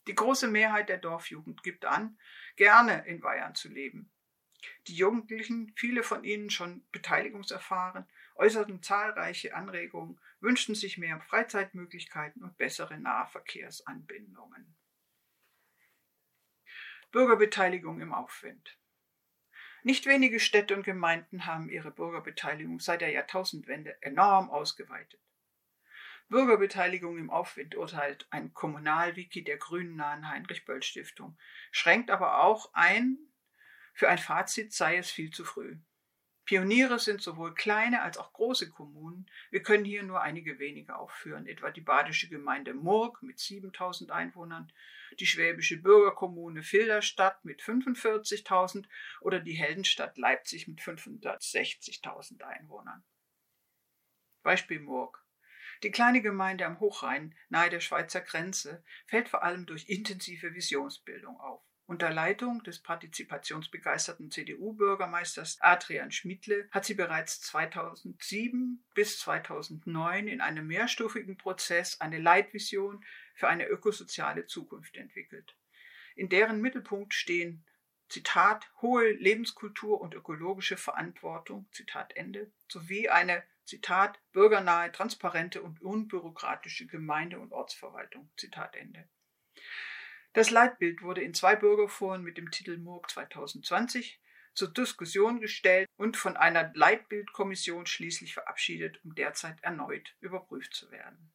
Die 0.06 0.14
große 0.14 0.48
Mehrheit 0.48 0.88
der 0.88 0.98
Dorfjugend 0.98 1.62
gibt 1.62 1.84
an, 1.84 2.18
gerne 2.56 3.06
in 3.06 3.20
Bayern 3.20 3.54
zu 3.54 3.68
leben. 3.68 4.10
Die 4.86 4.94
Jugendlichen, 4.94 5.72
viele 5.76 6.02
von 6.02 6.24
ihnen 6.24 6.50
schon 6.50 6.86
beteiligungserfahren, 6.92 8.06
äußerten 8.36 8.82
zahlreiche 8.82 9.54
Anregungen, 9.54 10.20
wünschten 10.40 10.74
sich 10.74 10.98
mehr 10.98 11.20
Freizeitmöglichkeiten 11.20 12.42
und 12.42 12.56
bessere 12.56 12.98
Nahverkehrsanbindungen. 12.98 14.76
Bürgerbeteiligung 17.10 18.00
im 18.00 18.12
Aufwind. 18.12 18.78
Nicht 19.86 20.06
wenige 20.06 20.40
Städte 20.40 20.74
und 20.74 20.82
Gemeinden 20.82 21.46
haben 21.46 21.68
ihre 21.68 21.92
Bürgerbeteiligung 21.92 22.80
seit 22.80 23.02
der 23.02 23.12
Jahrtausendwende 23.12 23.96
enorm 24.02 24.50
ausgeweitet. 24.50 25.20
Bürgerbeteiligung 26.28 27.18
im 27.18 27.30
Aufwind 27.30 27.76
urteilt 27.76 28.26
ein 28.30 28.52
Kommunalwiki 28.52 29.44
der 29.44 29.58
Grünen 29.58 29.94
nahen 29.94 30.28
Heinrich-Böll-Stiftung, 30.28 31.38
schränkt 31.70 32.10
aber 32.10 32.42
auch 32.42 32.74
ein, 32.74 33.16
für 33.94 34.08
ein 34.08 34.18
Fazit 34.18 34.72
sei 34.72 34.96
es 34.96 35.08
viel 35.08 35.30
zu 35.30 35.44
früh. 35.44 35.76
Pioniere 36.46 37.00
sind 37.00 37.20
sowohl 37.20 37.54
kleine 37.54 38.02
als 38.02 38.18
auch 38.18 38.32
große 38.32 38.70
Kommunen. 38.70 39.28
Wir 39.50 39.62
können 39.62 39.84
hier 39.84 40.04
nur 40.04 40.22
einige 40.22 40.60
wenige 40.60 40.96
aufführen, 40.96 41.48
etwa 41.48 41.72
die 41.72 41.80
badische 41.80 42.28
Gemeinde 42.28 42.72
Murg 42.72 43.20
mit 43.20 43.40
7000 43.40 44.12
Einwohnern, 44.12 44.72
die 45.18 45.26
schwäbische 45.26 45.76
Bürgerkommune 45.82 46.62
Filderstadt 46.62 47.44
mit 47.44 47.60
45.000 47.62 48.86
oder 49.20 49.40
die 49.40 49.54
Heldenstadt 49.54 50.16
Leipzig 50.18 50.68
mit 50.68 50.80
560.000 50.80 52.40
Einwohnern. 52.42 53.04
Beispiel 54.44 54.78
Murg. 54.78 55.26
Die 55.82 55.90
kleine 55.90 56.22
Gemeinde 56.22 56.64
am 56.64 56.78
Hochrhein, 56.78 57.34
nahe 57.48 57.70
der 57.70 57.80
Schweizer 57.80 58.20
Grenze, 58.20 58.84
fällt 59.06 59.28
vor 59.28 59.42
allem 59.42 59.66
durch 59.66 59.88
intensive 59.88 60.54
Visionsbildung 60.54 61.40
auf. 61.40 61.65
Unter 61.88 62.10
Leitung 62.10 62.64
des 62.64 62.82
partizipationsbegeisterten 62.82 64.32
CDU-Bürgermeisters 64.32 65.58
Adrian 65.60 66.10
Schmidle 66.10 66.68
hat 66.72 66.84
sie 66.84 66.94
bereits 66.94 67.40
2007 67.42 68.84
bis 68.94 69.20
2009 69.20 70.26
in 70.26 70.40
einem 70.40 70.66
mehrstufigen 70.66 71.36
Prozess 71.36 72.00
eine 72.00 72.18
Leitvision 72.18 73.04
für 73.34 73.46
eine 73.46 73.68
ökosoziale 73.68 74.46
Zukunft 74.46 74.96
entwickelt. 74.96 75.56
In 76.16 76.28
deren 76.28 76.60
Mittelpunkt 76.60 77.14
stehen 77.14 77.64
Zitat 78.08 78.68
hohe 78.82 79.12
Lebenskultur 79.12 80.00
und 80.00 80.14
ökologische 80.14 80.76
Verantwortung 80.76 81.68
Zitat 81.70 82.16
Ende 82.16 82.50
sowie 82.68 83.08
eine 83.10 83.44
Zitat 83.64 84.18
bürgernahe, 84.32 84.90
transparente 84.90 85.62
und 85.62 85.80
unbürokratische 85.82 86.86
Gemeinde- 86.86 87.38
und 87.38 87.52
Ortsverwaltung 87.52 88.28
Zitat 88.36 88.74
Ende. 88.74 89.08
Das 90.36 90.50
Leitbild 90.50 91.00
wurde 91.00 91.22
in 91.22 91.32
zwei 91.32 91.56
Bürgerforen 91.56 92.22
mit 92.22 92.36
dem 92.36 92.50
Titel 92.50 92.76
Murg 92.76 93.10
2020 93.10 94.20
zur 94.52 94.70
Diskussion 94.70 95.40
gestellt 95.40 95.88
und 95.96 96.18
von 96.18 96.36
einer 96.36 96.74
Leitbildkommission 96.74 97.86
schließlich 97.86 98.34
verabschiedet, 98.34 99.02
um 99.02 99.14
derzeit 99.14 99.56
erneut 99.62 100.14
überprüft 100.20 100.74
zu 100.74 100.90
werden. 100.90 101.32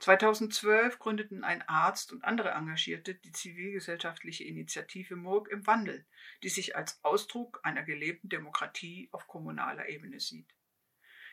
2012 0.00 0.98
gründeten 0.98 1.44
ein 1.44 1.62
Arzt 1.62 2.12
und 2.12 2.24
andere 2.24 2.50
Engagierte 2.50 3.14
die 3.14 3.30
zivilgesellschaftliche 3.30 4.42
Initiative 4.42 5.14
Murg 5.14 5.46
im 5.46 5.64
Wandel, 5.64 6.06
die 6.42 6.48
sich 6.48 6.74
als 6.74 6.98
Ausdruck 7.04 7.60
einer 7.62 7.84
gelebten 7.84 8.28
Demokratie 8.28 9.10
auf 9.12 9.28
kommunaler 9.28 9.88
Ebene 9.88 10.18
sieht. 10.18 10.57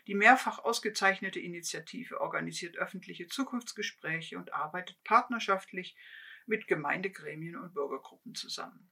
Die 0.07 0.15
mehrfach 0.15 0.59
ausgezeichnete 0.59 1.39
Initiative 1.39 2.21
organisiert 2.21 2.77
öffentliche 2.77 3.27
Zukunftsgespräche 3.27 4.37
und 4.37 4.53
arbeitet 4.53 5.03
partnerschaftlich 5.03 5.95
mit 6.45 6.67
Gemeindegremien 6.67 7.55
und 7.55 7.73
Bürgergruppen 7.73 8.35
zusammen. 8.35 8.91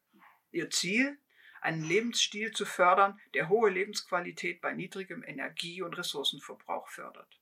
Ihr 0.52 0.70
Ziel? 0.70 1.18
Einen 1.62 1.84
Lebensstil 1.84 2.52
zu 2.52 2.66
fördern, 2.66 3.22
der 3.34 3.48
hohe 3.48 3.70
Lebensqualität 3.70 4.60
bei 4.60 4.74
niedrigem 4.74 5.24
Energie- 5.24 5.82
und 5.82 5.98
Ressourcenverbrauch 5.98 6.90
fördert. 6.90 7.40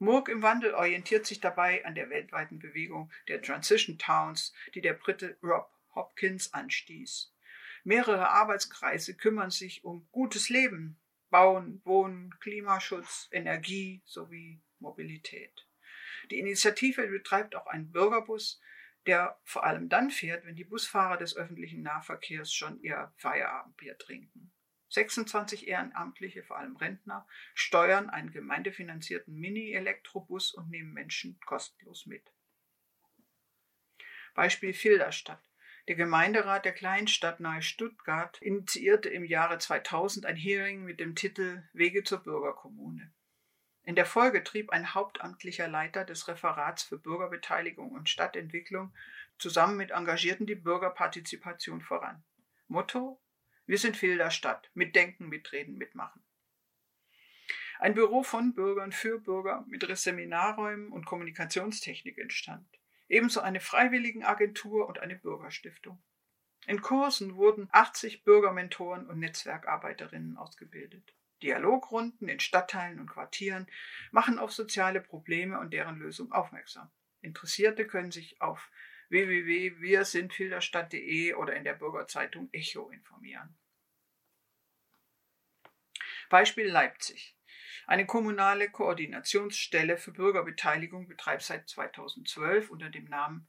Murg 0.00 0.28
im 0.28 0.42
Wandel 0.42 0.74
orientiert 0.74 1.26
sich 1.26 1.40
dabei 1.40 1.84
an 1.84 1.94
der 1.94 2.10
weltweiten 2.10 2.58
Bewegung 2.58 3.12
der 3.28 3.42
Transition 3.42 3.98
Towns, 3.98 4.52
die 4.74 4.80
der 4.80 4.94
Brite 4.94 5.36
Rob 5.42 5.70
Hopkins 5.94 6.52
anstieß. 6.52 7.32
Mehrere 7.84 8.28
Arbeitskreise 8.28 9.16
kümmern 9.16 9.50
sich 9.50 9.84
um 9.84 10.08
gutes 10.10 10.48
Leben, 10.48 10.98
Bauen, 11.30 11.80
Wohnen, 11.84 12.34
Klimaschutz, 12.40 13.28
Energie 13.32 14.02
sowie 14.04 14.60
Mobilität. 14.78 15.66
Die 16.30 16.38
Initiative 16.38 17.06
betreibt 17.06 17.54
auch 17.54 17.66
einen 17.66 17.90
Bürgerbus, 17.90 18.60
der 19.06 19.38
vor 19.44 19.64
allem 19.64 19.88
dann 19.88 20.10
fährt, 20.10 20.44
wenn 20.44 20.56
die 20.56 20.64
Busfahrer 20.64 21.16
des 21.16 21.36
öffentlichen 21.36 21.82
Nahverkehrs 21.82 22.52
schon 22.52 22.80
ihr 22.80 23.12
Feierabendbier 23.16 23.96
trinken. 23.98 24.52
26 24.90 25.68
Ehrenamtliche, 25.68 26.42
vor 26.42 26.58
allem 26.58 26.76
Rentner, 26.76 27.26
steuern 27.54 28.08
einen 28.08 28.30
gemeindefinanzierten 28.30 29.34
Mini-Elektrobus 29.34 30.52
und 30.52 30.70
nehmen 30.70 30.92
Menschen 30.92 31.38
kostenlos 31.44 32.06
mit. 32.06 32.32
Beispiel 34.34 34.72
Filderstadt. 34.72 35.47
Der 35.88 35.96
Gemeinderat 35.96 36.66
der 36.66 36.74
Kleinstadt 36.74 37.40
nahe 37.40 37.62
Stuttgart 37.62 38.42
initiierte 38.42 39.08
im 39.08 39.24
Jahre 39.24 39.56
2000 39.56 40.26
ein 40.26 40.36
Hearing 40.36 40.84
mit 40.84 41.00
dem 41.00 41.14
Titel 41.14 41.62
Wege 41.72 42.04
zur 42.04 42.18
Bürgerkommune. 42.18 43.10
In 43.84 43.94
der 43.94 44.04
Folge 44.04 44.44
trieb 44.44 44.68
ein 44.68 44.92
hauptamtlicher 44.92 45.66
Leiter 45.66 46.04
des 46.04 46.28
Referats 46.28 46.82
für 46.82 46.98
Bürgerbeteiligung 46.98 47.92
und 47.92 48.10
Stadtentwicklung 48.10 48.94
zusammen 49.38 49.78
mit 49.78 49.92
Engagierten 49.92 50.46
die 50.46 50.56
Bürgerpartizipation 50.56 51.80
voran. 51.80 52.22
Motto: 52.66 53.18
Wir 53.64 53.78
sind 53.78 53.96
Filder 53.96 54.30
Stadt. 54.30 54.70
Mitdenken, 54.74 55.30
mitreden, 55.30 55.78
mitmachen. 55.78 56.22
Ein 57.78 57.94
Büro 57.94 58.22
von 58.22 58.52
Bürgern 58.52 58.92
für 58.92 59.20
Bürger 59.20 59.64
mit 59.66 59.86
Seminarräumen 59.96 60.92
und 60.92 61.06
Kommunikationstechnik 61.06 62.18
entstand 62.18 62.77
ebenso 63.08 63.40
eine 63.40 63.60
Freiwilligenagentur 63.60 64.86
und 64.86 65.00
eine 65.00 65.16
Bürgerstiftung. 65.16 66.00
In 66.66 66.82
Kursen 66.82 67.36
wurden 67.36 67.70
80 67.72 68.24
Bürgermentoren 68.24 69.06
und 69.06 69.18
Netzwerkarbeiterinnen 69.18 70.36
ausgebildet. 70.36 71.14
Dialogrunden 71.42 72.28
in 72.28 72.40
Stadtteilen 72.40 73.00
und 73.00 73.08
Quartieren 73.08 73.66
machen 74.10 74.38
auf 74.38 74.52
soziale 74.52 75.00
Probleme 75.00 75.58
und 75.60 75.72
deren 75.72 75.98
Lösung 75.98 76.30
aufmerksam. 76.32 76.90
Interessierte 77.20 77.86
können 77.86 78.10
sich 78.10 78.42
auf 78.42 78.70
www.wirsindfilderstadt.de 79.08 81.32
oder 81.34 81.54
in 81.56 81.64
der 81.64 81.74
Bürgerzeitung 81.74 82.48
Echo 82.52 82.90
informieren. 82.90 83.56
Beispiel 86.28 86.66
Leipzig. 86.66 87.37
Eine 87.88 88.04
kommunale 88.04 88.68
Koordinationsstelle 88.68 89.96
für 89.96 90.12
Bürgerbeteiligung 90.12 91.08
betreibt 91.08 91.40
seit 91.40 91.70
2012 91.70 92.68
unter 92.68 92.90
dem 92.90 93.06
Namen 93.06 93.48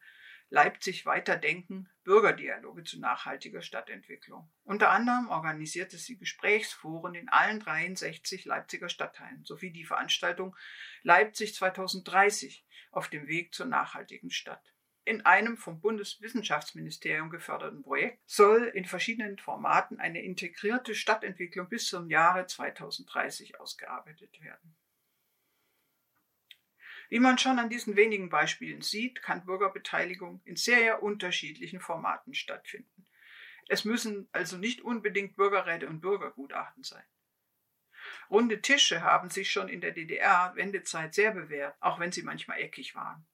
Leipzig 0.50 1.06
Weiterdenken 1.06 1.90
Bürgerdialoge 2.06 2.86
zu 2.86 3.02
nachhaltiger 3.02 3.62
Stadtentwicklung. 3.62 4.50
Unter 4.64 4.92
anderem 4.92 5.28
organisierte 5.28 5.98
sie 5.98 6.18
Gesprächsforen 6.18 7.16
in 7.16 7.28
allen 7.28 7.60
63 7.60 8.46
Leipziger 8.46 8.88
Stadtteilen 8.88 9.44
sowie 9.44 9.72
die 9.72 9.84
Veranstaltung 9.84 10.56
Leipzig 11.04 11.54
2030 11.54 12.66
auf 12.92 13.10
dem 13.10 13.28
Weg 13.28 13.54
zur 13.54 13.66
nachhaltigen 13.66 14.32
Stadt 14.32 14.64
in 15.10 15.26
einem 15.26 15.58
vom 15.58 15.82
Bundeswissenschaftsministerium 15.82 17.32
geförderten 17.32 17.82
Projekt 17.82 18.20
soll 18.28 18.66
in 18.66 18.86
verschiedenen 18.86 19.40
Formaten 19.40 20.00
eine 20.00 20.22
integrierte 20.22 20.94
Stadtentwicklung 20.94 21.68
bis 21.68 21.88
zum 21.88 22.12
Jahre 22.12 22.46
2030 22.46 23.60
ausgearbeitet 23.60 24.40
werden. 24.44 24.76
Wie 27.10 27.18
man 27.18 27.40
schon 27.40 27.58
an 27.58 27.72
diesen 27.72 27.96
wenigen 27.96 28.30
Beispielen 28.30 28.84
sieht, 28.84 29.24
kann 29.24 29.46
Bürgerbeteiligung 29.46 30.42
in 30.46 30.56
sehr 30.56 31.02
unterschiedlichen 31.02 31.80
Formaten 31.80 32.36
stattfinden. 32.36 33.08
Es 33.68 33.86
müssen 33.86 34.30
also 34.32 34.58
nicht 34.58 34.82
unbedingt 34.82 35.36
Bürgerräte 35.36 35.88
und 35.88 36.02
Bürgergutachten 36.02 36.84
sein. 36.84 37.04
Runde 38.30 38.62
Tische 38.62 39.02
haben 39.02 39.32
sich 39.32 39.52
schon 39.52 39.70
in 39.70 39.82
der 39.82 39.92
DDR-Wendezeit 39.92 41.16
sehr 41.16 41.32
bewährt, 41.32 41.76
auch 41.80 42.00
wenn 42.00 42.12
sie 42.12 42.22
manchmal 42.22 42.60
eckig 42.60 42.94
waren. 42.94 43.26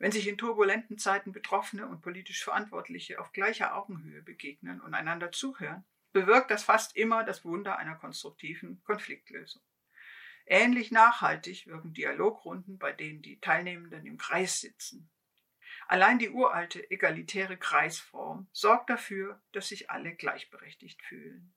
Wenn 0.00 0.12
sich 0.12 0.26
in 0.28 0.38
turbulenten 0.38 0.96
Zeiten 0.96 1.30
Betroffene 1.30 1.86
und 1.86 2.00
politisch 2.00 2.42
Verantwortliche 2.42 3.20
auf 3.20 3.32
gleicher 3.32 3.76
Augenhöhe 3.76 4.22
begegnen 4.22 4.80
und 4.80 4.94
einander 4.94 5.30
zuhören, 5.30 5.84
bewirkt 6.14 6.50
das 6.50 6.62
fast 6.62 6.96
immer 6.96 7.22
das 7.22 7.44
Wunder 7.44 7.76
einer 7.76 7.96
konstruktiven 7.96 8.82
Konfliktlösung. 8.82 9.60
Ähnlich 10.46 10.90
nachhaltig 10.90 11.66
wirken 11.66 11.92
Dialogrunden, 11.92 12.78
bei 12.78 12.92
denen 12.92 13.20
die 13.20 13.40
Teilnehmenden 13.40 14.06
im 14.06 14.16
Kreis 14.16 14.62
sitzen. 14.62 15.10
Allein 15.86 16.18
die 16.18 16.30
uralte 16.30 16.90
egalitäre 16.90 17.58
Kreisform 17.58 18.48
sorgt 18.52 18.88
dafür, 18.88 19.42
dass 19.52 19.68
sich 19.68 19.90
alle 19.90 20.14
gleichberechtigt 20.14 21.02
fühlen. 21.02 21.52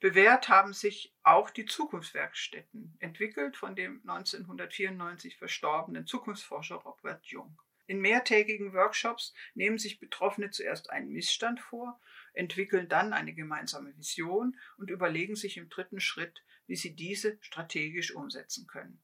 Bewährt 0.00 0.48
haben 0.48 0.72
sich 0.72 1.12
auch 1.24 1.50
die 1.50 1.66
Zukunftswerkstätten, 1.66 2.96
entwickelt 3.00 3.56
von 3.56 3.74
dem 3.74 4.00
1994 4.06 5.36
verstorbenen 5.36 6.06
Zukunftsforscher 6.06 6.76
Robert 6.76 7.26
Jung. 7.26 7.60
In 7.88 8.00
mehrtägigen 8.00 8.74
Workshops 8.74 9.34
nehmen 9.54 9.78
sich 9.78 9.98
Betroffene 9.98 10.50
zuerst 10.50 10.90
einen 10.90 11.10
Missstand 11.10 11.58
vor, 11.58 12.00
entwickeln 12.32 12.88
dann 12.88 13.12
eine 13.12 13.34
gemeinsame 13.34 13.96
Vision 13.96 14.56
und 14.76 14.90
überlegen 14.90 15.34
sich 15.34 15.56
im 15.56 15.68
dritten 15.68 15.98
Schritt, 15.98 16.44
wie 16.66 16.76
sie 16.76 16.94
diese 16.94 17.38
strategisch 17.40 18.14
umsetzen 18.14 18.68
können. 18.68 19.00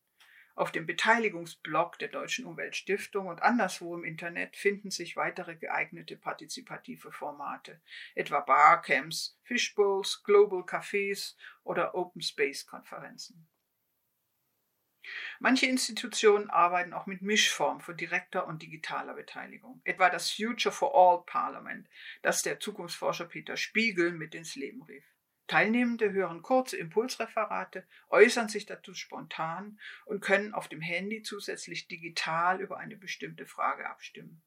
Auf 0.57 0.70
dem 0.70 0.86
Beteiligungsblog 0.86 1.98
der 1.98 2.09
Deutschen 2.09 2.46
Umweltstiftung 2.46 3.26
und 3.26 3.42
anderswo 3.42 3.96
im 3.96 4.05
Internet 4.05 4.57
finden 4.57 4.92
sich 4.92 5.16
weitere 5.16 5.57
geeignete 5.57 6.16
partizipative 6.16 7.11
Formate, 7.11 7.80
etwa 8.14 8.38
Barcamps, 8.38 9.36
Fishbowls, 9.42 10.22
Global 10.22 10.61
Cafés 10.61 11.34
oder 11.64 11.96
Open 11.96 12.22
Space 12.22 12.66
Konferenzen. 12.66 13.48
Manche 15.40 15.66
Institutionen 15.66 16.48
arbeiten 16.50 16.92
auch 16.92 17.07
mit 17.07 17.20
Mischformen 17.20 17.80
von 17.80 17.96
direkter 17.96 18.46
und 18.46 18.62
digitaler 18.62 19.14
Beteiligung, 19.14 19.80
etwa 19.84 20.09
das 20.09 20.30
Future 20.30 20.72
for 20.72 20.94
All 20.94 21.24
Parliament, 21.26 21.88
das 22.22 22.42
der 22.42 22.61
Zukunftsforscher 22.61 23.26
Peter 23.26 23.57
Spiegel 23.57 24.12
mit 24.12 24.34
ins 24.34 24.55
Leben 24.55 24.82
rief. 24.84 25.05
Teilnehmende 25.47 26.12
hören 26.12 26.42
kurze 26.42 26.76
Impulsreferate, 26.76 27.86
äußern 28.09 28.49
sich 28.49 28.66
dazu 28.66 28.95
spontan 28.95 29.78
und 30.07 30.20
können 30.20 30.55
auf 30.55 30.68
dem 30.68 30.80
Handy 30.80 31.22
zusätzlich 31.22 31.86
digital 31.86 32.61
über 32.61 32.78
eine 32.78 32.97
bestimmte 32.97 33.47
Frage 33.47 33.88
abstimmen. 33.88 34.42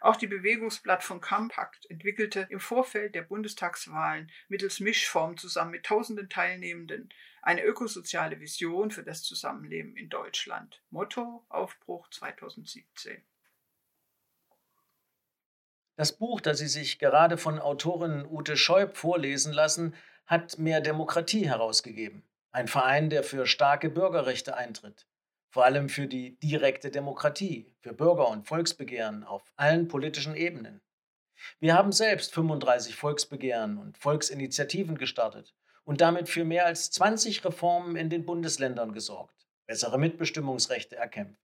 Auch 0.00 0.16
die 0.16 0.26
Bewegungsplattform 0.26 1.22
Compact 1.22 1.88
entwickelte 1.88 2.46
im 2.50 2.60
Vorfeld 2.60 3.14
der 3.14 3.22
Bundestagswahlen 3.22 4.30
mittels 4.48 4.80
Mischform 4.80 5.38
zusammen 5.38 5.70
mit 5.70 5.86
tausenden 5.86 6.28
Teilnehmenden 6.28 7.08
eine 7.40 7.64
ökosoziale 7.64 8.38
Vision 8.40 8.90
für 8.90 9.02
das 9.02 9.22
Zusammenleben 9.22 9.96
in 9.96 10.10
Deutschland. 10.10 10.82
Motto 10.90 11.46
Aufbruch 11.48 12.10
2017. 12.10 13.22
Das 15.96 16.12
Buch, 16.12 16.40
das 16.40 16.58
Sie 16.58 16.66
sich 16.66 16.98
gerade 16.98 17.38
von 17.38 17.60
Autorin 17.60 18.26
Ute 18.26 18.56
Scheub 18.56 18.96
vorlesen 18.96 19.52
lassen, 19.52 19.94
hat 20.26 20.58
Mehr 20.58 20.80
Demokratie 20.80 21.46
herausgegeben. 21.46 22.24
Ein 22.50 22.66
Verein, 22.66 23.10
der 23.10 23.22
für 23.22 23.46
starke 23.46 23.90
Bürgerrechte 23.90 24.56
eintritt. 24.56 25.06
Vor 25.50 25.64
allem 25.64 25.88
für 25.88 26.08
die 26.08 26.36
direkte 26.40 26.90
Demokratie, 26.90 27.72
für 27.80 27.92
Bürger- 27.92 28.28
und 28.28 28.48
Volksbegehren 28.48 29.22
auf 29.22 29.52
allen 29.54 29.86
politischen 29.86 30.34
Ebenen. 30.34 30.80
Wir 31.60 31.74
haben 31.74 31.92
selbst 31.92 32.34
35 32.34 32.96
Volksbegehren 32.96 33.78
und 33.78 33.96
Volksinitiativen 33.96 34.98
gestartet 34.98 35.54
und 35.84 36.00
damit 36.00 36.28
für 36.28 36.44
mehr 36.44 36.66
als 36.66 36.90
20 36.90 37.44
Reformen 37.44 37.94
in 37.94 38.10
den 38.10 38.26
Bundesländern 38.26 38.92
gesorgt, 38.92 39.46
bessere 39.66 39.98
Mitbestimmungsrechte 39.98 40.96
erkämpft. 40.96 41.40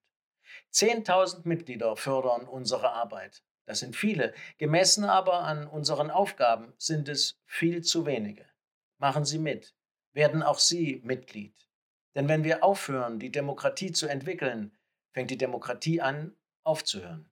10.000 0.73 1.43
Mitglieder 1.45 1.95
fördern 1.97 2.49
unsere 2.49 2.93
Arbeit. 2.93 3.45
Das 3.67 3.81
sind 3.81 3.97
viele. 3.97 4.35
Gemessen 4.59 5.05
aber 5.05 5.45
an 5.45 5.67
unseren 5.67 6.11
Aufgaben 6.11 6.73
sind 6.79 7.09
es 7.09 7.41
viel 7.47 7.83
zu 7.83 8.07
wenige. 8.07 8.47
Machen 8.99 9.25
Sie 9.25 9.39
mit. 9.39 9.75
Werden 10.13 10.43
auch 10.43 10.59
Sie 10.59 11.01
Mitglied. 11.05 11.55
Denn 12.15 12.29
wenn 12.29 12.45
wir 12.45 12.65
aufhören, 12.65 13.21
die 13.21 13.31
Demokratie 13.31 13.93
zu 13.93 14.09
entwickeln, 14.09 14.77
fängt 15.13 15.31
die 15.31 15.39
Demokratie 15.39 16.01
an, 16.01 16.37
aufzuhören. 16.65 17.30